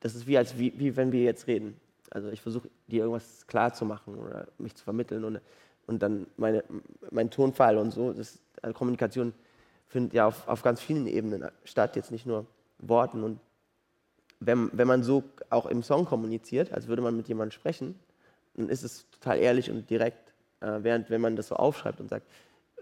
das 0.00 0.14
ist 0.14 0.26
wie, 0.26 0.38
als 0.38 0.58
wie, 0.58 0.72
wie 0.78 0.96
wenn 0.96 1.12
wir 1.12 1.22
jetzt 1.22 1.46
reden. 1.46 1.80
Also 2.12 2.28
ich 2.30 2.42
versuche 2.42 2.68
dir 2.86 3.04
irgendwas 3.04 3.46
klar 3.46 3.72
zu 3.72 3.84
machen 3.84 4.16
oder 4.16 4.46
mich 4.58 4.74
zu 4.74 4.84
vermitteln 4.84 5.24
und, 5.24 5.40
und 5.86 6.02
dann 6.02 6.26
meine, 6.36 6.62
mein 7.10 7.30
Tonfall 7.30 7.78
und 7.78 7.90
so, 7.90 8.12
das, 8.12 8.38
also 8.60 8.74
Kommunikation 8.74 9.32
findet 9.86 10.14
ja 10.14 10.26
auf, 10.26 10.46
auf 10.46 10.62
ganz 10.62 10.80
vielen 10.80 11.06
Ebenen 11.06 11.50
statt, 11.64 11.96
jetzt 11.96 12.10
nicht 12.10 12.26
nur 12.26 12.46
Worten 12.78 13.22
und 13.22 13.40
wenn, 14.40 14.70
wenn 14.72 14.88
man 14.88 15.02
so 15.02 15.22
auch 15.50 15.66
im 15.66 15.82
Song 15.82 16.04
kommuniziert, 16.04 16.72
als 16.72 16.88
würde 16.88 17.02
man 17.02 17.16
mit 17.16 17.28
jemandem 17.28 17.52
sprechen, 17.52 17.98
dann 18.54 18.68
ist 18.68 18.82
es 18.82 19.08
total 19.10 19.38
ehrlich 19.38 19.70
und 19.70 19.88
direkt. 19.88 20.32
Äh, 20.60 20.82
während 20.82 21.10
wenn 21.10 21.20
man 21.20 21.36
das 21.36 21.48
so 21.48 21.56
aufschreibt 21.56 22.00
und 22.00 22.08
sagt, 22.08 22.26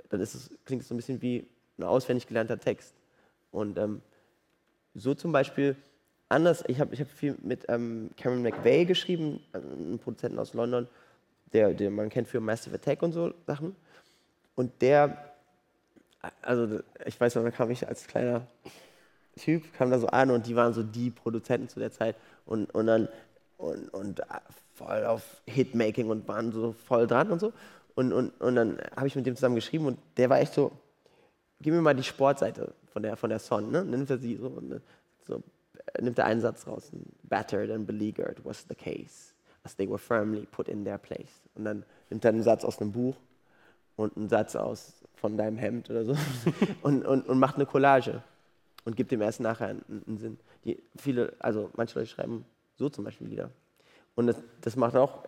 dann 0.08 0.20
ist 0.20 0.34
es, 0.34 0.50
klingt 0.64 0.82
es 0.82 0.88
so 0.88 0.94
ein 0.94 0.96
bisschen 0.96 1.22
wie 1.22 1.46
ein 1.78 1.84
auswendig 1.84 2.26
gelernter 2.26 2.58
Text. 2.58 2.94
Und 3.50 3.78
ähm, 3.78 4.02
so 4.94 5.14
zum 5.14 5.32
Beispiel 5.32 5.76
anders, 6.30 6.64
ich 6.68 6.80
habe 6.80 6.94
ich 6.94 7.00
hab 7.00 7.08
viel 7.08 7.36
mit 7.42 7.66
ähm, 7.68 8.10
Cameron 8.16 8.42
McVeigh 8.42 8.86
geschrieben, 8.86 9.40
einem 9.52 9.98
Produzenten 9.98 10.38
aus 10.38 10.54
London, 10.54 10.88
der, 11.52 11.74
der 11.74 11.90
man 11.90 12.08
kennt 12.08 12.28
für 12.28 12.40
Massive 12.40 12.76
Attack 12.76 13.02
und 13.02 13.12
so 13.12 13.34
Sachen. 13.46 13.76
Und 14.54 14.80
der, 14.80 15.32
also 16.42 16.80
ich 17.04 17.20
weiß 17.20 17.34
noch, 17.34 17.42
da 17.42 17.50
kam 17.50 17.70
ich 17.70 17.86
als 17.86 18.06
kleiner 18.06 18.46
Typ, 19.36 19.72
kam 19.74 19.90
da 19.90 19.98
so 19.98 20.06
an 20.08 20.30
und 20.30 20.46
die 20.46 20.56
waren 20.56 20.72
so 20.72 20.82
die 20.82 21.10
Produzenten 21.10 21.68
zu 21.68 21.80
der 21.80 21.92
Zeit 21.92 22.16
und, 22.46 22.72
und 22.74 22.86
dann 22.86 23.08
und, 23.56 23.88
und 23.92 24.22
voll 24.74 25.04
auf 25.04 25.42
Hitmaking 25.46 26.08
und 26.08 26.26
waren 26.28 26.52
so 26.52 26.72
voll 26.72 27.06
dran 27.06 27.30
und 27.30 27.40
so. 27.40 27.52
Und, 27.94 28.12
und, 28.12 28.40
und 28.40 28.54
dann 28.54 28.78
habe 28.96 29.06
ich 29.06 29.16
mit 29.16 29.26
dem 29.26 29.36
zusammen 29.36 29.56
geschrieben 29.56 29.86
und 29.86 29.98
der 30.16 30.30
war 30.30 30.40
echt 30.40 30.54
so, 30.54 30.72
gib 31.60 31.74
mir 31.74 31.82
mal 31.82 31.94
die 31.94 32.02
Sportseite 32.02 32.72
von 32.92 33.02
der, 33.02 33.16
von 33.16 33.28
der 33.28 33.38
Son. 33.38 33.70
Ne? 33.70 33.84
Nimmt 33.84 34.08
er 34.08 34.18
sie 34.18 34.36
so, 34.36 34.46
und, 34.46 34.80
so 35.26 35.42
nimmt 36.00 36.18
er 36.18 36.26
einen 36.26 36.40
Satz 36.40 36.66
raus. 36.66 36.90
Battered 37.22 37.70
and 37.70 37.86
beleaguered 37.86 38.44
was 38.44 38.66
the 38.68 38.74
case, 38.74 39.34
as 39.64 39.76
they 39.76 39.88
were 39.88 39.98
firmly 39.98 40.46
put 40.50 40.68
in 40.68 40.84
their 40.84 40.98
place. 40.98 41.42
Und 41.54 41.64
dann 41.64 41.84
nimmt 42.08 42.24
er 42.24 42.30
einen 42.30 42.42
Satz 42.42 42.64
aus 42.64 42.80
einem 42.80 42.92
Buch 42.92 43.16
und 43.96 44.16
einen 44.16 44.28
Satz 44.28 44.56
aus 44.56 44.94
von 45.14 45.36
deinem 45.36 45.58
Hemd 45.58 45.90
oder 45.90 46.04
so 46.04 46.16
und, 46.82 47.04
und, 47.04 47.28
und 47.28 47.38
macht 47.38 47.56
eine 47.56 47.66
Collage 47.66 48.22
und 48.84 48.96
gibt 48.96 49.12
dem 49.12 49.20
erst 49.20 49.40
nachher 49.40 49.68
einen, 49.68 50.04
einen 50.06 50.18
Sinn. 50.18 50.38
Die, 50.64 50.82
viele, 50.96 51.34
also 51.38 51.70
manche 51.74 51.98
Leute 51.98 52.10
schreiben 52.10 52.44
so 52.76 52.88
zum 52.88 53.04
Beispiel 53.04 53.28
Lieder. 53.28 53.50
Und 54.14 54.26
das, 54.26 54.36
das 54.60 54.76
macht 54.76 54.96
auch, 54.96 55.24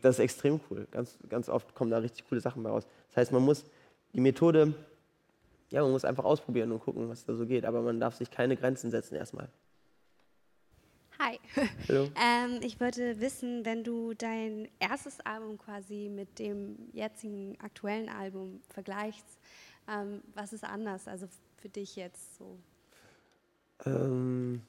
das 0.00 0.16
ist 0.16 0.20
extrem 0.20 0.60
cool. 0.70 0.86
Ganz, 0.90 1.18
ganz 1.28 1.48
oft 1.48 1.74
kommen 1.74 1.90
da 1.90 1.98
richtig 1.98 2.28
coole 2.28 2.40
Sachen 2.40 2.62
bei 2.62 2.70
raus. 2.70 2.86
Das 3.08 3.18
heißt, 3.18 3.32
man 3.32 3.42
muss 3.42 3.64
die 4.14 4.20
Methode, 4.20 4.74
ja, 5.70 5.82
man 5.82 5.90
muss 5.90 6.04
einfach 6.04 6.24
ausprobieren 6.24 6.72
und 6.72 6.80
gucken, 6.80 7.08
was 7.08 7.24
da 7.24 7.34
so 7.34 7.46
geht. 7.46 7.64
Aber 7.64 7.82
man 7.82 8.00
darf 8.00 8.14
sich 8.14 8.30
keine 8.30 8.56
Grenzen 8.56 8.90
setzen 8.90 9.16
erstmal. 9.16 9.48
Hi. 11.22 11.38
Hallo. 11.88 12.08
Ähm, 12.16 12.60
ich 12.62 12.80
wollte 12.80 13.20
wissen, 13.20 13.64
wenn 13.64 13.84
du 13.84 14.12
dein 14.14 14.68
erstes 14.80 15.20
Album 15.20 15.56
quasi 15.56 16.10
mit 16.12 16.38
dem 16.38 16.76
jetzigen 16.92 17.56
aktuellen 17.60 18.08
Album 18.08 18.60
vergleichst, 18.70 19.38
ähm, 19.88 20.22
was 20.34 20.52
ist 20.52 20.64
anders? 20.64 21.06
Also 21.06 21.28
für 21.58 21.68
dich 21.68 21.94
jetzt 21.94 22.38
so. 22.38 22.58
Ähm 23.84 24.62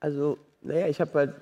also, 0.00 0.38
naja, 0.62 0.88
ich 0.88 1.00
habe 1.00 1.12
halt. 1.14 1.34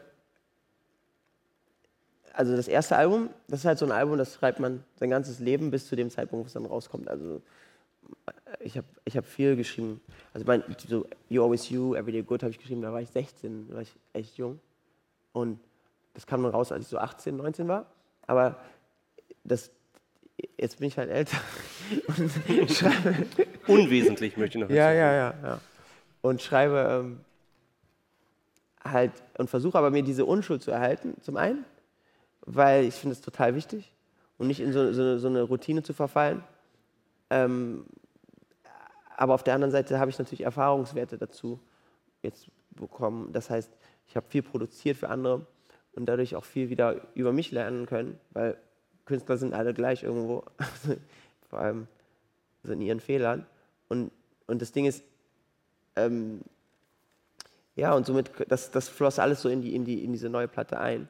Also, 2.32 2.57
das 2.57 2.66
erste 2.66 2.96
Album, 2.96 3.30
das 3.46 3.61
ist 3.61 3.64
halt 3.64 3.78
so 3.78 3.86
ein 3.86 3.92
Album, 3.92 4.18
das 4.18 4.34
schreibt 4.34 4.59
man 4.59 4.82
sein 4.96 5.11
ganzes 5.11 5.38
Leben 5.38 5.70
bis 5.70 5.86
zu 5.86 5.94
dem 5.94 6.11
Zeitpunkt, 6.11 6.44
wo 6.44 6.46
es 6.48 6.52
dann 6.52 6.66
rauskommt. 6.66 7.09
Also, 7.09 7.42
ich 8.61 8.76
habe 8.76 8.86
ich 9.05 9.16
hab 9.16 9.26
viel 9.26 9.57
geschrieben. 9.57 10.00
Also, 10.32 10.46
mein, 10.46 10.62
so 10.88 11.07
You 11.28 11.44
Always 11.44 11.68
You, 11.70 11.94
Everyday 11.94 12.22
Good 12.22 12.42
habe 12.42 12.50
ich 12.50 12.59
geschrieben, 12.59 12.82
da 12.82 12.92
war 12.92 13.00
ich 13.00 13.11
16, 13.11 13.68
da 13.68 13.74
war 13.74 13.82
ich 13.82 13.94
echt 14.12 14.36
jung. 14.36 14.61
Und 15.32 15.59
das 16.14 16.26
kam 16.26 16.42
dann 16.42 16.52
raus, 16.52 16.72
als 16.72 16.82
ich 16.82 16.88
so 16.88 16.98
18, 16.98 17.36
19 17.36 17.68
war. 17.68 17.86
Aber 18.26 18.57
das, 19.42 19.70
jetzt 20.57 20.78
bin 20.78 20.88
ich 20.88 20.96
halt 20.96 21.11
älter. 21.11 21.36
Und 22.48 22.70
schreibe, 22.70 23.26
Unwesentlich 23.66 24.36
möchte 24.36 24.59
ich 24.59 24.64
noch 24.64 24.70
ja, 24.70 24.92
ja, 24.92 25.12
ja, 25.12 25.34
ja. 25.42 25.61
Und 26.22 26.40
schreibe 26.40 27.05
ähm, 27.05 27.20
halt 28.84 29.12
und 29.38 29.50
versuche 29.50 29.76
aber 29.78 29.90
mir 29.90 30.02
diese 30.02 30.24
Unschuld 30.24 30.62
zu 30.62 30.70
erhalten, 30.70 31.16
zum 31.20 31.36
einen, 31.36 31.64
weil 32.42 32.84
ich 32.84 32.94
finde 32.94 33.14
es 33.14 33.20
total 33.20 33.55
wichtig 33.55 33.92
und 34.38 34.46
nicht 34.46 34.61
in 34.61 34.72
so, 34.72 34.92
so, 34.92 35.18
so 35.18 35.28
eine 35.28 35.42
Routine 35.42 35.82
zu 35.82 35.92
verfallen. 35.92 36.42
Ähm, 37.35 37.85
aber 39.16 39.35
auf 39.35 39.43
der 39.43 39.55
anderen 39.55 39.70
Seite 39.70 39.99
habe 39.99 40.11
ich 40.11 40.18
natürlich 40.18 40.45
Erfahrungswerte 40.45 41.18
dazu 41.18 41.61
jetzt 42.22 42.49
bekommen. 42.70 43.32
Das 43.32 43.51
heißt, 43.51 43.70
ich 44.07 44.16
habe 44.16 44.26
viel 44.28 44.43
produziert 44.43 44.97
für 44.97 45.09
andere 45.09 45.47
und 45.95 46.07
dadurch 46.07 46.37
auch 46.37 46.45
viel 46.45 46.70
wieder 46.70 47.01
über 47.14 47.32
mich 47.32 47.51
lernen 47.53 47.87
können, 47.87 48.18
weil 48.30 48.57
Künstler 49.05 49.37
sind 49.37 49.55
alle 49.55 49.74
gleich 49.74 50.03
irgendwo, 50.03 50.45
vor 51.51 51.59
allem 51.59 51.87
so 52.62 52.72
in 52.72 52.80
ihren 52.80 53.01
Fehlern. 53.01 53.47
Und 53.89 54.11
und 54.47 54.61
das 54.62 54.72
Ding 54.72 54.87
ist, 54.87 55.05
ähm, 55.97 56.43
ja, 57.76 57.95
und 57.95 58.07
somit, 58.07 58.30
das, 58.49 58.70
das 58.70 58.89
floss 58.89 59.18
alles 59.18 59.43
so 59.43 59.49
in, 59.49 59.62
die, 59.62 59.74
in, 59.74 59.85
die, 59.85 60.05
in 60.05 60.12
diese 60.12 60.28
neue 60.28 60.49
Platte 60.49 60.78
ein. 60.78 61.09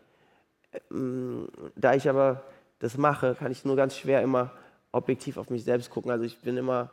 Ähm, 0.90 1.48
da 1.76 1.94
ich 1.94 2.08
aber 2.08 2.44
das 2.78 2.96
mache, 2.96 3.34
kann 3.34 3.52
ich 3.52 3.64
nur 3.64 3.76
ganz 3.76 3.96
schwer 3.96 4.22
immer 4.22 4.52
objektiv 4.94 5.36
auf 5.36 5.50
mich 5.50 5.64
selbst 5.64 5.90
gucken. 5.90 6.10
Also 6.10 6.24
ich 6.24 6.38
bin 6.38 6.56
immer, 6.56 6.90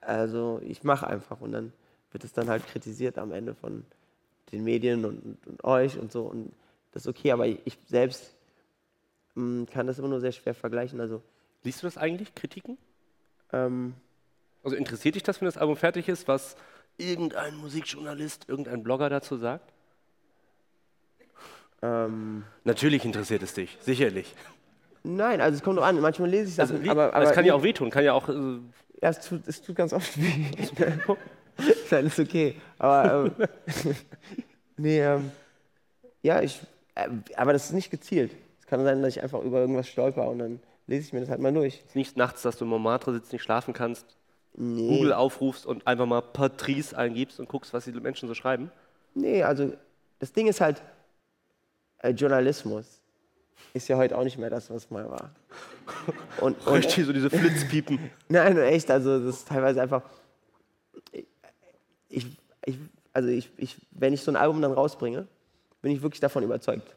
also 0.00 0.60
ich 0.64 0.82
mache 0.84 1.06
einfach 1.06 1.40
und 1.40 1.52
dann 1.52 1.72
wird 2.12 2.24
es 2.24 2.32
dann 2.32 2.48
halt 2.48 2.66
kritisiert 2.66 3.18
am 3.18 3.32
Ende 3.32 3.54
von 3.54 3.84
den 4.52 4.64
Medien 4.64 5.04
und, 5.04 5.24
und, 5.24 5.46
und 5.46 5.64
euch 5.64 5.98
und 5.98 6.10
so 6.12 6.22
und 6.24 6.52
das 6.92 7.04
ist 7.04 7.08
okay, 7.08 7.30
aber 7.30 7.46
ich 7.46 7.78
selbst 7.86 8.34
mh, 9.36 9.66
kann 9.72 9.86
das 9.86 9.98
immer 9.98 10.08
nur 10.08 10.20
sehr 10.20 10.32
schwer 10.32 10.54
vergleichen. 10.54 11.00
Also 11.00 11.22
Liest 11.62 11.82
du 11.82 11.86
das 11.86 11.96
eigentlich, 11.98 12.34
Kritiken? 12.34 12.78
ähm, 13.52 13.94
Also 14.64 14.76
interessiert 14.76 15.14
dich 15.14 15.22
das, 15.22 15.40
wenn 15.40 15.46
das 15.46 15.56
Album 15.56 15.76
fertig 15.76 16.08
ist, 16.08 16.26
was 16.26 16.56
irgendein 16.98 17.54
Musikjournalist, 17.56 18.48
irgendein 18.48 18.82
Blogger 18.82 19.08
dazu 19.08 19.36
sagt? 19.36 19.72
ähm, 21.82 22.44
Natürlich 22.64 23.04
interessiert 23.04 23.42
es 23.42 23.54
dich, 23.54 23.78
sicherlich. 23.80 24.34
Nein, 25.02 25.40
also 25.40 25.56
es 25.56 25.62
kommt 25.62 25.78
doch 25.78 25.84
an. 25.84 26.00
Manchmal 26.00 26.28
lese 26.30 26.48
ich 26.48 26.54
Sachen, 26.54 26.72
Also, 26.72 26.84
wie- 26.84 26.88
aber, 26.90 27.14
aber 27.14 27.24
es 27.24 27.32
kann 27.32 27.44
ja 27.44 27.54
auch 27.54 27.62
wehtun, 27.62 27.90
kann 27.90 28.04
ja 28.04 28.12
auch. 28.12 28.28
Äh, 28.28 28.32
Ja, 29.02 29.08
es 29.10 29.20
tut, 29.26 29.46
es 29.46 29.62
tut 29.62 29.76
ganz 29.76 29.92
oft 29.92 30.16
weh. 30.20 30.46
Nein, 31.90 32.06
ist 32.06 32.18
okay. 32.18 32.54
Aber, 32.78 33.32
ähm, 33.38 33.46
nee, 34.76 35.00
ähm, 35.00 35.30
ja, 36.22 36.40
ich, 36.42 36.60
äh, 36.94 37.08
aber 37.36 37.52
das 37.52 37.66
ist 37.66 37.72
nicht 37.72 37.90
gezielt. 37.90 38.32
Es 38.60 38.66
kann 38.66 38.82
sein, 38.84 39.02
dass 39.02 39.16
ich 39.16 39.22
einfach 39.22 39.42
über 39.42 39.58
irgendwas 39.60 39.88
stolper 39.88 40.28
und 40.28 40.38
dann 40.38 40.60
lese 40.86 41.06
ich 41.06 41.12
mir 41.12 41.20
das 41.20 41.28
halt 41.30 41.40
mal 41.40 41.52
durch. 41.52 41.82
ist 41.86 41.96
nicht 41.96 42.16
nachts, 42.16 42.42
dass 42.42 42.56
du 42.56 42.64
im 42.64 42.70
Montmartre 42.70 43.12
sitzt, 43.12 43.32
nicht 43.32 43.42
schlafen 43.42 43.74
kannst, 43.74 44.16
Nee, 44.54 44.88
Google 44.88 45.12
aufrufst 45.12 45.64
und 45.66 45.86
einfach 45.86 46.06
mal 46.06 46.20
Patrice 46.22 46.96
eingibst 46.96 47.38
und 47.40 47.48
guckst, 47.48 47.72
was 47.72 47.84
die 47.84 47.92
Menschen 47.92 48.26
so 48.28 48.34
schreiben. 48.34 48.70
nee, 49.14 49.42
also 49.42 49.72
das 50.18 50.32
Ding 50.32 50.48
ist 50.48 50.60
halt, 50.60 50.82
äh, 51.98 52.10
Journalismus 52.10 52.99
ist 53.72 53.88
ja 53.88 53.96
heute 53.96 54.16
auch 54.16 54.24
nicht 54.24 54.38
mehr 54.38 54.50
das, 54.50 54.70
was 54.70 54.90
mal 54.90 55.08
war. 55.10 55.30
Und, 56.40 56.66
und, 56.66 56.72
Richtig, 56.72 57.04
so 57.04 57.12
diese 57.12 57.30
Flitzpiepen. 57.30 57.98
Nein, 58.28 58.56
echt, 58.58 58.90
also 58.90 59.18
das 59.18 59.36
ist 59.36 59.48
teilweise 59.48 59.82
einfach. 59.82 60.02
Ich, 62.08 62.26
ich, 62.64 62.78
also 63.12 63.28
ich, 63.28 63.50
ich, 63.56 63.76
wenn 63.90 64.12
ich 64.12 64.22
so 64.22 64.30
ein 64.30 64.36
Album 64.36 64.62
dann 64.62 64.72
rausbringe, 64.72 65.26
bin 65.82 65.92
ich 65.92 66.00
wirklich 66.00 66.20
davon 66.20 66.44
überzeugt. 66.44 66.94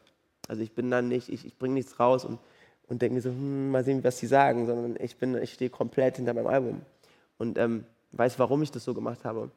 Also 0.48 0.62
ich 0.62 0.72
bin 0.72 0.90
dann 0.90 1.08
nicht, 1.08 1.28
ich, 1.28 1.44
ich 1.44 1.56
bringe 1.58 1.74
nichts 1.74 1.98
raus 1.98 2.24
und, 2.24 2.38
und 2.86 3.02
denke 3.02 3.16
mir 3.16 3.20
so, 3.20 3.30
hm, 3.30 3.70
mal 3.70 3.84
sehen, 3.84 4.04
was 4.04 4.18
die 4.18 4.26
sagen, 4.26 4.66
sondern 4.66 4.96
ich 5.00 5.16
bin, 5.16 5.34
ich 5.42 5.54
stehe 5.54 5.70
komplett 5.70 6.16
hinter 6.16 6.34
meinem 6.34 6.46
Album 6.46 6.82
und 7.38 7.58
ähm, 7.58 7.84
weiß, 8.12 8.38
warum 8.38 8.62
ich 8.62 8.70
das 8.70 8.84
so 8.84 8.94
gemacht 8.94 9.24
habe. 9.24 9.50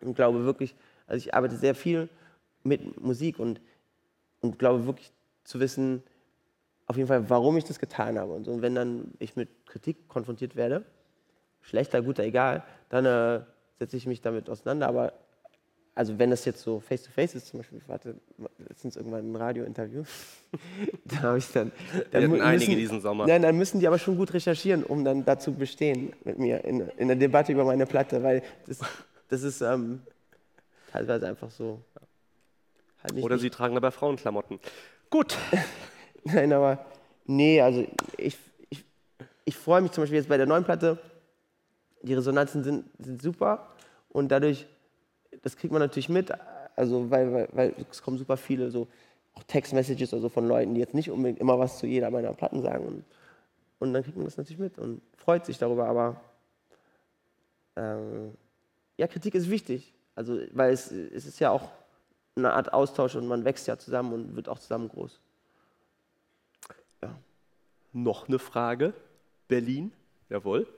Und 0.00 0.14
glaube 0.14 0.44
wirklich, 0.44 0.74
also 1.06 1.18
ich 1.18 1.34
arbeite 1.34 1.56
sehr 1.56 1.74
viel 1.74 2.08
mit 2.62 3.00
Musik 3.00 3.38
und, 3.38 3.60
und 4.40 4.58
glaube 4.58 4.86
wirklich 4.86 5.10
zu 5.44 5.60
wissen, 5.60 6.02
auf 6.88 6.96
jeden 6.96 7.06
Fall, 7.06 7.28
warum 7.28 7.56
ich 7.56 7.64
das 7.64 7.78
getan 7.78 8.18
habe. 8.18 8.32
Und, 8.32 8.44
so. 8.44 8.50
und 8.50 8.62
wenn 8.62 8.74
dann 8.74 9.12
ich 9.18 9.36
mit 9.36 9.48
Kritik 9.66 10.08
konfrontiert 10.08 10.56
werde, 10.56 10.84
schlechter, 11.60 12.02
guter, 12.02 12.24
egal, 12.24 12.64
dann 12.88 13.04
äh, 13.04 13.40
setze 13.78 13.96
ich 13.96 14.06
mich 14.06 14.22
damit 14.22 14.48
auseinander. 14.48 14.88
Aber 14.88 15.12
also 15.94 16.18
wenn 16.18 16.30
das 16.30 16.44
jetzt 16.46 16.62
so 16.62 16.80
face-to-face 16.80 17.34
ist, 17.34 17.48
zum 17.48 17.58
Beispiel, 17.58 17.78
ich 17.84 17.88
hatte 17.88 18.14
letztens 18.66 18.96
irgendwann 18.96 19.30
ein 19.30 19.36
Radiointerview, 19.36 20.04
da 21.04 21.16
habe 21.22 21.38
ich 21.38 21.52
dann... 21.52 21.72
dann 22.10 22.22
hatten 22.22 22.36
mu- 22.36 22.40
einige 22.40 22.74
diesen 22.74 23.02
Sommer. 23.02 23.26
Nein, 23.26 23.42
dann 23.42 23.58
müssen 23.58 23.80
die 23.80 23.86
aber 23.86 23.98
schon 23.98 24.16
gut 24.16 24.32
recherchieren, 24.32 24.82
um 24.82 25.04
dann 25.04 25.24
dazu 25.26 25.52
bestehen 25.52 26.14
mit 26.24 26.38
mir 26.38 26.64
in, 26.64 26.88
in 26.96 27.08
der 27.08 27.16
Debatte 27.16 27.52
über 27.52 27.64
meine 27.64 27.84
Platte, 27.84 28.22
weil 28.22 28.42
das, 28.66 28.78
das 29.28 29.42
ist 29.42 29.60
ähm, 29.60 30.00
teilweise 30.90 31.26
einfach 31.28 31.50
so... 31.50 31.80
Halt 33.02 33.22
Oder 33.22 33.34
nicht, 33.34 33.42
sie 33.42 33.50
tragen 33.50 33.74
dabei 33.74 33.90
Frauenklamotten. 33.90 34.58
Gut. 35.10 35.36
Nein, 36.24 36.52
aber 36.52 36.84
nee, 37.26 37.60
also 37.60 37.86
ich, 38.16 38.36
ich, 38.70 38.84
ich 39.44 39.56
freue 39.56 39.80
mich 39.80 39.92
zum 39.92 40.02
Beispiel 40.02 40.18
jetzt 40.18 40.28
bei 40.28 40.36
der 40.36 40.46
neuen 40.46 40.64
Platte. 40.64 40.98
Die 42.02 42.14
Resonanzen 42.14 42.62
sind, 42.62 42.84
sind 42.98 43.20
super 43.20 43.68
und 44.10 44.28
dadurch, 44.28 44.66
das 45.42 45.56
kriegt 45.56 45.72
man 45.72 45.82
natürlich 45.82 46.08
mit, 46.08 46.32
also 46.76 47.10
weil, 47.10 47.32
weil, 47.32 47.48
weil 47.52 47.74
es 47.90 48.02
kommen 48.02 48.18
super 48.18 48.36
viele 48.36 48.70
so 48.70 48.86
auch 49.34 49.42
Text-Messages 49.44 50.14
also 50.14 50.28
von 50.28 50.46
Leuten, 50.46 50.74
die 50.74 50.80
jetzt 50.80 50.94
nicht 50.94 51.10
unbedingt 51.10 51.40
immer 51.40 51.58
was 51.58 51.78
zu 51.78 51.86
jeder 51.86 52.10
meiner 52.10 52.32
Platten 52.34 52.62
sagen 52.62 52.86
und, 52.86 53.04
und 53.80 53.92
dann 53.92 54.02
kriegt 54.02 54.16
man 54.16 54.26
das 54.26 54.36
natürlich 54.36 54.58
mit 54.58 54.78
und 54.78 55.00
freut 55.16 55.44
sich 55.44 55.58
darüber, 55.58 55.86
aber 55.86 56.20
ähm, 57.76 58.34
ja, 58.96 59.06
Kritik 59.06 59.34
ist 59.34 59.50
wichtig, 59.50 59.92
also 60.14 60.38
weil 60.52 60.72
es, 60.72 60.90
es 60.90 61.26
ist 61.26 61.40
ja 61.40 61.50
auch 61.50 61.68
eine 62.36 62.52
Art 62.52 62.72
Austausch 62.72 63.16
und 63.16 63.26
man 63.26 63.44
wächst 63.44 63.66
ja 63.66 63.76
zusammen 63.76 64.12
und 64.12 64.36
wird 64.36 64.48
auch 64.48 64.58
zusammen 64.58 64.88
groß. 64.88 65.20
Noch 68.02 68.28
eine 68.28 68.38
Frage. 68.38 68.94
Berlin. 69.48 69.92
Jawohl. 70.28 70.68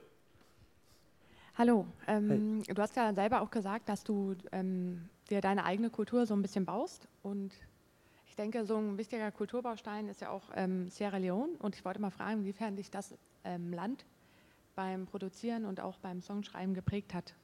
Hallo, 1.55 1.85
ähm, 2.07 2.63
du 2.63 2.81
hast 2.81 2.95
ja 2.95 3.13
selber 3.13 3.41
auch 3.41 3.51
gesagt, 3.51 3.89
dass 3.89 4.03
du 4.03 4.35
ähm, 4.51 5.07
dir 5.29 5.41
deine 5.41 5.65
eigene 5.65 5.91
Kultur 5.91 6.25
so 6.25 6.33
ein 6.33 6.41
bisschen 6.41 6.65
baust 6.65 7.07
und 7.21 7.53
ich 8.25 8.35
denke, 8.35 8.65
so 8.65 8.77
ein 8.77 8.97
wichtiger 8.97 9.31
Kulturbaustein 9.31 10.07
ist 10.07 10.21
ja 10.21 10.29
auch 10.29 10.49
ähm, 10.55 10.89
Sierra 10.89 11.17
Leone 11.17 11.51
und 11.59 11.75
ich 11.75 11.85
wollte 11.85 12.01
mal 12.01 12.09
fragen, 12.09 12.39
inwiefern 12.39 12.75
dich 12.75 12.89
das 12.89 13.13
ähm, 13.43 13.71
Land 13.71 14.05
beim 14.75 15.05
Produzieren 15.05 15.65
und 15.65 15.79
auch 15.79 15.99
beim 15.99 16.21
Songschreiben 16.21 16.73
geprägt 16.73 17.13
hat. 17.13 17.35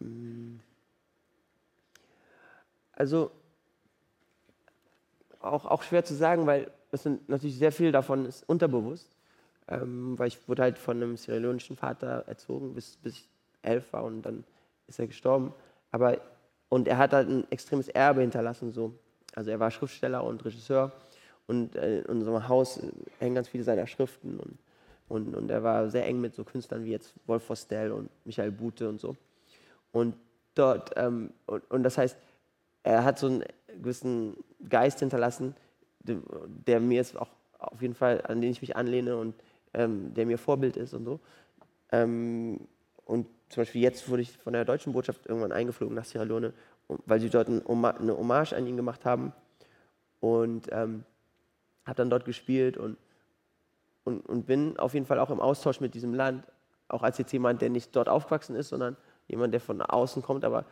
Ähm, 0.00 0.60
Also 2.92 3.30
auch, 5.40 5.64
auch 5.64 5.82
schwer 5.82 6.04
zu 6.04 6.14
sagen, 6.14 6.46
weil 6.46 6.70
es 6.90 7.02
sind 7.02 7.28
natürlich 7.28 7.58
sehr 7.58 7.72
viel 7.72 7.92
davon 7.92 8.26
ist 8.26 8.48
unterbewusst. 8.48 9.08
Ähm, 9.70 10.18
weil 10.18 10.28
ich 10.28 10.48
wurde 10.48 10.62
halt 10.62 10.78
von 10.78 10.96
einem 10.96 11.16
sierra-leonischen 11.18 11.76
Vater 11.76 12.24
erzogen, 12.26 12.72
bis, 12.74 12.96
bis 12.96 13.14
ich 13.14 13.28
elf 13.60 13.92
war 13.92 14.04
und 14.04 14.22
dann 14.22 14.44
ist 14.86 14.98
er 14.98 15.06
gestorben. 15.06 15.52
Aber, 15.90 16.18
und 16.70 16.88
er 16.88 16.96
hat 16.96 17.12
halt 17.12 17.28
ein 17.28 17.50
extremes 17.50 17.88
Erbe 17.88 18.22
hinterlassen. 18.22 18.72
So. 18.72 18.94
Also 19.34 19.50
er 19.50 19.60
war 19.60 19.70
Schriftsteller 19.70 20.24
und 20.24 20.42
Regisseur 20.42 20.92
und 21.46 21.76
äh, 21.76 22.00
in 22.00 22.06
unserem 22.06 22.48
Haus 22.48 22.80
hängen 23.18 23.34
ganz 23.34 23.48
viele 23.48 23.62
seiner 23.62 23.86
Schriften 23.86 24.40
und, 24.40 24.58
und, 25.08 25.34
und 25.34 25.50
er 25.50 25.62
war 25.62 25.90
sehr 25.90 26.06
eng 26.06 26.20
mit 26.20 26.34
so 26.34 26.44
Künstlern 26.44 26.84
wie 26.84 26.90
jetzt 26.90 27.12
Wolf 27.26 27.48
Vostell 27.48 27.92
und 27.92 28.08
Michael 28.24 28.50
Bute 28.50 28.88
und 28.88 29.00
so. 29.00 29.16
Und 29.92 30.14
dort, 30.54 30.92
ähm, 30.96 31.30
und, 31.46 31.70
und 31.70 31.82
das 31.82 31.98
heißt, 31.98 32.16
er 32.84 33.04
hat 33.04 33.18
so 33.18 33.26
einen 33.26 33.44
gewissen 33.82 34.36
Geist 34.66 35.00
hinterlassen, 35.00 35.54
der, 36.00 36.80
mir 36.80 36.96
jetzt 36.96 37.16
auch 37.16 37.28
auf 37.58 37.82
jeden 37.82 37.94
Fall, 37.94 38.22
an 38.26 38.40
den 38.40 38.50
ich 38.50 38.60
mich 38.60 38.76
anlehne 38.76 39.16
und 39.16 39.34
ähm, 39.74 40.14
der 40.14 40.26
mir 40.26 40.38
Vorbild 40.38 40.76
ist 40.76 40.94
und 40.94 41.04
so. 41.04 41.20
Ähm, 41.92 42.60
und 43.04 43.26
zum 43.48 43.62
Beispiel 43.62 43.82
jetzt 43.82 44.08
wurde 44.08 44.22
ich 44.22 44.32
von 44.32 44.52
der 44.52 44.64
deutschen 44.64 44.92
Botschaft 44.92 45.26
irgendwann 45.26 45.52
eingeflogen 45.52 45.94
nach 45.94 46.04
Sierra 46.04 46.24
Leone, 46.24 46.52
weil 47.06 47.20
sie 47.20 47.30
dort 47.30 47.48
eine 47.48 47.62
Hommage 47.66 48.52
an 48.52 48.66
ihn 48.66 48.76
gemacht 48.76 49.04
haben. 49.04 49.32
Und 50.20 50.68
ähm, 50.72 51.04
habe 51.88 51.96
dann 51.96 52.10
dort 52.10 52.24
gespielt 52.24 52.76
und, 52.76 52.96
und, 54.04 54.20
und 54.26 54.46
bin 54.46 54.78
auf 54.78 54.94
jeden 54.94 55.06
Fall 55.06 55.18
auch 55.18 55.30
im 55.30 55.40
Austausch 55.40 55.80
mit 55.80 55.94
diesem 55.94 56.12
Land, 56.14 56.44
auch 56.88 57.02
als 57.02 57.18
jetzt 57.18 57.32
jemand, 57.32 57.62
der 57.62 57.70
nicht 57.70 57.94
dort 57.96 58.08
aufgewachsen 58.08 58.56
ist, 58.56 58.68
sondern 58.68 58.96
jemand, 59.26 59.54
der 59.54 59.60
von 59.60 59.80
außen 59.80 60.22
kommt, 60.22 60.44
aber 60.44 60.64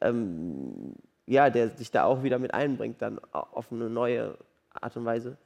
ähm, 0.00 0.94
ja, 1.26 1.50
der 1.50 1.70
sich 1.70 1.90
da 1.90 2.04
auch 2.04 2.22
wieder 2.22 2.38
mit 2.38 2.52
einbringt, 2.54 3.00
dann 3.00 3.20
auf 3.32 3.70
eine 3.70 3.88
neue 3.88 4.36
Art 4.80 4.96
und 4.96 5.04
Weise. 5.04 5.36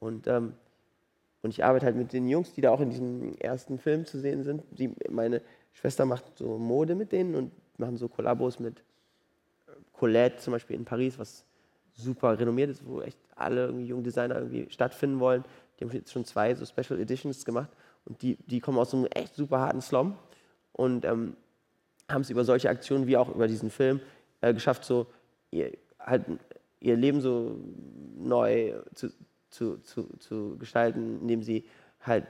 Und, 0.00 0.26
ähm, 0.26 0.54
und 1.42 1.50
ich 1.50 1.64
arbeite 1.64 1.86
halt 1.86 1.96
mit 1.96 2.12
den 2.12 2.28
Jungs, 2.28 2.52
die 2.52 2.60
da 2.60 2.70
auch 2.70 2.80
in 2.80 2.90
diesem 2.90 3.36
ersten 3.36 3.78
Film 3.78 4.06
zu 4.06 4.18
sehen 4.18 4.42
sind. 4.44 4.62
Die, 4.70 4.94
meine 5.10 5.42
Schwester 5.72 6.04
macht 6.04 6.24
so 6.38 6.58
Mode 6.58 6.94
mit 6.94 7.12
denen 7.12 7.34
und 7.34 7.52
machen 7.78 7.96
so 7.96 8.08
Kollabos 8.08 8.58
mit 8.60 8.82
Colette 9.92 10.38
zum 10.38 10.52
Beispiel 10.52 10.76
in 10.76 10.84
Paris, 10.84 11.18
was 11.18 11.44
super 11.94 12.38
renommiert 12.38 12.70
ist, 12.70 12.86
wo 12.86 13.00
echt 13.00 13.18
alle 13.36 13.66
irgendwie 13.66 13.86
jungen 13.86 14.04
Designer 14.04 14.36
irgendwie 14.36 14.66
stattfinden 14.70 15.20
wollen. 15.20 15.44
Die 15.78 15.84
haben 15.84 15.92
jetzt 15.92 16.12
schon 16.12 16.24
zwei 16.24 16.54
so 16.54 16.64
Special 16.64 17.00
Editions 17.00 17.44
gemacht 17.44 17.70
und 18.04 18.22
die, 18.22 18.36
die 18.46 18.60
kommen 18.60 18.78
aus 18.78 18.90
so 18.90 18.96
einem 18.96 19.06
echt 19.06 19.34
super 19.34 19.60
harten 19.60 19.80
Slum 19.80 20.16
und 20.72 21.04
ähm, 21.04 21.36
haben 22.10 22.22
es 22.22 22.30
über 22.30 22.44
solche 22.44 22.68
Aktionen 22.68 23.06
wie 23.06 23.16
auch 23.16 23.34
über 23.34 23.48
diesen 23.48 23.70
Film 23.70 24.00
äh, 24.40 24.52
geschafft, 24.52 24.84
so 24.84 25.06
ihr, 25.50 25.72
halt, 25.98 26.24
ihr 26.84 26.96
Leben 26.96 27.20
so 27.20 27.58
neu 28.16 28.74
zu, 28.94 29.08
zu, 29.48 29.78
zu, 29.78 30.08
zu 30.18 30.56
gestalten, 30.58 31.20
indem 31.22 31.42
sie 31.42 31.64
halt 32.00 32.26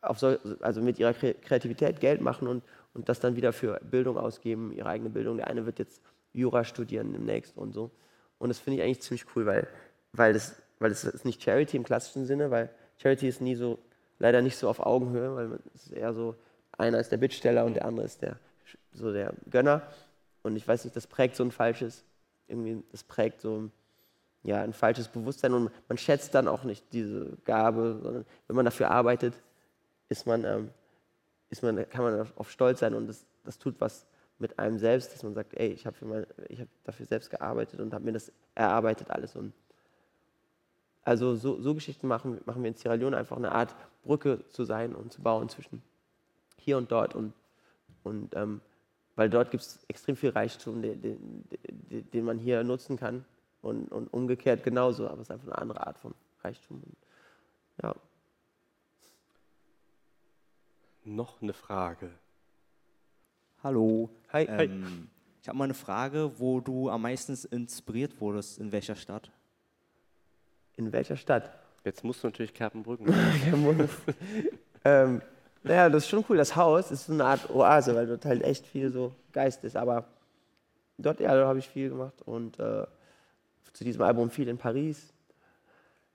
auf 0.00 0.18
so, 0.18 0.38
also 0.60 0.80
mit 0.80 0.98
ihrer 0.98 1.10
Kre- 1.10 1.34
Kreativität 1.34 2.00
Geld 2.00 2.20
machen 2.20 2.48
und, 2.48 2.62
und 2.94 3.08
das 3.08 3.20
dann 3.20 3.36
wieder 3.36 3.52
für 3.52 3.80
Bildung 3.90 4.16
ausgeben, 4.16 4.72
ihre 4.72 4.88
eigene 4.88 5.10
Bildung. 5.10 5.36
Der 5.36 5.48
eine 5.48 5.66
wird 5.66 5.78
jetzt 5.78 6.02
Jura 6.32 6.64
studieren 6.64 7.12
demnächst 7.12 7.56
und 7.56 7.72
so. 7.72 7.90
Und 8.38 8.48
das 8.48 8.58
finde 8.58 8.78
ich 8.78 8.84
eigentlich 8.84 9.02
ziemlich 9.02 9.26
cool, 9.36 9.44
weil, 9.44 9.68
weil, 10.12 10.32
das, 10.32 10.56
weil 10.78 10.90
das 10.90 11.04
ist 11.04 11.24
nicht 11.24 11.42
Charity 11.42 11.76
im 11.76 11.84
klassischen 11.84 12.24
Sinne, 12.24 12.50
weil 12.50 12.70
Charity 12.96 13.28
ist 13.28 13.40
nie 13.40 13.54
so, 13.54 13.78
leider 14.18 14.40
nicht 14.40 14.56
so 14.56 14.68
auf 14.68 14.80
Augenhöhe, 14.80 15.36
weil 15.36 15.58
es 15.74 15.86
ist 15.86 15.92
eher 15.92 16.14
so, 16.14 16.34
einer 16.78 16.98
ist 16.98 17.12
der 17.12 17.18
Bittsteller 17.18 17.64
und 17.66 17.74
der 17.74 17.84
andere 17.84 18.06
ist 18.06 18.22
der, 18.22 18.38
so 18.92 19.12
der 19.12 19.34
Gönner. 19.50 19.82
Und 20.42 20.56
ich 20.56 20.66
weiß 20.66 20.84
nicht, 20.84 20.96
das 20.96 21.06
prägt 21.06 21.36
so 21.36 21.44
ein 21.44 21.50
falsches, 21.50 22.04
irgendwie, 22.48 22.82
das 22.90 23.04
prägt 23.04 23.40
so 23.42 23.70
ja, 24.44 24.60
ein 24.62 24.72
falsches 24.72 25.08
Bewusstsein 25.08 25.54
und 25.54 25.70
man 25.88 25.98
schätzt 25.98 26.34
dann 26.34 26.48
auch 26.48 26.64
nicht 26.64 26.92
diese 26.92 27.36
Gabe, 27.44 27.98
sondern 28.02 28.24
wenn 28.48 28.56
man 28.56 28.64
dafür 28.64 28.90
arbeitet, 28.90 29.34
ist 30.08 30.26
man, 30.26 30.44
ähm, 30.44 30.70
ist 31.50 31.62
man, 31.62 31.88
kann 31.88 32.02
man 32.04 32.26
auf 32.36 32.50
stolz 32.50 32.80
sein 32.80 32.94
und 32.94 33.06
das, 33.06 33.24
das 33.44 33.58
tut 33.58 33.80
was 33.80 34.06
mit 34.38 34.58
einem 34.58 34.78
selbst, 34.78 35.14
dass 35.14 35.22
man 35.22 35.34
sagt, 35.34 35.54
ey, 35.54 35.68
ich 35.68 35.86
habe 35.86 36.26
hab 36.58 36.68
dafür 36.84 37.06
selbst 37.06 37.30
gearbeitet 37.30 37.80
und 37.80 37.94
habe 37.94 38.04
mir 38.04 38.12
das 38.12 38.32
erarbeitet 38.54 39.10
alles. 39.10 39.36
Und 39.36 39.52
also 41.04 41.34
so, 41.36 41.60
so, 41.60 41.74
Geschichten 41.74 42.08
machen, 42.08 42.40
machen 42.44 42.62
wir 42.62 42.68
in 42.68 42.74
Sierra 42.74 42.94
Leone 42.94 43.16
einfach 43.16 43.36
eine 43.36 43.52
Art 43.52 43.74
Brücke 44.04 44.46
zu 44.48 44.64
sein 44.64 44.94
und 44.94 45.12
zu 45.12 45.22
bauen 45.22 45.48
zwischen 45.48 45.82
hier 46.58 46.76
und 46.76 46.90
dort. 46.92 47.14
Und, 47.14 47.32
und 48.02 48.34
ähm, 48.36 48.60
weil 49.16 49.30
dort 49.30 49.50
gibt 49.50 49.62
es 49.62 49.80
extrem 49.88 50.16
viel 50.16 50.30
Reichtum, 50.30 50.82
den, 50.82 51.00
den, 51.00 51.44
den, 52.12 52.24
man 52.24 52.38
hier 52.38 52.62
nutzen 52.64 52.96
kann. 52.96 53.24
Und, 53.62 53.88
und 53.92 54.08
umgekehrt 54.12 54.64
genauso, 54.64 55.06
aber 55.08 55.22
es 55.22 55.28
ist 55.28 55.30
einfach 55.30 55.46
eine 55.46 55.58
andere 55.58 55.86
Art 55.86 55.98
von 55.98 56.14
Reichtum. 56.42 56.82
Und, 56.82 56.96
ja. 57.82 57.94
Noch 61.04 61.40
eine 61.40 61.52
Frage. 61.52 62.10
Hallo. 63.62 64.10
Hi. 64.32 64.44
Ähm, 64.44 65.08
ich 65.40 65.48
habe 65.48 65.58
mal 65.58 65.64
eine 65.64 65.74
Frage, 65.74 66.32
wo 66.38 66.60
du 66.60 66.90
am 66.90 67.02
meisten 67.02 67.38
inspiriert 67.50 68.20
wurdest, 68.20 68.58
in 68.58 68.72
welcher 68.72 68.96
Stadt? 68.96 69.30
In 70.76 70.92
welcher 70.92 71.16
Stadt? 71.16 71.50
Jetzt 71.84 72.02
musst 72.04 72.22
du 72.22 72.28
natürlich 72.28 72.54
Kerpenbrücken. 72.54 73.12
ähm, 74.84 75.22
naja, 75.62 75.88
das 75.88 76.04
ist 76.04 76.08
schon 76.08 76.24
cool. 76.28 76.36
Das 76.36 76.56
Haus 76.56 76.90
ist 76.90 77.06
so 77.06 77.12
eine 77.12 77.24
Art 77.24 77.50
Oase, 77.50 77.94
weil 77.94 78.06
dort 78.06 78.24
halt 78.24 78.42
echt 78.42 78.66
viel 78.66 78.90
so 78.90 79.14
Geist 79.32 79.62
ist. 79.64 79.76
Aber 79.76 80.04
dort, 80.98 81.20
ja, 81.20 81.34
da 81.34 81.46
habe 81.46 81.58
ich 81.58 81.68
viel 81.68 81.90
gemacht. 81.90 82.22
Und 82.22 82.58
äh, 82.58 82.86
zu 83.72 83.84
diesem 83.84 84.02
Album 84.02 84.30
viel 84.30 84.48
in 84.48 84.58
Paris. 84.58 85.12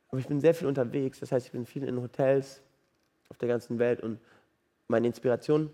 Aber 0.10 0.20
ich 0.20 0.28
bin 0.28 0.40
sehr 0.40 0.54
viel 0.54 0.68
unterwegs. 0.68 1.20
Das 1.20 1.32
heißt, 1.32 1.46
ich 1.46 1.52
bin 1.52 1.66
viel 1.66 1.84
in 1.84 2.02
Hotels 2.02 2.62
auf 3.30 3.38
der 3.38 3.48
ganzen 3.48 3.80
Welt. 3.80 4.02
Und 4.02 4.20
meine 4.88 5.08
Inspiration 5.08 5.70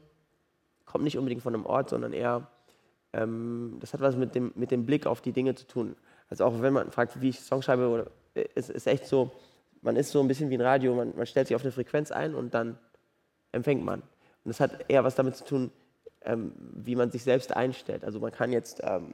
kommt 0.85 1.03
nicht 1.03 1.17
unbedingt 1.17 1.43
von 1.43 1.53
einem 1.53 1.65
Ort, 1.65 1.89
sondern 1.89 2.13
eher, 2.13 2.47
ähm, 3.13 3.77
das 3.79 3.93
hat 3.93 4.01
was 4.01 4.15
mit 4.15 4.35
dem, 4.35 4.51
mit 4.55 4.71
dem 4.71 4.85
Blick 4.85 5.05
auf 5.05 5.21
die 5.21 5.31
Dinge 5.31 5.55
zu 5.55 5.67
tun. 5.67 5.95
Also 6.29 6.45
auch 6.45 6.61
wenn 6.61 6.73
man 6.73 6.91
fragt, 6.91 7.21
wie 7.21 7.29
ich 7.29 7.39
Songs 7.39 7.65
schreibe, 7.65 7.87
oder, 7.87 8.07
es 8.55 8.69
ist 8.69 8.87
echt 8.87 9.05
so, 9.05 9.31
man 9.81 9.95
ist 9.95 10.11
so 10.11 10.19
ein 10.19 10.27
bisschen 10.27 10.49
wie 10.49 10.55
ein 10.55 10.61
Radio, 10.61 10.95
man, 10.95 11.15
man 11.15 11.25
stellt 11.25 11.47
sich 11.47 11.55
auf 11.55 11.63
eine 11.63 11.71
Frequenz 11.71 12.11
ein 12.11 12.33
und 12.33 12.53
dann 12.53 12.77
empfängt 13.51 13.83
man. 13.83 14.01
Und 14.01 14.49
das 14.49 14.59
hat 14.59 14.85
eher 14.89 15.03
was 15.03 15.15
damit 15.15 15.35
zu 15.35 15.45
tun, 15.45 15.71
ähm, 16.21 16.53
wie 16.57 16.95
man 16.95 17.11
sich 17.11 17.23
selbst 17.23 17.55
einstellt. 17.55 18.03
Also 18.03 18.19
man 18.19 18.31
kann 18.31 18.51
jetzt, 18.51 18.81
ähm, 18.83 19.13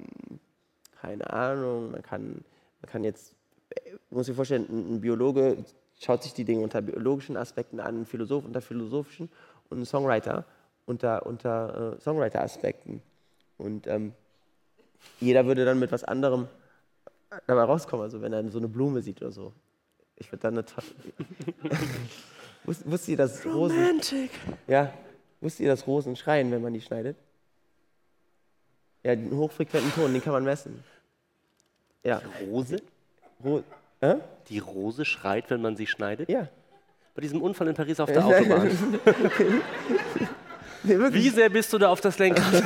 keine 1.01 1.31
Ahnung, 1.31 1.91
man 1.91 2.01
kann, 2.01 2.43
man 2.81 2.91
kann 2.91 3.03
jetzt, 3.03 3.35
äh, 3.69 3.91
muss 4.09 4.25
sich 4.27 4.35
vorstellen, 4.35 4.67
ein 4.69 5.01
Biologe 5.01 5.57
schaut 5.99 6.23
sich 6.23 6.33
die 6.33 6.45
Dinge 6.45 6.63
unter 6.63 6.81
biologischen 6.81 7.37
Aspekten 7.37 7.79
an, 7.79 8.01
ein 8.01 8.05
Philosoph 8.05 8.45
unter 8.45 8.61
philosophischen 8.61 9.29
und 9.69 9.81
ein 9.81 9.85
Songwriter 9.85 10.45
unter, 10.89 11.25
unter 11.25 11.95
äh, 11.97 12.01
Songwriter-Aspekten. 12.01 13.01
Und 13.57 13.87
ähm, 13.87 14.13
jeder 15.19 15.45
würde 15.45 15.63
dann 15.63 15.79
mit 15.79 15.91
was 15.91 16.03
anderem 16.03 16.47
dabei 17.45 17.63
rauskommen. 17.63 18.03
Also 18.03 18.21
wenn 18.21 18.33
er 18.33 18.49
so 18.49 18.57
eine 18.57 18.67
Blume 18.67 19.01
sieht 19.01 19.21
oder 19.21 19.31
so. 19.31 19.53
Ich 20.15 20.31
würde 20.31 20.41
dann 20.41 20.55
eine 20.55 20.65
tolle. 20.65 20.87
Wusst, 22.85 23.07
ihr, 23.07 23.17
dass 23.17 23.45
Rosen. 23.45 23.77
Romantic. 23.77 24.31
Ja. 24.67 24.93
Wusstet 25.39 25.61
ihr, 25.61 25.69
dass 25.69 25.87
Rosen 25.87 26.15
schreien, 26.15 26.51
wenn 26.51 26.61
man 26.61 26.73
die 26.73 26.81
schneidet? 26.81 27.15
Ja, 29.03 29.15
den 29.15 29.35
hochfrequenten 29.35 29.93
Ton, 29.93 30.11
den 30.13 30.21
kann 30.21 30.33
man 30.33 30.43
messen. 30.43 30.83
Ja. 32.03 32.21
Die 32.41 32.45
Rose? 32.45 32.81
Ro 33.43 33.63
äh? 34.01 34.15
Die 34.49 34.59
Rose 34.59 35.05
schreit, 35.05 35.49
wenn 35.49 35.61
man 35.61 35.75
sie 35.75 35.87
schneidet? 35.87 36.29
Ja. 36.29 36.47
Bei 37.15 37.21
diesem 37.21 37.41
Unfall 37.41 37.67
in 37.67 37.75
Paris 37.75 37.99
auf 37.99 38.11
der 38.11 38.25
Autobahn. 38.25 38.69
nee, 40.83 40.97
Wie 41.11 41.29
sehr 41.29 41.49
bist 41.49 41.71
du 41.73 41.77
da 41.77 41.89
auf 41.89 42.01
das 42.01 42.17
Lenkrad? 42.19 42.53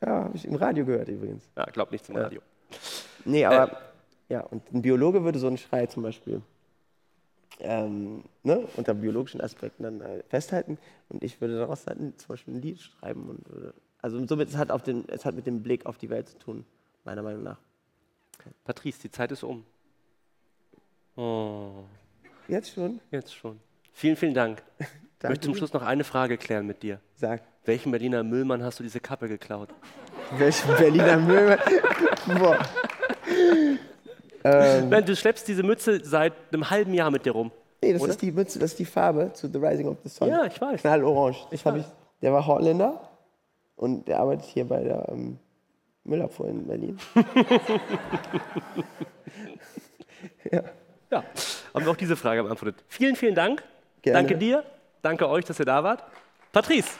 ja, 0.00 0.24
habe 0.24 0.36
ich 0.36 0.44
im 0.44 0.54
Radio 0.54 0.84
gehört 0.84 1.08
übrigens. 1.08 1.48
Ja, 1.56 1.64
glaub 1.66 1.92
nicht 1.92 2.04
zum 2.04 2.16
Radio. 2.16 2.40
Nee, 3.24 3.44
aber 3.44 3.72
äh. 3.72 3.76
ja, 4.34 4.40
und 4.40 4.62
ein 4.72 4.82
Biologe 4.82 5.24
würde 5.24 5.38
so 5.38 5.46
einen 5.46 5.58
Schrei 5.58 5.86
zum 5.86 6.02
Beispiel 6.02 6.42
ähm, 7.60 8.24
ne, 8.42 8.66
unter 8.76 8.94
biologischen 8.94 9.40
Aspekten 9.40 9.82
dann 9.82 10.02
festhalten 10.28 10.78
und 11.08 11.24
ich 11.24 11.40
würde 11.40 11.58
daraus 11.58 11.84
dann 11.84 12.14
zum 12.16 12.28
Beispiel 12.28 12.54
ein 12.54 12.62
Lied 12.62 12.80
schreiben 12.80 13.28
und 13.28 13.48
würde, 13.50 13.74
also 14.00 14.24
somit 14.26 14.48
es 14.48 14.56
hat 14.56 14.70
auf 14.70 14.82
den, 14.82 15.08
es 15.08 15.24
hat 15.24 15.34
mit 15.34 15.46
dem 15.46 15.62
Blick 15.62 15.86
auf 15.86 15.98
die 15.98 16.10
Welt 16.10 16.28
zu 16.28 16.38
tun, 16.38 16.64
meiner 17.04 17.22
Meinung 17.22 17.42
nach. 17.42 17.58
Patrice, 18.64 19.00
die 19.00 19.10
Zeit 19.10 19.32
ist 19.32 19.42
um. 19.42 19.64
Oh. 21.16 21.84
Jetzt 22.46 22.72
schon? 22.72 23.00
Jetzt 23.10 23.34
schon. 23.34 23.58
Vielen, 23.92 24.16
vielen 24.16 24.34
Dank. 24.34 24.62
Ich 25.20 25.28
möchte 25.28 25.46
zum 25.46 25.56
Schluss 25.56 25.72
noch 25.72 25.82
eine 25.82 26.04
Frage 26.04 26.38
klären 26.38 26.64
mit 26.64 26.84
dir. 26.84 27.00
Sag. 27.16 27.42
Welchem 27.64 27.90
Berliner 27.90 28.22
Müllmann 28.22 28.62
hast 28.62 28.78
du 28.78 28.84
diese 28.84 29.00
Kappe 29.00 29.26
geklaut? 29.26 29.68
Welchen 30.36 30.76
Berliner 30.76 31.16
Müllmann? 31.16 31.58
Boah. 32.38 32.56
Ähm, 34.44 34.90
Nein, 34.90 35.04
du 35.04 35.16
schleppst 35.16 35.48
diese 35.48 35.64
Mütze 35.64 36.04
seit 36.04 36.34
einem 36.52 36.70
halben 36.70 36.94
Jahr 36.94 37.10
mit 37.10 37.26
dir 37.26 37.32
rum. 37.32 37.50
Nee, 37.82 37.94
das 37.94 38.02
oder? 38.02 38.12
ist 38.12 38.22
die 38.22 38.30
Mütze, 38.30 38.60
das 38.60 38.70
ist 38.70 38.78
die 38.78 38.84
Farbe 38.84 39.32
zu 39.32 39.48
The 39.48 39.58
Rising 39.58 39.88
of 39.88 39.96
the 40.04 40.08
Sun. 40.08 40.28
Ja, 40.28 40.44
ich 40.44 40.60
weiß. 40.60 40.82
Knallorange. 40.82 41.36
Das 41.50 41.60
Ich 41.60 41.66
ich, 41.66 41.84
der 42.22 42.32
war 42.32 42.46
Holländer 42.46 43.07
und 43.78 44.08
der 44.08 44.20
arbeitet 44.20 44.46
hier 44.46 44.66
bei 44.66 44.82
der 44.82 45.08
ähm, 45.08 45.38
Müllabfuhr 46.04 46.48
in 46.48 46.66
Berlin. 46.66 46.98
ja. 50.52 50.62
Ja, 51.10 51.24
haben 51.72 51.86
wir 51.86 51.90
auch 51.90 51.96
diese 51.96 52.16
Frage 52.16 52.42
beantwortet. 52.42 52.84
Vielen, 52.86 53.16
vielen 53.16 53.34
Dank. 53.34 53.64
Gerne. 54.02 54.18
Danke 54.18 54.36
dir. 54.36 54.62
Danke 55.00 55.26
euch, 55.28 55.46
dass 55.46 55.58
ihr 55.58 55.64
da 55.64 55.82
wart. 55.82 56.04
Patrice. 56.52 56.90